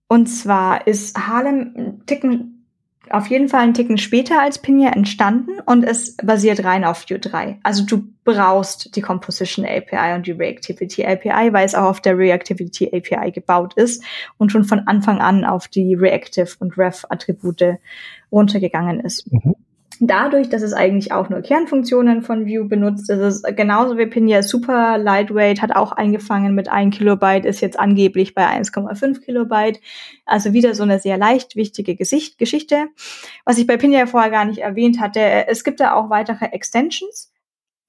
Und 0.08 0.26
zwar 0.26 0.86
ist 0.86 1.16
Harlem 1.16 2.02
Ticken 2.06 2.59
auf 3.10 3.26
jeden 3.26 3.48
Fall 3.48 3.60
einen 3.60 3.74
Ticken 3.74 3.98
später 3.98 4.40
als 4.40 4.58
Pinia 4.58 4.90
entstanden 4.90 5.60
und 5.66 5.84
es 5.84 6.16
basiert 6.16 6.64
rein 6.64 6.84
auf 6.84 7.10
Vue 7.10 7.18
3. 7.18 7.58
Also 7.62 7.84
du 7.84 8.04
brauchst 8.24 8.94
die 8.96 9.00
Composition 9.00 9.66
API 9.66 10.14
und 10.14 10.26
die 10.26 10.32
Reactivity 10.32 11.04
API, 11.04 11.52
weil 11.52 11.66
es 11.66 11.74
auch 11.74 11.84
auf 11.84 12.00
der 12.00 12.16
Reactivity 12.16 12.90
API 12.92 13.32
gebaut 13.32 13.74
ist 13.74 14.04
und 14.38 14.52
schon 14.52 14.64
von 14.64 14.80
Anfang 14.86 15.18
an 15.18 15.44
auf 15.44 15.68
die 15.68 15.94
Reactive 15.94 16.48
und 16.60 16.78
Ref 16.78 17.04
Attribute 17.08 17.78
runtergegangen 18.30 19.00
ist. 19.00 19.30
Mhm. 19.32 19.56
Dadurch, 20.02 20.48
dass 20.48 20.62
es 20.62 20.72
eigentlich 20.72 21.12
auch 21.12 21.28
nur 21.28 21.42
Kernfunktionen 21.42 22.22
von 22.22 22.46
Vue 22.46 22.64
benutzt, 22.64 23.10
ist 23.10 23.18
es 23.18 23.42
genauso 23.42 23.98
wie 23.98 24.06
Pinia 24.06 24.42
super 24.42 24.96
lightweight, 24.96 25.60
hat 25.60 25.76
auch 25.76 25.92
eingefangen 25.92 26.54
mit 26.54 26.70
1 26.70 26.96
Kilobyte, 26.96 27.44
ist 27.44 27.60
jetzt 27.60 27.78
angeblich 27.78 28.34
bei 28.34 28.46
1,5 28.46 29.20
Kilobyte. 29.20 29.78
Also 30.24 30.54
wieder 30.54 30.74
so 30.74 30.84
eine 30.84 31.00
sehr 31.00 31.18
leicht 31.18 31.54
wichtige 31.54 31.96
Gesicht 31.96 32.38
Geschichte. 32.38 32.86
Was 33.44 33.58
ich 33.58 33.66
bei 33.66 33.76
Pinia 33.76 34.06
vorher 34.06 34.30
gar 34.30 34.46
nicht 34.46 34.60
erwähnt 34.60 35.00
hatte, 35.00 35.20
es 35.48 35.64
gibt 35.64 35.80
da 35.80 35.92
auch 35.92 36.08
weitere 36.08 36.46
Extensions. 36.46 37.30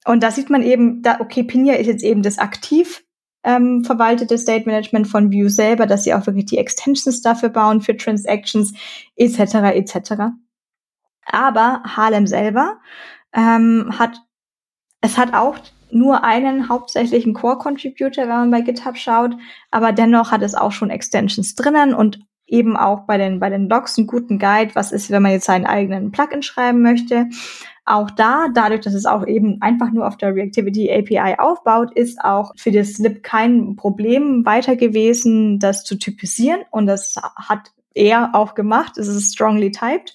Und 0.04 0.22
da 0.22 0.30
sieht 0.30 0.50
man 0.50 0.62
eben, 0.62 1.00
da, 1.00 1.18
okay, 1.18 1.44
Pinia 1.44 1.76
ist 1.76 1.86
jetzt 1.86 2.04
eben 2.04 2.22
das 2.22 2.36
aktiv 2.36 3.04
ähm, 3.42 3.84
verwaltete 3.84 4.36
State 4.36 4.66
Management 4.66 5.08
von 5.08 5.32
Vue 5.32 5.48
selber, 5.48 5.86
dass 5.86 6.04
sie 6.04 6.12
auch 6.12 6.26
wirklich 6.26 6.46
die 6.46 6.58
Extensions 6.58 7.22
dafür 7.22 7.48
bauen 7.48 7.80
für 7.80 7.96
Transactions 7.96 8.74
etc. 9.16 9.54
etc. 9.74 10.12
Aber 11.24 11.82
Harlem 11.84 12.26
selber 12.26 12.78
ähm, 13.32 13.94
hat, 13.98 14.20
es 15.00 15.18
hat 15.18 15.34
auch 15.34 15.56
nur 15.90 16.24
einen 16.24 16.68
hauptsächlichen 16.68 17.34
Core-Contributor, 17.34 18.24
wenn 18.24 18.28
man 18.28 18.50
bei 18.50 18.60
GitHub 18.62 18.96
schaut, 18.96 19.36
aber 19.70 19.92
dennoch 19.92 20.30
hat 20.30 20.42
es 20.42 20.54
auch 20.54 20.72
schon 20.72 20.90
Extensions 20.90 21.54
drinnen 21.54 21.94
und 21.94 22.20
eben 22.46 22.76
auch 22.76 23.06
bei 23.06 23.18
den, 23.18 23.40
bei 23.40 23.50
den 23.50 23.68
Logs 23.68 23.96
einen 23.96 24.06
guten 24.06 24.38
Guide, 24.38 24.74
was 24.74 24.92
ist, 24.92 25.10
wenn 25.10 25.22
man 25.22 25.32
jetzt 25.32 25.46
seinen 25.46 25.66
eigenen 25.66 26.12
Plugin 26.12 26.42
schreiben 26.42 26.82
möchte. 26.82 27.28
Auch 27.84 28.10
da, 28.10 28.48
dadurch, 28.54 28.82
dass 28.82 28.94
es 28.94 29.06
auch 29.06 29.26
eben 29.26 29.60
einfach 29.60 29.90
nur 29.90 30.06
auf 30.06 30.16
der 30.16 30.34
Reactivity 30.34 30.90
API 30.92 31.38
aufbaut, 31.38 31.96
ist 31.96 32.22
auch 32.22 32.52
für 32.56 32.70
das 32.70 32.94
Slip 32.94 33.22
kein 33.22 33.74
Problem 33.76 34.44
weiter 34.44 34.76
gewesen, 34.76 35.58
das 35.58 35.82
zu 35.82 35.96
typisieren. 35.96 36.60
Und 36.70 36.86
das 36.86 37.16
hat 37.36 37.72
er 37.94 38.34
auch 38.34 38.54
gemacht. 38.54 38.98
Es 38.98 39.08
ist 39.08 39.32
strongly 39.32 39.72
typed. 39.72 40.14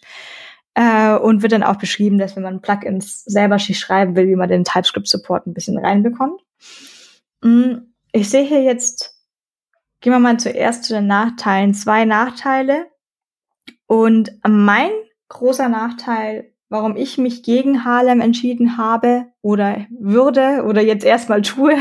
Äh, 0.78 1.18
und 1.18 1.42
wird 1.42 1.54
dann 1.54 1.64
auch 1.64 1.78
beschrieben, 1.78 2.20
dass 2.20 2.36
wenn 2.36 2.44
man 2.44 2.62
Plugins 2.62 3.24
selber 3.24 3.58
schreiben 3.58 4.16
will, 4.16 4.28
wie 4.28 4.36
man 4.36 4.48
den 4.48 4.64
TypeScript-Support 4.64 5.48
ein 5.48 5.56
bisschen 5.56 5.76
reinbekommt. 5.80 6.40
Mm, 7.42 7.78
ich 8.12 8.30
sehe 8.30 8.44
hier 8.44 8.62
jetzt, 8.62 9.16
gehen 10.02 10.14
wir 10.14 10.20
mal 10.20 10.38
zuerst 10.38 10.84
zu 10.84 10.94
den 10.94 11.08
Nachteilen, 11.08 11.74
zwei 11.74 12.06
Nachteile. 12.06 12.86
Und 13.88 14.40
mein 14.48 14.92
großer 15.30 15.68
Nachteil, 15.68 16.54
warum 16.70 16.96
ich 16.96 17.18
mich 17.18 17.42
gegen 17.42 17.84
Harlem 17.84 18.22
entschieden 18.22 18.78
habe 18.78 19.26
oder 19.42 19.88
würde 19.90 20.64
oder 20.64 20.84
jetzt 20.84 21.04
erstmal 21.04 21.42
tue, 21.42 21.76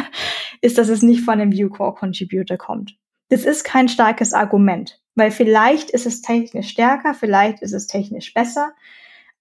ist, 0.62 0.78
dass 0.78 0.88
es 0.88 1.02
nicht 1.02 1.20
von 1.20 1.34
einem 1.34 1.52
View 1.52 1.68
Core 1.68 1.96
Contributor 1.96 2.56
kommt. 2.56 2.96
Das 3.28 3.44
ist 3.44 3.62
kein 3.62 3.90
starkes 3.90 4.32
Argument. 4.32 5.02
Weil 5.16 5.32
vielleicht 5.32 5.90
ist 5.90 6.06
es 6.06 6.22
technisch 6.22 6.68
stärker, 6.68 7.14
vielleicht 7.14 7.62
ist 7.62 7.72
es 7.72 7.88
technisch 7.88 8.32
besser. 8.32 8.72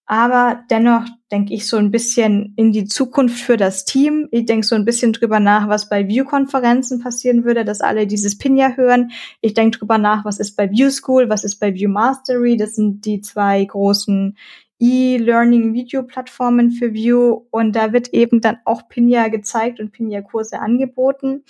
Aber 0.08 0.64
dennoch 0.70 1.06
denke 1.32 1.54
ich 1.54 1.68
so 1.68 1.78
ein 1.78 1.90
bisschen 1.90 2.54
in 2.58 2.72
die 2.72 2.86
Zukunft 2.86 3.40
für 3.40 3.58
das 3.58 3.86
Team. 3.86 4.28
Ich 4.32 4.46
denke 4.46 4.66
so 4.66 4.76
ein 4.76 4.86
bisschen 4.86 5.14
drüber 5.14 5.40
nach, 5.40 5.68
was 5.68 5.90
bei 5.90 6.08
View-Konferenzen 6.08 7.02
passieren 7.02 7.44
würde, 7.44 7.66
dass 7.66 7.82
alle 7.82 8.06
dieses 8.06 8.38
Pinja 8.38 8.76
hören. 8.76 9.12
Ich 9.42 9.56
denke 9.56 9.80
drüber 9.80 9.98
nach, 9.98 10.24
was 10.24 10.40
ist 10.40 10.56
bei 10.56 10.70
View 10.70 10.92
School, 10.92 11.28
was 11.30 11.44
ist 11.44 11.56
bei 11.56 11.74
View 11.74 11.90
Mastery. 11.90 12.56
Das 12.56 12.76
sind 12.76 13.04
die 13.06 13.22
zwei 13.22 13.66
großen 13.66 14.38
E-Learning-Video-Plattformen 14.80 16.72
für 16.72 16.94
View. 16.94 17.42
Und 17.50 17.76
da 17.76 17.92
wird 17.92 18.10
eben 18.10 18.42
dann 18.42 18.60
auch 18.64 18.88
Pinja 18.88 19.30
gezeigt 19.30 19.80
und 19.80 19.92
Pinja-Kurse 19.92 20.60
angeboten. 20.60 21.44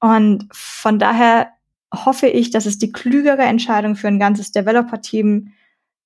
Und 0.00 0.48
von 0.52 0.98
daher 0.98 1.53
hoffe 1.94 2.26
ich, 2.26 2.50
dass 2.50 2.66
es 2.66 2.78
die 2.78 2.92
klügere 2.92 3.42
Entscheidung 3.42 3.96
für 3.96 4.08
ein 4.08 4.18
ganzes 4.18 4.52
Developer-Team 4.52 5.52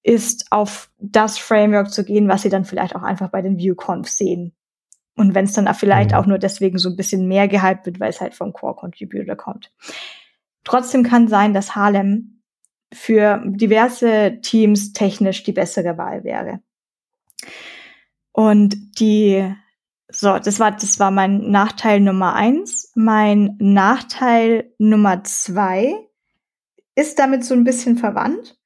ist, 0.03 0.47
auf 0.51 0.91
das 0.99 1.39
Framework 1.39 1.91
zu 1.91 2.05
gehen, 2.05 2.28
was 2.28 2.43
sie 2.43 2.49
dann 2.49 2.64
vielleicht 2.64 2.95
auch 2.97 3.03
einfach 3.03 3.30
bei 3.30 3.43
den 3.43 3.59
ViewConf 3.59 4.09
sehen. 4.09 4.55
Und 5.16 5.34
wenn 5.34 5.45
es 5.45 5.53
dann 5.53 5.72
vielleicht 5.74 6.12
mhm. 6.12 6.16
auch 6.16 6.26
nur 6.26 6.39
deswegen 6.39 6.78
so 6.78 6.89
ein 6.89 6.97
bisschen 6.97 7.26
mehr 7.26 7.49
gehypt 7.49 7.86
wird, 7.86 8.01
weil 8.01 8.11
es 8.11 8.20
halt 8.20 8.34
vom 8.34 8.53
Core-Contributor 8.53 9.36
kommt. 9.36 9.72
Trotzdem 10.64 11.03
kann 11.03 11.28
sein, 11.28 11.55
dass 11.55 11.74
Harlem 11.74 12.43
für 12.93 13.43
diverse 13.45 14.39
Teams 14.43 14.93
technisch 14.93 15.43
die 15.43 15.53
bessere 15.53 15.99
Wahl 15.99 16.24
wäre. 16.24 16.61
Und 18.32 19.01
die 19.01 19.53
so, 20.11 20.38
das 20.38 20.59
war, 20.59 20.72
das 20.72 20.98
war 20.98 21.11
mein 21.11 21.50
Nachteil 21.50 22.00
Nummer 22.00 22.34
eins. 22.34 22.92
Mein 22.94 23.56
Nachteil 23.59 24.72
Nummer 24.78 25.22
zwei 25.24 25.94
ist 26.94 27.18
damit 27.18 27.44
so 27.44 27.54
ein 27.54 27.64
bisschen 27.64 27.96
verwandt, 27.98 28.59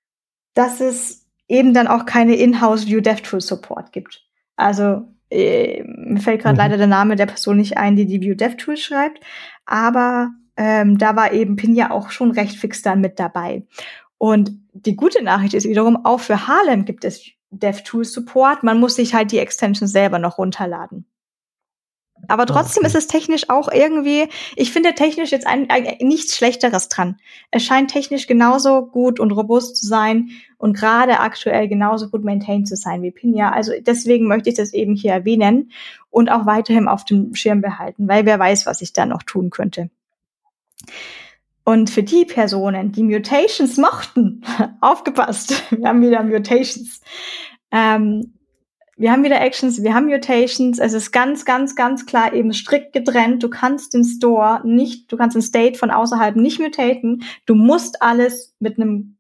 dass 0.55 0.81
es 0.81 1.27
eben 1.49 1.75
dann 1.75 1.89
auch 1.89 2.07
keine 2.07 2.37
Inhouse 2.37 2.87
View 2.87 3.01
DevTool 3.01 3.41
Support 3.41 3.93
gibt. 3.93 4.23
Also 4.57 5.09
äh, 5.31 5.83
mir 5.85 6.21
fällt 6.21 6.43
gerade 6.43 6.55
mhm. 6.55 6.59
leider 6.59 6.77
der 6.77 6.87
Name 6.87 7.17
der 7.17 7.27
Person 7.27 7.57
nicht 7.57 7.77
ein, 7.77 7.97
die 7.97 8.07
die 8.07 8.21
View 8.21 8.35
DevTools 8.35 8.81
schreibt, 8.81 9.21
aber 9.67 10.31
ähm, 10.57 10.99
da 10.99 11.17
war 11.17 11.33
eben 11.33 11.57
Pin 11.57 11.75
ja 11.75 11.91
auch 11.91 12.11
schon 12.11 12.31
recht 12.31 12.57
fix 12.57 12.83
dann 12.83 13.01
mit 13.01 13.19
dabei. 13.19 13.67
Und 14.19 14.53
die 14.73 14.95
gute 14.95 15.23
Nachricht 15.25 15.55
ist 15.55 15.69
wiederum, 15.69 16.05
auch 16.05 16.21
für 16.21 16.47
Harlem 16.47 16.85
gibt 16.85 17.05
es 17.05 17.25
DevTools 17.51 18.13
Support. 18.13 18.63
Man 18.63 18.79
muss 18.79 18.95
sich 18.95 19.15
halt 19.15 19.33
die 19.33 19.39
Extension 19.39 19.89
selber 19.89 20.19
noch 20.19 20.39
runterladen. 20.39 21.07
Aber 22.29 22.47
trotzdem 22.47 22.83
okay. 22.83 22.89
ist 22.89 22.95
es 22.95 23.07
technisch 23.07 23.51
auch 23.51 23.71
irgendwie, 23.71 24.29
ich 24.57 24.73
finde 24.73 24.95
technisch 24.95 25.31
jetzt 25.31 25.47
ein, 25.47 25.69
ein, 25.71 25.97
nichts 26.01 26.37
Schlechteres 26.37 26.89
dran. 26.89 27.17
Es 27.51 27.65
scheint 27.65 27.91
technisch 27.91 28.27
genauso 28.27 28.87
gut 28.87 29.19
und 29.19 29.33
robust 29.33 29.77
zu 29.77 29.87
sein 29.87 30.31
und 30.59 30.77
gerade 30.77 31.21
aktuell 31.21 31.69
genauso 31.69 32.09
gut 32.09 32.25
maintained 32.25 32.69
zu 32.69 32.77
sein 32.77 33.03
wie 33.03 33.11
Pinja. 33.11 33.51
Also 33.51 33.73
deswegen 33.81 34.29
möchte 34.29 34.51
ich 34.51 34.57
das 34.57 34.73
eben 34.73 34.95
hier 34.95 35.13
erwähnen 35.13 35.73
und 36.11 36.31
auch 36.31 36.47
weiterhin 36.47 36.89
auf 36.89 37.05
dem 37.05 37.35
Schirm 37.35 37.61
behalten, 37.61 38.09
weil 38.09 38.25
wer 38.25 38.39
weiß, 38.39 38.67
was 38.67 38.83
ich 38.83 38.93
da 38.93 39.05
noch 39.05 39.23
tun 39.25 39.51
könnte. 39.51 39.91
Und 41.65 41.91
für 41.91 42.03
die 42.03 42.25
Personen, 42.25 42.93
die 42.93 43.05
Mutations 43.05 43.77
mochten, 43.77 44.43
aufgepasst, 44.81 45.63
wir 45.71 45.89
haben 45.89 46.03
wieder 46.03 46.23
Mutations. 46.23 47.01
Ähm, 47.71 48.35
wir 49.03 49.11
haben 49.11 49.25
wieder 49.25 49.41
Actions, 49.41 49.83
wir 49.83 49.95
haben 49.95 50.07
Mutations. 50.07 50.79
Es 50.79 50.93
ist 50.93 51.11
ganz, 51.11 51.45
ganz, 51.45 51.75
ganz 51.75 52.07
klar 52.07 52.33
eben 52.33 52.53
strikt 52.53 52.93
getrennt. 52.93 53.43
Du 53.43 53.51
kannst 53.51 53.95
den 53.95 54.05
Store 54.05 54.61
nicht, 54.63 55.11
du 55.11 55.17
kannst 55.17 55.35
den 55.35 55.43
State 55.43 55.77
von 55.77 55.91
außerhalb 55.91 56.37
nicht 56.37 56.61
mutaten. 56.61 57.25
Du 57.45 57.57
musst 57.57 58.01
alles 58.01 58.55
mit 58.61 58.79
einem 58.79 59.17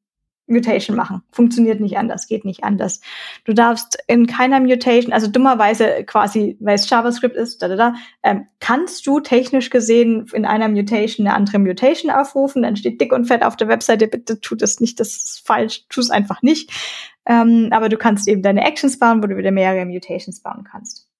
Mutation 0.46 0.96
machen. 0.96 1.22
Funktioniert 1.30 1.80
nicht 1.80 1.96
anders, 1.96 2.26
geht 2.26 2.44
nicht 2.44 2.64
anders. 2.64 3.00
Du 3.44 3.52
darfst 3.52 3.98
in 4.08 4.26
keiner 4.26 4.60
Mutation, 4.60 5.12
also 5.12 5.28
dummerweise 5.28 6.04
quasi, 6.04 6.56
weil 6.60 6.74
es 6.74 6.88
JavaScript 6.88 7.36
ist, 7.36 7.62
da, 7.62 7.68
da, 7.68 7.76
da, 7.76 7.94
ähm, 8.22 8.46
kannst 8.60 9.06
du 9.06 9.20
technisch 9.20 9.70
gesehen 9.70 10.26
in 10.32 10.44
einer 10.44 10.68
Mutation 10.68 11.26
eine 11.26 11.36
andere 11.36 11.58
Mutation 11.58 12.10
aufrufen, 12.10 12.62
dann 12.62 12.76
steht 12.76 13.00
dick 13.00 13.12
und 13.12 13.26
fett 13.26 13.44
auf 13.44 13.56
der 13.56 13.68
Webseite, 13.68 14.08
bitte 14.08 14.40
tu 14.40 14.54
das 14.54 14.80
nicht, 14.80 15.00
das 15.00 15.08
ist 15.08 15.46
falsch, 15.46 15.86
tu 15.88 16.00
es 16.00 16.10
einfach 16.10 16.42
nicht. 16.42 16.70
Ähm, 17.24 17.68
aber 17.70 17.88
du 17.88 17.96
kannst 17.96 18.26
eben 18.26 18.42
deine 18.42 18.64
Actions 18.64 18.98
bauen, 18.98 19.22
wo 19.22 19.28
du 19.28 19.36
wieder 19.36 19.52
mehrere 19.52 19.86
Mutations 19.86 20.40
bauen 20.40 20.64
kannst. 20.68 21.11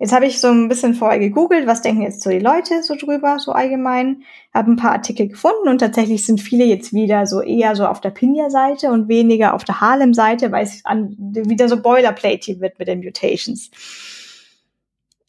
Jetzt 0.00 0.14
habe 0.14 0.24
ich 0.24 0.40
so 0.40 0.48
ein 0.48 0.68
bisschen 0.68 0.94
vorher 0.94 1.18
gegoogelt, 1.18 1.66
was 1.66 1.82
denken 1.82 2.00
jetzt 2.00 2.22
so 2.22 2.30
die 2.30 2.38
Leute 2.38 2.82
so 2.82 2.94
drüber, 2.94 3.38
so 3.38 3.52
allgemein. 3.52 4.22
Habe 4.54 4.70
ein 4.70 4.76
paar 4.76 4.92
Artikel 4.92 5.28
gefunden 5.28 5.68
und 5.68 5.78
tatsächlich 5.78 6.24
sind 6.24 6.40
viele 6.40 6.64
jetzt 6.64 6.94
wieder 6.94 7.26
so 7.26 7.42
eher 7.42 7.76
so 7.76 7.86
auf 7.86 8.00
der 8.00 8.08
Pinja-Seite 8.08 8.90
und 8.90 9.08
weniger 9.08 9.52
auf 9.52 9.62
der 9.62 9.82
Harlem-Seite, 9.82 10.52
weil 10.52 10.64
es 10.64 10.86
an, 10.86 11.14
wieder 11.18 11.68
so 11.68 11.82
Boilerplate 11.82 12.60
wird 12.60 12.78
mit 12.78 12.88
den 12.88 13.00
Mutations. 13.00 13.70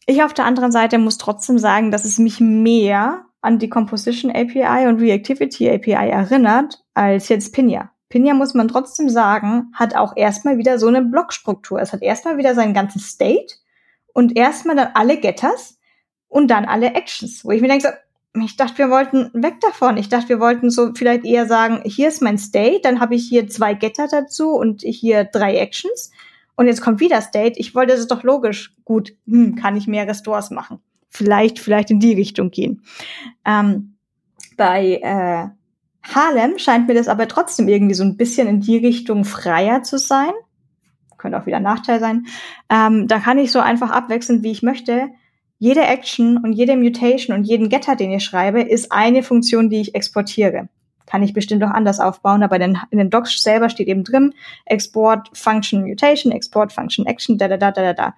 Ich 0.06 0.22
auf 0.22 0.32
der 0.32 0.46
anderen 0.46 0.72
Seite 0.72 0.96
muss 0.96 1.18
trotzdem 1.18 1.58
sagen, 1.58 1.90
dass 1.90 2.06
es 2.06 2.18
mich 2.18 2.40
mehr 2.40 3.26
an 3.42 3.58
die 3.58 3.68
Composition 3.68 4.30
API 4.30 4.86
und 4.88 5.02
Reactivity 5.02 5.68
API 5.68 6.08
erinnert 6.08 6.82
als 6.94 7.28
jetzt 7.28 7.52
Pinja. 7.52 7.90
Pinja 8.08 8.32
muss 8.32 8.54
man 8.54 8.68
trotzdem 8.68 9.10
sagen, 9.10 9.70
hat 9.74 9.94
auch 9.96 10.16
erstmal 10.16 10.56
wieder 10.56 10.78
so 10.78 10.86
eine 10.86 11.02
Blockstruktur. 11.02 11.78
Es 11.78 11.92
hat 11.92 12.00
erstmal 12.00 12.38
wieder 12.38 12.54
seinen 12.54 12.72
ganzen 12.72 13.00
State 13.00 13.56
und 14.12 14.36
erstmal 14.36 14.76
dann 14.76 14.90
alle 14.94 15.18
Getters 15.18 15.78
und 16.28 16.48
dann 16.48 16.64
alle 16.64 16.94
Actions, 16.94 17.44
wo 17.44 17.50
ich 17.50 17.60
mir 17.60 17.68
denke, 17.68 17.88
so, 17.88 18.42
ich 18.42 18.56
dachte, 18.56 18.78
wir 18.78 18.90
wollten 18.90 19.30
weg 19.34 19.60
davon. 19.60 19.98
Ich 19.98 20.08
dachte, 20.08 20.30
wir 20.30 20.40
wollten 20.40 20.70
so 20.70 20.92
vielleicht 20.94 21.24
eher 21.24 21.46
sagen, 21.46 21.82
hier 21.84 22.08
ist 22.08 22.22
mein 22.22 22.38
State, 22.38 22.80
dann 22.82 23.00
habe 23.00 23.14
ich 23.14 23.28
hier 23.28 23.48
zwei 23.48 23.74
Getter 23.74 24.08
dazu 24.10 24.52
und 24.52 24.82
hier 24.82 25.24
drei 25.24 25.56
Actions. 25.56 26.10
Und 26.56 26.66
jetzt 26.66 26.80
kommt 26.80 27.00
wieder 27.00 27.20
State. 27.20 27.58
Ich 27.58 27.74
wollte, 27.74 27.92
das 27.92 28.00
ist 28.00 28.10
doch 28.10 28.22
logisch. 28.22 28.74
Gut, 28.84 29.14
hm, 29.26 29.56
kann 29.56 29.76
ich 29.76 29.86
mehr 29.86 30.06
Restores 30.06 30.50
machen. 30.50 30.80
Vielleicht, 31.10 31.58
vielleicht 31.58 31.90
in 31.90 32.00
die 32.00 32.14
Richtung 32.14 32.50
gehen. 32.50 32.82
Ähm, 33.44 33.96
bei 34.56 35.00
äh, 35.02 35.48
Harlem 36.02 36.58
scheint 36.58 36.88
mir 36.88 36.94
das 36.94 37.08
aber 37.08 37.28
trotzdem 37.28 37.68
irgendwie 37.68 37.94
so 37.94 38.04
ein 38.04 38.16
bisschen 38.16 38.48
in 38.48 38.60
die 38.60 38.78
Richtung 38.78 39.24
freier 39.24 39.82
zu 39.82 39.98
sein 39.98 40.32
könnte 41.22 41.40
auch 41.40 41.46
wieder 41.46 41.56
ein 41.56 41.62
Nachteil 41.62 42.00
sein. 42.00 42.26
Ähm, 42.68 43.08
da 43.08 43.20
kann 43.20 43.38
ich 43.38 43.50
so 43.50 43.60
einfach 43.60 43.90
abwechseln, 43.90 44.42
wie 44.42 44.50
ich 44.50 44.62
möchte. 44.62 45.08
Jede 45.58 45.82
Action 45.82 46.38
und 46.38 46.52
jede 46.52 46.76
Mutation 46.76 47.36
und 47.36 47.44
jeden 47.44 47.68
Getter, 47.68 47.94
den 47.94 48.10
ich 48.10 48.24
schreibe, 48.24 48.60
ist 48.60 48.90
eine 48.90 49.22
Funktion, 49.22 49.70
die 49.70 49.80
ich 49.80 49.94
exportiere. 49.94 50.68
Kann 51.06 51.22
ich 51.22 51.32
bestimmt 51.32 51.62
auch 51.62 51.70
anders 51.70 52.00
aufbauen, 52.00 52.42
aber 52.42 52.60
in, 52.60 52.78
in 52.90 52.98
den 52.98 53.10
Docs 53.10 53.42
selber 53.42 53.68
steht 53.70 53.86
eben 53.86 54.02
drin, 54.02 54.34
Export 54.66 55.30
Function 55.32 55.86
Mutation, 55.86 56.32
Export 56.32 56.72
Function 56.72 57.06
Action, 57.06 57.38
da, 57.38 57.48
da, 57.48 57.56
da, 57.56 57.70
da, 57.70 57.92
da. 57.92 58.14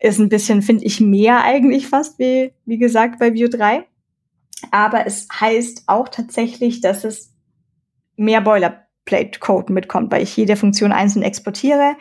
Ist 0.00 0.18
ein 0.18 0.28
bisschen, 0.28 0.62
finde 0.62 0.84
ich, 0.84 1.00
mehr 1.00 1.44
eigentlich 1.44 1.86
fast, 1.86 2.18
wie, 2.18 2.52
wie 2.66 2.78
gesagt, 2.78 3.20
bei 3.20 3.32
View 3.32 3.48
3. 3.48 3.84
Aber 4.70 5.06
es 5.06 5.28
heißt 5.40 5.84
auch 5.86 6.08
tatsächlich, 6.08 6.80
dass 6.80 7.04
es 7.04 7.32
mehr 8.16 8.40
Boiler 8.40 8.83
Plate-Code 9.04 9.72
mitkommt, 9.72 10.12
weil 10.12 10.22
ich 10.22 10.36
jede 10.36 10.56
Funktion 10.56 10.92
einzeln 10.92 11.22
exportiere. 11.22 11.96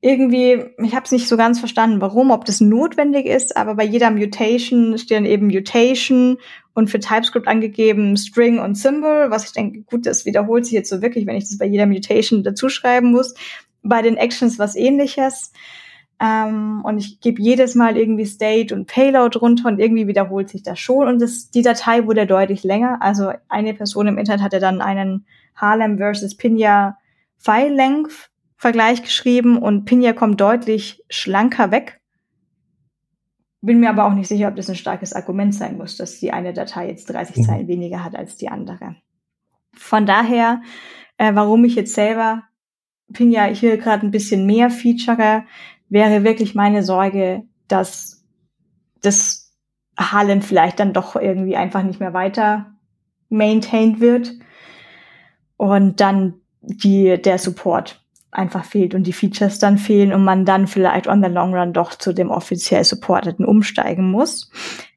Irgendwie, 0.00 0.64
ich 0.82 0.94
habe 0.94 1.04
es 1.04 1.12
nicht 1.12 1.28
so 1.28 1.36
ganz 1.36 1.60
verstanden, 1.60 2.00
warum, 2.00 2.32
ob 2.32 2.44
das 2.44 2.60
notwendig 2.60 3.26
ist, 3.26 3.56
aber 3.56 3.76
bei 3.76 3.84
jeder 3.84 4.10
Mutation 4.10 4.98
stehen 4.98 5.24
eben 5.24 5.46
Mutation 5.46 6.38
und 6.74 6.90
für 6.90 6.98
TypeScript 6.98 7.46
angegeben 7.46 8.16
String 8.16 8.58
und 8.58 8.76
Symbol, 8.76 9.30
was 9.30 9.44
ich 9.44 9.52
denke, 9.52 9.82
gut, 9.82 10.06
das 10.06 10.26
wiederholt 10.26 10.64
sich 10.64 10.74
jetzt 10.74 10.90
so 10.90 11.02
wirklich, 11.02 11.26
wenn 11.26 11.36
ich 11.36 11.44
das 11.44 11.58
bei 11.58 11.66
jeder 11.66 11.86
Mutation 11.86 12.42
dazuschreiben 12.42 13.12
muss. 13.12 13.34
Bei 13.84 14.02
den 14.02 14.16
Actions 14.16 14.58
was 14.58 14.74
ähnliches. 14.74 15.52
Ähm, 16.20 16.82
und 16.84 16.98
ich 16.98 17.20
gebe 17.20 17.42
jedes 17.42 17.74
Mal 17.74 17.96
irgendwie 17.96 18.26
State 18.26 18.74
und 18.74 18.86
Payload 18.86 19.38
runter 19.38 19.68
und 19.68 19.80
irgendwie 19.80 20.06
wiederholt 20.06 20.48
sich 20.48 20.62
das 20.62 20.78
schon. 20.78 21.08
Und 21.08 21.20
das, 21.20 21.50
die 21.50 21.62
Datei 21.62 22.06
wurde 22.06 22.26
deutlich 22.26 22.62
länger. 22.62 22.98
Also 23.00 23.32
eine 23.48 23.74
Person 23.74 24.06
im 24.06 24.18
Internet 24.18 24.42
hatte 24.42 24.60
dann 24.60 24.80
einen 24.80 25.26
Harlem 25.54 25.98
versus 25.98 26.36
Pinja 26.36 26.98
File 27.36 27.74
Length 27.74 28.32
Vergleich 28.62 29.02
geschrieben 29.02 29.58
und 29.58 29.86
Pinja 29.86 30.12
kommt 30.12 30.40
deutlich 30.40 31.02
schlanker 31.10 31.72
weg. 31.72 32.00
Bin 33.60 33.80
mir 33.80 33.90
aber 33.90 34.04
auch 34.04 34.14
nicht 34.14 34.28
sicher, 34.28 34.46
ob 34.46 34.54
das 34.54 34.70
ein 34.70 34.76
starkes 34.76 35.12
Argument 35.12 35.52
sein 35.52 35.76
muss, 35.76 35.96
dass 35.96 36.20
die 36.20 36.32
eine 36.32 36.52
Datei 36.52 36.88
jetzt 36.88 37.06
30 37.06 37.38
mhm. 37.38 37.42
Zeilen 37.42 37.66
weniger 37.66 38.04
hat 38.04 38.14
als 38.14 38.36
die 38.36 38.48
andere. 38.48 38.94
Von 39.74 40.06
daher, 40.06 40.62
äh, 41.16 41.34
warum 41.34 41.64
ich 41.64 41.74
jetzt 41.74 41.92
selber 41.92 42.44
Pinja 43.12 43.46
hier 43.46 43.78
gerade 43.78 44.06
ein 44.06 44.12
bisschen 44.12 44.46
mehr 44.46 44.70
feature, 44.70 45.42
wäre 45.88 46.22
wirklich 46.22 46.54
meine 46.54 46.84
Sorge, 46.84 47.42
dass 47.66 48.24
das 49.00 49.52
Harlem 49.98 50.40
vielleicht 50.40 50.78
dann 50.78 50.92
doch 50.92 51.16
irgendwie 51.16 51.56
einfach 51.56 51.82
nicht 51.82 51.98
mehr 51.98 52.14
weiter 52.14 52.76
maintained 53.28 53.98
wird 53.98 54.34
und 55.62 56.00
dann 56.00 56.34
die, 56.60 57.22
der 57.22 57.38
Support 57.38 58.00
einfach 58.32 58.64
fehlt 58.64 58.96
und 58.96 59.06
die 59.06 59.12
Features 59.12 59.60
dann 59.60 59.78
fehlen 59.78 60.12
und 60.12 60.24
man 60.24 60.44
dann 60.44 60.66
vielleicht 60.66 61.06
on 61.06 61.22
the 61.22 61.30
long 61.30 61.54
run 61.54 61.72
doch 61.72 61.94
zu 61.94 62.12
dem 62.12 62.32
offiziell 62.32 62.82
supporteten 62.82 63.44
umsteigen 63.44 64.10
muss. 64.10 64.50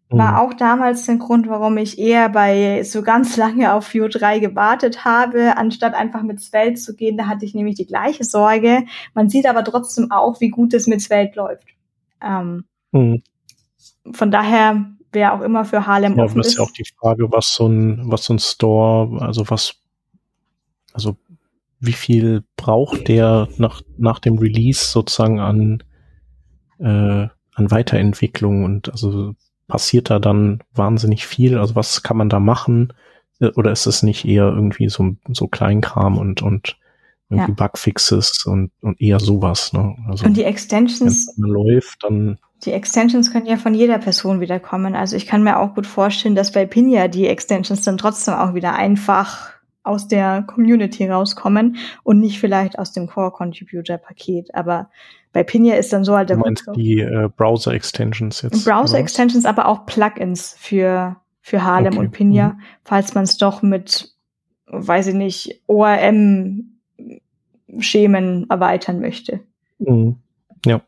War 0.10 0.32
mhm. 0.32 0.38
auch 0.38 0.54
damals 0.56 1.06
der 1.06 1.18
Grund, 1.18 1.48
warum 1.48 1.78
ich 1.78 2.00
eher 2.00 2.30
bei 2.30 2.82
so 2.82 3.04
ganz 3.04 3.38
lange 3.38 3.76
auf 3.76 3.94
Vue 3.94 4.10
3 4.10 4.40
gewartet 4.40 5.06
habe, 5.06 5.56
anstatt 5.56 5.94
einfach 5.94 6.24
mit 6.24 6.42
Svelte 6.42 6.82
zu 6.82 6.96
gehen. 6.96 7.16
Da 7.16 7.28
hatte 7.28 7.46
ich 7.46 7.54
nämlich 7.54 7.76
die 7.76 7.86
gleiche 7.86 8.24
Sorge. 8.24 8.86
Man 9.14 9.30
sieht 9.30 9.46
aber 9.46 9.64
trotzdem 9.64 10.10
auch, 10.10 10.42
wie 10.42 10.50
gut 10.50 10.74
es 10.74 10.88
mit 10.88 11.00
Svelte 11.00 11.36
läuft. 11.40 11.68
Ähm, 12.24 12.66
mhm. 12.92 13.22
Von 14.14 14.32
daher, 14.32 14.86
wer 15.12 15.36
auch 15.36 15.42
immer 15.42 15.64
für 15.64 15.86
Harlem 15.86 16.18
ja, 16.18 16.24
offen 16.24 16.40
ist. 16.40 16.48
Ja, 16.48 16.50
ist 16.50 16.58
ja 16.58 16.64
auch 16.64 16.72
die 16.72 16.92
Frage, 17.00 17.32
was 17.32 17.54
so 17.54 17.68
ein, 17.68 18.02
was 18.06 18.26
so 18.26 18.34
ein 18.34 18.40
Store, 18.40 19.22
also 19.22 19.48
was 19.48 19.85
also 20.96 21.18
wie 21.80 21.94
viel 21.94 22.44
braucht 22.56 23.08
der 23.08 23.48
nach, 23.58 23.82
nach 23.98 24.20
dem 24.20 24.40
Release 24.40 24.86
sozusagen 24.86 25.40
an, 25.40 25.84
äh, 26.80 27.28
an 27.54 27.72
Weiterentwicklung 27.72 28.64
und 28.64 28.90
also 28.90 29.34
passiert 29.68 30.10
da 30.10 30.20
dann 30.20 30.64
wahnsinnig 30.74 31.28
viel? 31.28 31.58
Also 31.58 31.76
was 31.76 32.02
kann 32.02 32.18
man 32.18 32.30
da 32.30 32.40
machen? 32.40 32.94
Äh, 33.40 33.52
oder 33.56 33.72
ist 33.72 33.86
es 33.86 34.04
nicht 34.04 34.26
eher 34.26 34.46
irgendwie 34.46 34.90
so, 34.90 35.16
so 35.28 35.48
Kleinkram 35.48 36.18
und, 36.18 36.42
und 36.42 36.78
irgendwie 37.30 37.52
ja. 37.52 37.68
Bugfixes 37.68 38.46
und, 38.46 38.72
und 38.82 39.00
eher 39.02 39.20
sowas? 39.20 39.74
Ne? 39.74 39.96
Also, 40.08 40.26
und 40.26 40.38
die 40.38 40.44
Extensions. 40.44 41.34
Wenn 41.38 41.50
läuft, 41.50 42.04
dann 42.04 42.40
die 42.64 42.72
Extensions 42.72 43.32
können 43.32 43.46
ja 43.46 43.58
von 43.58 43.74
jeder 43.74 44.00
Person 44.00 44.40
wieder 44.40 44.60
kommen. 44.60 44.96
Also 44.96 45.16
ich 45.18 45.28
kann 45.28 45.44
mir 45.44 45.60
auch 45.60 45.76
gut 45.76 45.86
vorstellen, 45.86 46.36
dass 46.36 46.52
bei 46.52 46.66
Pinja 46.66 47.08
die 47.10 47.28
Extensions 47.28 47.84
dann 47.84 47.98
trotzdem 47.98 48.34
auch 48.34 48.54
wieder 48.54 48.74
einfach 48.74 49.55
aus 49.86 50.08
der 50.08 50.44
Community 50.44 51.08
rauskommen 51.08 51.78
und 52.04 52.20
nicht 52.20 52.40
vielleicht 52.40 52.80
aus 52.80 52.92
dem 52.92 53.08
Core 53.08 53.32
Contributor 53.32 53.98
Paket. 53.98 54.54
Aber 54.54 54.90
bei 55.32 55.44
Pinja 55.44 55.76
ist 55.76 55.94
dann 55.94 56.04
so 56.04 56.16
halt 56.16 56.30
der 56.30 56.38
du 56.38 56.44
meinst 56.44 56.66
die 56.76 57.00
äh, 57.00 57.30
Browser 57.36 57.74
Extensions 57.74 58.42
jetzt. 58.42 58.66
Browser 58.66 59.00
Extensions, 59.00 59.46
aber 59.46 59.68
auch 59.68 59.86
Plugins 59.86 60.56
für 60.58 61.18
für 61.46 61.64
Harlem 61.64 61.94
okay. 61.94 62.00
und 62.00 62.12
Pinja, 62.12 62.50
mhm. 62.50 62.62
falls 62.84 63.14
man 63.14 63.24
es 63.24 63.38
doch 63.38 63.62
mit, 63.62 64.16
weiß 64.66 65.06
ich 65.08 65.14
nicht, 65.14 65.62
ORM 65.68 66.80
Schemen 67.78 68.50
erweitern 68.50 69.00
möchte. 69.00 69.42
Mhm. 69.78 70.18
Ja. 70.66 70.82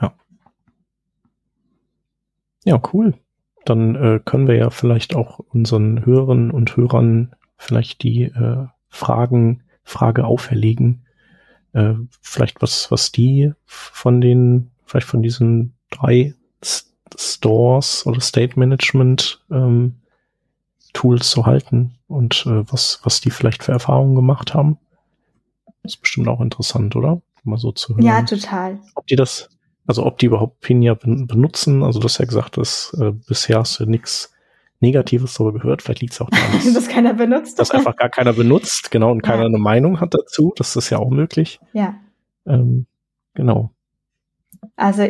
Ja. 0.00 0.14
Ja, 2.64 2.80
cool. 2.92 3.14
Dann 3.64 3.96
äh, 3.96 4.20
können 4.24 4.46
wir 4.46 4.54
ja 4.54 4.70
vielleicht 4.70 5.16
auch 5.16 5.40
unseren 5.40 6.06
Hörerinnen 6.06 6.52
und 6.52 6.76
Hörern 6.76 7.34
vielleicht 7.60 8.02
die 8.02 8.22
äh, 8.22 8.66
Fragen, 8.88 9.62
Frage 9.84 10.24
auferlegen. 10.24 11.04
Äh, 11.72 11.94
vielleicht 12.22 12.62
was, 12.62 12.90
was 12.90 13.12
die 13.12 13.52
von 13.66 14.20
den, 14.20 14.70
vielleicht 14.86 15.06
von 15.06 15.22
diesen 15.22 15.74
drei 15.90 16.34
S 16.60 16.92
Stores 17.16 18.06
oder 18.06 18.20
State 18.20 18.58
Management 18.58 19.44
ähm, 19.50 19.96
Tools 20.92 21.30
zu 21.30 21.44
halten 21.44 21.98
und 22.08 22.46
äh, 22.46 22.64
was, 22.72 23.00
was 23.02 23.20
die 23.20 23.30
vielleicht 23.30 23.62
für 23.62 23.72
Erfahrungen 23.72 24.14
gemacht 24.14 24.54
haben. 24.54 24.78
Das 25.82 25.94
ist 25.94 26.00
bestimmt 26.00 26.28
auch 26.28 26.40
interessant, 26.40 26.96
oder? 26.96 27.20
Mal 27.42 27.58
so 27.58 27.72
zu 27.72 27.94
hören. 27.94 28.04
Ja, 28.04 28.22
total. 28.22 28.78
Ob 28.94 29.06
die 29.06 29.16
das, 29.16 29.50
also 29.86 30.06
ob 30.06 30.18
die 30.18 30.26
überhaupt 30.26 30.60
Pinja 30.60 30.94
benutzen, 30.94 31.82
also 31.82 32.00
du 32.00 32.04
hast 32.04 32.18
ja 32.18 32.24
gesagt, 32.24 32.56
dass 32.56 32.96
äh, 33.00 33.12
bisher 33.12 33.58
hast 33.58 33.80
du 33.80 33.86
nichts 33.86 34.32
Negatives 34.80 35.34
darüber 35.34 35.58
gehört. 35.58 35.82
Vielleicht 35.82 36.00
liegt 36.00 36.12
es 36.14 36.20
auch 36.20 36.30
daran, 36.30 36.74
dass, 36.74 36.88
keiner 36.88 37.14
benutzt. 37.14 37.58
Dass 37.58 37.70
einfach 37.70 37.96
gar 37.96 38.08
keiner 38.08 38.32
benutzt, 38.32 38.90
genau, 38.90 39.10
und 39.10 39.22
keiner 39.22 39.42
ja. 39.42 39.48
eine 39.48 39.58
Meinung 39.58 40.00
hat 40.00 40.14
dazu. 40.14 40.52
Das 40.56 40.76
ist 40.76 40.90
ja 40.90 40.98
auch 40.98 41.10
möglich. 41.10 41.60
Ja. 41.72 41.94
Ähm, 42.46 42.86
genau. 43.34 43.70
Also 44.76 45.06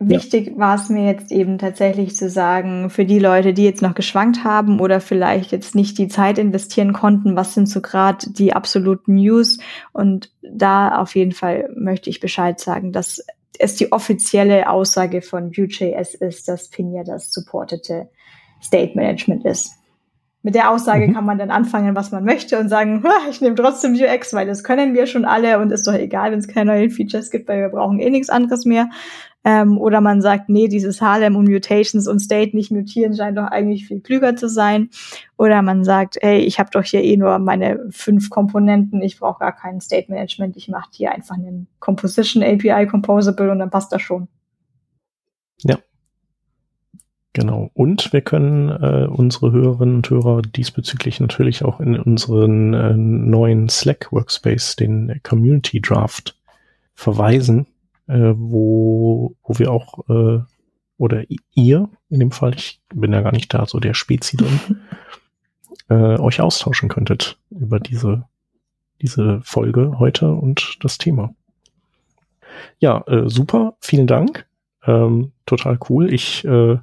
Wichtig 0.00 0.46
ja. 0.46 0.58
war 0.58 0.76
es 0.76 0.88
mir 0.90 1.06
jetzt 1.06 1.32
eben 1.32 1.58
tatsächlich 1.58 2.14
zu 2.14 2.30
sagen, 2.30 2.88
für 2.88 3.04
die 3.04 3.18
Leute, 3.18 3.52
die 3.52 3.64
jetzt 3.64 3.82
noch 3.82 3.96
geschwankt 3.96 4.44
haben 4.44 4.78
oder 4.78 5.00
vielleicht 5.00 5.50
jetzt 5.50 5.74
nicht 5.74 5.98
die 5.98 6.06
Zeit 6.06 6.38
investieren 6.38 6.92
konnten, 6.92 7.34
was 7.34 7.54
sind 7.54 7.68
so 7.68 7.80
gerade 7.80 8.30
die 8.30 8.52
absoluten 8.52 9.16
News? 9.16 9.58
Und 9.92 10.30
da 10.40 11.00
auf 11.00 11.16
jeden 11.16 11.32
Fall 11.32 11.70
möchte 11.74 12.10
ich 12.10 12.20
Bescheid 12.20 12.60
sagen, 12.60 12.92
dass 12.92 13.24
es 13.58 13.74
die 13.74 13.90
offizielle 13.90 14.70
Aussage 14.70 15.20
von 15.20 15.50
Vue.js 15.56 16.14
ist, 16.14 16.46
dass 16.46 16.70
Pinia 16.70 17.02
das 17.02 17.32
supportete 17.32 18.08
State 18.62 18.96
Management 18.96 19.44
ist. 19.44 19.74
Mit 20.42 20.54
der 20.54 20.70
Aussage 20.70 21.08
mhm. 21.08 21.14
kann 21.14 21.26
man 21.26 21.38
dann 21.38 21.50
anfangen, 21.50 21.96
was 21.96 22.12
man 22.12 22.24
möchte 22.24 22.58
und 22.58 22.68
sagen, 22.68 23.04
ich 23.30 23.40
nehme 23.40 23.56
trotzdem 23.56 23.94
UX, 23.94 24.32
weil 24.32 24.46
das 24.46 24.62
können 24.62 24.94
wir 24.94 25.06
schon 25.06 25.24
alle 25.24 25.58
und 25.58 25.72
ist 25.72 25.86
doch 25.86 25.94
egal, 25.94 26.30
wenn 26.32 26.38
es 26.38 26.48
keine 26.48 26.72
neuen 26.72 26.90
Features 26.90 27.30
gibt, 27.30 27.48
weil 27.48 27.60
wir 27.60 27.68
brauchen 27.68 27.98
eh 27.98 28.08
nichts 28.08 28.30
anderes 28.30 28.64
mehr. 28.64 28.88
Ähm, 29.44 29.78
oder 29.78 30.00
man 30.00 30.20
sagt, 30.20 30.48
nee, 30.48 30.68
dieses 30.68 31.00
Harlem 31.00 31.36
und 31.36 31.48
Mutations 31.48 32.08
und 32.08 32.18
State 32.18 32.56
nicht 32.56 32.70
mutieren 32.70 33.16
scheint 33.16 33.38
doch 33.38 33.46
eigentlich 33.46 33.86
viel 33.86 34.00
klüger 34.00 34.36
zu 34.36 34.48
sein. 34.48 34.90
Oder 35.36 35.62
man 35.62 35.84
sagt, 35.84 36.18
hey, 36.20 36.40
ich 36.40 36.58
habe 36.58 36.70
doch 36.72 36.82
hier 36.82 37.02
eh 37.02 37.16
nur 37.16 37.38
meine 37.38 37.86
fünf 37.90 38.30
Komponenten, 38.30 39.00
ich 39.00 39.18
brauche 39.18 39.40
gar 39.40 39.54
kein 39.54 39.80
State 39.80 40.10
Management, 40.10 40.56
ich 40.56 40.68
mache 40.68 40.90
hier 40.92 41.12
einfach 41.12 41.36
einen 41.36 41.68
Composition 41.78 42.42
API 42.42 42.86
Composable 42.86 43.50
und 43.50 43.58
dann 43.58 43.70
passt 43.70 43.92
das 43.92 44.02
schon. 44.02 44.28
Ja. 45.62 45.78
Genau. 47.34 47.70
Und 47.74 48.12
wir 48.12 48.22
können 48.22 48.70
äh, 48.70 49.06
unsere 49.06 49.52
Hörerinnen 49.52 49.96
und 49.96 50.10
Hörer 50.10 50.42
diesbezüglich 50.42 51.20
natürlich 51.20 51.64
auch 51.64 51.78
in 51.78 51.98
unseren 51.98 52.74
äh, 52.74 52.94
neuen 52.96 53.68
Slack 53.68 54.10
Workspace, 54.10 54.76
den 54.76 55.20
Community 55.22 55.80
Draft, 55.80 56.36
verweisen 56.94 57.66
äh, 58.08 58.34
wo, 58.36 59.36
wo 59.42 59.58
wir 59.58 59.70
auch, 59.70 60.08
äh, 60.08 60.40
oder 60.96 61.24
ihr 61.54 61.88
in 62.08 62.20
dem 62.20 62.32
Fall, 62.32 62.54
ich 62.54 62.80
bin 62.92 63.12
ja 63.12 63.20
gar 63.20 63.32
nicht 63.32 63.52
da, 63.54 63.66
so 63.66 63.78
der 63.78 63.94
Spezi 63.94 64.36
drin, 64.36 64.60
äh, 65.88 66.18
euch 66.18 66.40
austauschen 66.40 66.88
könntet 66.88 67.38
über 67.50 67.78
diese, 67.78 68.24
diese 69.00 69.40
Folge 69.42 69.98
heute 69.98 70.32
und 70.32 70.78
das 70.80 70.98
Thema. 70.98 71.34
Ja, 72.80 73.04
äh, 73.06 73.28
super, 73.28 73.76
vielen 73.80 74.06
Dank. 74.06 74.46
Ähm, 74.84 75.32
total 75.46 75.78
cool. 75.88 76.12
Ich 76.12 76.44
äh, 76.44 76.78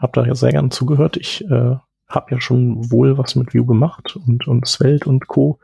habe 0.00 0.12
da 0.14 0.26
ja 0.26 0.34
sehr 0.34 0.52
gern 0.52 0.70
zugehört. 0.70 1.16
Ich 1.16 1.44
äh, 1.44 1.76
habe 2.08 2.30
ja 2.30 2.40
schon 2.40 2.90
wohl 2.90 3.18
was 3.18 3.36
mit 3.36 3.54
View 3.54 3.64
gemacht 3.64 4.16
und, 4.16 4.48
und 4.48 4.66
Svelte 4.66 5.08
und 5.08 5.28
Co. 5.28 5.58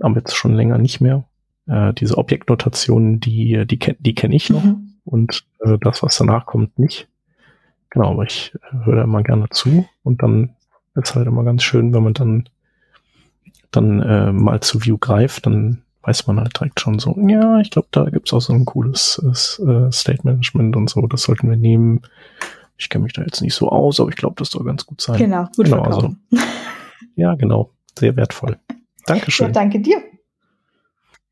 Aber 0.00 0.16
jetzt 0.16 0.34
schon 0.34 0.54
länger 0.54 0.78
nicht 0.78 1.00
mehr 1.00 1.24
äh, 1.66 1.92
diese 1.94 2.18
Objektnotationen, 2.18 3.20
die, 3.20 3.66
die, 3.66 3.78
kenn, 3.78 3.96
die 3.98 4.14
kenne 4.14 4.34
ich 4.34 4.50
noch 4.50 4.64
mhm. 4.64 4.94
und 5.04 5.44
äh, 5.60 5.78
das, 5.80 6.02
was 6.02 6.18
danach 6.18 6.46
kommt, 6.46 6.78
nicht. 6.78 7.08
Genau, 7.90 8.10
aber 8.10 8.24
ich 8.24 8.52
äh, 8.54 8.84
höre 8.84 8.96
da 8.96 9.02
immer 9.04 9.22
gerne 9.22 9.48
zu 9.50 9.86
und 10.02 10.22
dann 10.22 10.56
ist 10.94 11.14
halt 11.14 11.26
immer 11.26 11.44
ganz 11.44 11.62
schön, 11.62 11.94
wenn 11.94 12.02
man 12.02 12.14
dann, 12.14 12.48
dann 13.70 14.00
äh, 14.02 14.32
mal 14.32 14.60
zu 14.60 14.84
View 14.84 14.98
greift, 14.98 15.46
dann 15.46 15.82
weiß 16.02 16.26
man 16.26 16.40
halt 16.40 16.58
direkt 16.58 16.80
schon 16.80 16.98
so, 16.98 17.16
ja, 17.28 17.60
ich 17.60 17.70
glaube, 17.70 17.88
da 17.90 18.04
gibt's 18.04 18.32
auch 18.32 18.40
so 18.40 18.52
ein 18.52 18.64
cooles 18.64 19.22
äh, 19.22 19.92
State 19.92 20.20
Management 20.24 20.76
und 20.76 20.88
so, 20.88 21.06
das 21.06 21.22
sollten 21.22 21.50
wir 21.50 21.56
nehmen. 21.56 22.00
Ich 22.80 22.88
kenne 22.88 23.04
mich 23.04 23.12
da 23.12 23.20
jetzt 23.22 23.42
nicht 23.42 23.54
so 23.54 23.68
aus, 23.68 24.00
aber 24.00 24.08
ich 24.08 24.16
glaube, 24.16 24.36
das 24.38 24.50
soll 24.50 24.64
ganz 24.64 24.86
gut 24.86 25.02
sein. 25.02 25.18
Genau, 25.18 25.44
gut 25.54 25.66
genau, 25.66 25.82
also, 25.82 26.14
Ja, 27.14 27.34
genau, 27.34 27.70
sehr 27.98 28.16
wertvoll. 28.16 28.58
Dankeschön. 29.04 29.48
Ja, 29.48 29.52
danke 29.52 29.80
dir. 29.80 30.02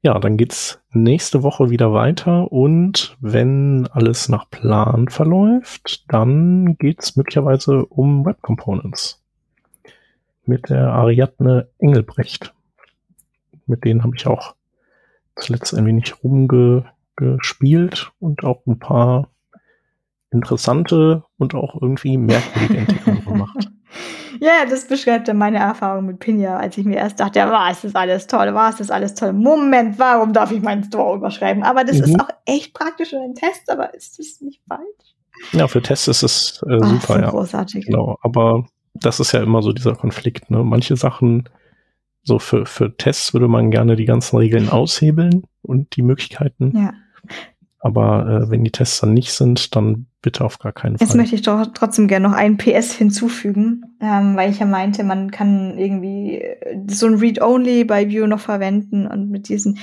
Ja, 0.03 0.19
dann 0.19 0.37
geht's 0.37 0.79
nächste 0.93 1.43
Woche 1.43 1.71
wieder 1.71 1.95
weiter 1.95 2.53
und 2.53 3.17
wenn 3.21 3.89
alles 3.91 4.29
nach 4.29 4.51
Plan 4.51 5.09
verläuft, 5.09 6.05
dann 6.09 6.77
geht's 6.77 7.17
möglicherweise 7.17 7.87
um 7.87 8.27
Web 8.27 8.43
Components 8.43 9.25
mit 10.45 10.69
der 10.69 10.93
Ariadne 10.93 11.69
Engelbrecht. 11.79 12.53
Mit 13.67 13.85
denen 13.85 14.05
habe 14.05 14.15
ich 14.17 14.27
auch 14.27 14.55
zuletzt 15.35 15.75
ein 15.75 15.87
wenig 15.87 16.23
rumgespielt 16.23 18.13
und 18.21 18.45
auch 18.45 18.67
ein 18.67 18.79
paar 18.79 19.31
interessante 20.31 21.25
und 21.37 21.55
auch 21.55 21.81
irgendwie 21.81 22.17
merkwürdige 22.19 22.79
Entwicklungen 22.79 23.25
gemacht. 23.25 23.69
Ja, 24.41 24.67
das 24.69 24.87
beschreibt 24.87 25.27
dann 25.27 25.39
meine 25.39 25.59
Erfahrung 25.59 26.07
mit 26.07 26.21
Pinja, 26.21 26.59
als 26.59 26.79
ich 26.79 26.85
mir 26.85 26.97
erst 26.97 27.19
dachte, 27.19 27.41
ja, 27.41 27.51
war 27.51 27.71
es 27.71 27.81
das 27.81 27.95
alles 27.95 28.27
toll, 28.27 28.55
war 28.55 28.71
es 28.71 28.77
das 28.77 28.91
alles 28.91 29.15
toll. 29.15 29.33
Moment, 29.33 29.99
warum 29.99 30.33
darf 30.33 30.53
ich 30.53 30.63
meinen 30.63 30.85
Store 30.85 31.17
überschreiben? 31.17 31.63
Aber 31.65 31.83
das 31.83 31.99
mhm. 31.99 32.05
ist 32.05 32.21
auch 32.21 32.29
echt 32.45 32.75
praktisch 32.75 33.11
für 33.11 33.17
den 33.17 33.35
Test, 33.35 33.69
aber 33.71 33.95
ist 33.95 34.19
das 34.19 34.41
nicht 34.41 34.61
falsch? 34.69 35.17
Ja, 35.53 35.69
für 35.69 35.83
Tests 35.83 36.09
ist 36.09 36.23
es 36.23 36.65
äh, 36.69 36.79
Ach, 36.81 36.89
super, 36.89 37.21
ja. 37.21 37.31
Großartig. 37.31 37.87
Genau, 37.87 38.19
aber 38.23 38.67
das 38.95 39.21
ist 39.21 39.33
ja 39.33 39.43
immer 39.43 39.63
so 39.63 39.73
dieser 39.73 39.95
Konflikt, 39.95 40.51
ne? 40.51 40.63
Manche 40.63 40.97
Sachen, 40.97 41.49
so 42.23 42.39
für, 42.39 42.67
für 42.67 42.97
Tests 42.97 43.33
würde 43.33 43.49
man 43.49 43.71
gerne 43.71 43.97
die 43.97 44.05
ganzen 44.05 44.37
Regeln 44.37 44.69
aushebeln 44.69 45.45
und 45.63 45.97
die 45.97 46.03
Möglichkeiten. 46.03 46.77
Ja. 46.77 46.93
Aber 47.81 48.27
äh, 48.27 48.51
wenn 48.51 48.65
die 48.65 48.73
Tests 48.73 49.01
dann 49.01 49.15
nicht 49.15 49.33
sind, 49.33 49.77
dann 49.77 50.07
bitte 50.21 50.45
auf 50.45 50.59
gar 50.59 50.73
keinen 50.73 50.99
Fall. 50.99 51.07
Jetzt 51.07 51.17
möchte 51.17 51.37
ich 51.37 51.43
doch 51.43 51.65
trotzdem 51.75 52.09
gerne 52.09 52.29
noch 52.29 52.35
ein 52.35 52.57
PS 52.57 52.93
hinzufügen, 52.93 53.97
ähm, 54.01 54.37
weil 54.37 54.51
ich 54.51 54.59
ja 54.59 54.67
meinte, 54.67 55.05
man 55.05 55.31
kann 55.31 55.79
irgendwie 55.79 56.39
äh, 56.39 56.81
so 56.89 57.07
ein 57.07 57.15
Read-Only 57.15 57.85
bei 57.85 58.09
View 58.09 58.27
noch 58.27 58.41
verwenden 58.41 59.07
und 59.07 59.31
mit 59.31 59.49
diesen 59.49 59.79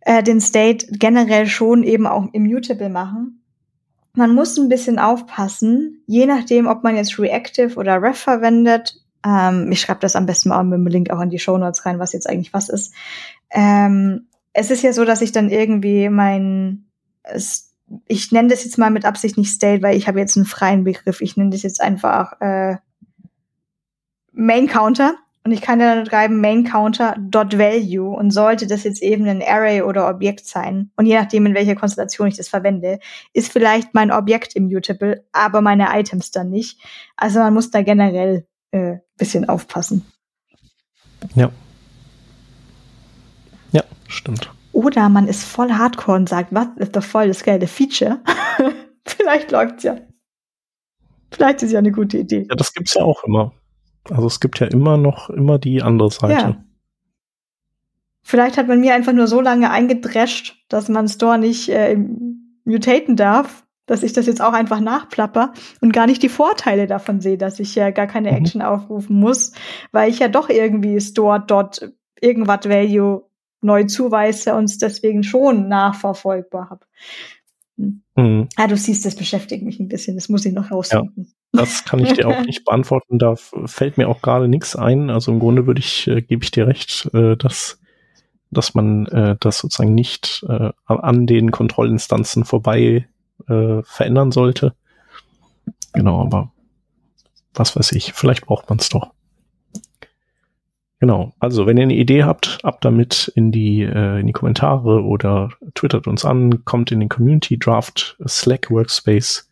äh, 0.00 0.22
den 0.22 0.40
State 0.40 0.86
generell 0.90 1.46
schon 1.46 1.84
eben 1.84 2.06
auch 2.06 2.26
immutable 2.32 2.88
machen. 2.88 3.42
Man 4.16 4.34
muss 4.34 4.56
ein 4.58 4.68
bisschen 4.68 4.98
aufpassen, 4.98 6.02
je 6.06 6.26
nachdem, 6.26 6.66
ob 6.66 6.84
man 6.84 6.96
jetzt 6.96 7.18
Reactive 7.18 7.76
oder 7.76 8.02
Ref 8.02 8.18
verwendet. 8.18 9.00
Ähm, 9.24 9.70
ich 9.70 9.80
schreibe 9.80 10.00
das 10.00 10.16
am 10.16 10.26
besten 10.26 10.50
mal 10.50 10.62
mit 10.64 10.78
dem 10.78 10.86
Link 10.86 11.10
auch 11.10 11.20
in 11.20 11.30
die 11.30 11.38
Show 11.38 11.58
Notes 11.58 11.86
rein, 11.86 11.98
was 11.98 12.12
jetzt 12.12 12.28
eigentlich 12.28 12.52
was 12.52 12.68
ist. 12.68 12.92
Ähm, 13.50 14.26
es 14.52 14.70
ist 14.70 14.82
ja 14.82 14.92
so, 14.92 15.04
dass 15.04 15.20
ich 15.20 15.32
dann 15.32 15.48
irgendwie 15.48 16.08
mein 16.08 16.83
ich 18.06 18.32
nenne 18.32 18.48
das 18.48 18.64
jetzt 18.64 18.78
mal 18.78 18.90
mit 18.90 19.04
Absicht 19.04 19.36
nicht 19.36 19.52
State, 19.52 19.82
weil 19.82 19.96
ich 19.96 20.08
habe 20.08 20.18
jetzt 20.18 20.36
einen 20.36 20.46
freien 20.46 20.84
Begriff. 20.84 21.20
Ich 21.20 21.36
nenne 21.36 21.50
das 21.50 21.62
jetzt 21.62 21.80
einfach 21.80 22.40
äh, 22.40 22.76
Main 24.32 24.66
Counter. 24.66 25.16
Und 25.46 25.52
ich 25.52 25.60
kann 25.60 25.78
dann 25.78 26.06
schreiben 26.06 26.40
Main 26.40 26.64
Counter 26.64 27.16
dot 27.18 27.58
value 27.58 28.08
und 28.08 28.30
sollte 28.30 28.66
das 28.66 28.82
jetzt 28.84 29.02
eben 29.02 29.28
ein 29.28 29.42
Array 29.42 29.82
oder 29.82 30.08
Objekt 30.08 30.46
sein. 30.46 30.90
Und 30.96 31.04
je 31.04 31.16
nachdem, 31.16 31.44
in 31.44 31.54
welcher 31.54 31.74
Konstellation 31.74 32.28
ich 32.28 32.36
das 32.38 32.48
verwende, 32.48 32.98
ist 33.34 33.52
vielleicht 33.52 33.92
mein 33.92 34.10
Objekt 34.10 34.56
immutable, 34.56 35.22
aber 35.32 35.60
meine 35.60 35.88
Items 35.98 36.30
dann 36.30 36.48
nicht. 36.48 36.80
Also 37.16 37.40
man 37.40 37.52
muss 37.52 37.70
da 37.70 37.82
generell 37.82 38.46
äh, 38.70 38.96
bisschen 39.18 39.46
aufpassen. 39.46 40.06
Ja. 41.34 41.50
Ja, 43.72 43.84
stimmt. 44.08 44.50
Oder 44.74 45.08
man 45.08 45.28
ist 45.28 45.44
voll 45.44 45.72
hardcore 45.72 46.16
und 46.16 46.28
sagt, 46.28 46.52
was 46.52 46.66
ist 46.76 46.96
doch 46.96 47.02
voll 47.04 47.28
das 47.28 47.44
geile 47.44 47.68
Feature. 47.68 48.20
Vielleicht 49.06 49.52
läuft's 49.52 49.84
ja. 49.84 49.98
Vielleicht 51.30 51.62
ist 51.62 51.70
ja 51.70 51.78
eine 51.78 51.92
gute 51.92 52.18
Idee. 52.18 52.44
Ja, 52.48 52.56
das 52.56 52.74
gibt's 52.74 52.94
ja 52.94 53.02
auch 53.02 53.22
immer. 53.22 53.52
Also 54.10 54.26
es 54.26 54.40
gibt 54.40 54.58
ja 54.58 54.66
immer 54.66 54.96
noch 54.96 55.30
immer 55.30 55.58
die 55.58 55.80
andere 55.80 56.10
Seite. 56.10 56.32
Ja. 56.32 56.64
Vielleicht 58.22 58.58
hat 58.58 58.66
man 58.66 58.80
mir 58.80 58.94
einfach 58.94 59.12
nur 59.12 59.28
so 59.28 59.40
lange 59.40 59.70
eingedrescht, 59.70 60.64
dass 60.68 60.88
man 60.88 61.08
Store 61.08 61.38
nicht 61.38 61.68
äh, 61.68 61.96
mutaten 62.64 63.14
darf, 63.14 63.64
dass 63.86 64.02
ich 64.02 64.12
das 64.12 64.26
jetzt 64.26 64.42
auch 64.42 64.54
einfach 64.54 64.80
nachplapper 64.80 65.52
und 65.80 65.92
gar 65.92 66.06
nicht 66.06 66.22
die 66.22 66.28
Vorteile 66.28 66.88
davon 66.88 67.20
sehe, 67.20 67.38
dass 67.38 67.60
ich 67.60 67.76
ja 67.76 67.90
gar 67.90 68.08
keine 68.08 68.32
mhm. 68.32 68.38
Action 68.38 68.62
aufrufen 68.62 69.20
muss, 69.20 69.52
weil 69.92 70.10
ich 70.10 70.18
ja 70.18 70.26
doch 70.26 70.48
irgendwie 70.48 71.00
Store 71.00 71.42
dort 71.46 71.92
irgendwas 72.20 72.68
Value 72.68 73.22
neu 73.64 73.84
zuweise 73.84 74.54
und 74.54 74.64
es 74.64 74.78
deswegen 74.78 75.22
schon 75.22 75.68
nachverfolgbar. 75.68 76.80
Hm. 77.76 78.02
Mhm. 78.16 78.48
Ah, 78.56 78.66
du 78.66 78.76
siehst, 78.76 79.04
das 79.04 79.16
beschäftigt 79.16 79.64
mich 79.64 79.80
ein 79.80 79.88
bisschen. 79.88 80.16
Das 80.16 80.28
muss 80.28 80.44
ich 80.44 80.52
noch 80.52 80.70
rausfinden. 80.70 81.32
Ja, 81.52 81.60
das 81.60 81.84
kann 81.84 81.98
ich 81.98 82.12
dir 82.12 82.28
auch 82.28 82.42
nicht 82.46 82.64
beantworten. 82.64 83.18
Da 83.18 83.34
fällt 83.36 83.98
mir 83.98 84.08
auch 84.08 84.22
gerade 84.22 84.46
nichts 84.46 84.76
ein. 84.76 85.10
Also 85.10 85.32
im 85.32 85.40
Grunde 85.40 85.66
würde 85.66 85.80
ich, 85.80 86.06
äh, 86.06 86.22
gebe 86.22 86.44
ich 86.44 86.52
dir 86.52 86.68
recht, 86.68 87.10
äh, 87.14 87.36
dass, 87.36 87.80
dass 88.50 88.74
man 88.74 89.06
äh, 89.06 89.36
das 89.40 89.58
sozusagen 89.58 89.94
nicht 89.94 90.44
äh, 90.48 90.70
an 90.86 91.26
den 91.26 91.50
Kontrollinstanzen 91.50 92.44
vorbei 92.44 93.08
äh, 93.48 93.82
verändern 93.82 94.30
sollte. 94.30 94.74
Genau, 95.92 96.20
aber 96.20 96.52
was 97.54 97.76
weiß 97.76 97.92
ich, 97.92 98.12
vielleicht 98.12 98.46
braucht 98.46 98.68
man 98.68 98.78
es 98.78 98.88
doch. 98.88 99.12
Genau. 101.04 101.34
Also, 101.38 101.66
wenn 101.66 101.76
ihr 101.76 101.82
eine 101.82 101.96
Idee 101.96 102.24
habt, 102.24 102.60
ab 102.62 102.80
damit 102.80 103.30
in 103.36 103.52
die, 103.52 103.82
äh, 103.82 104.20
in 104.20 104.26
die 104.26 104.32
Kommentare 104.32 105.02
oder 105.02 105.50
twittert 105.74 106.06
uns 106.06 106.24
an, 106.24 106.64
kommt 106.64 106.92
in 106.92 107.00
den 107.00 107.10
Community 107.10 107.58
Draft 107.58 108.16
Slack 108.26 108.70
Workspace. 108.70 109.50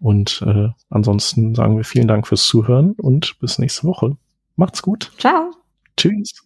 Und 0.00 0.42
äh, 0.46 0.68
ansonsten 0.88 1.54
sagen 1.54 1.76
wir 1.76 1.84
vielen 1.84 2.08
Dank 2.08 2.26
fürs 2.26 2.46
Zuhören 2.46 2.92
und 2.92 3.38
bis 3.38 3.58
nächste 3.58 3.86
Woche. 3.86 4.16
Macht's 4.56 4.80
gut. 4.80 5.12
Ciao. 5.18 5.50
Tschüss. 5.98 6.42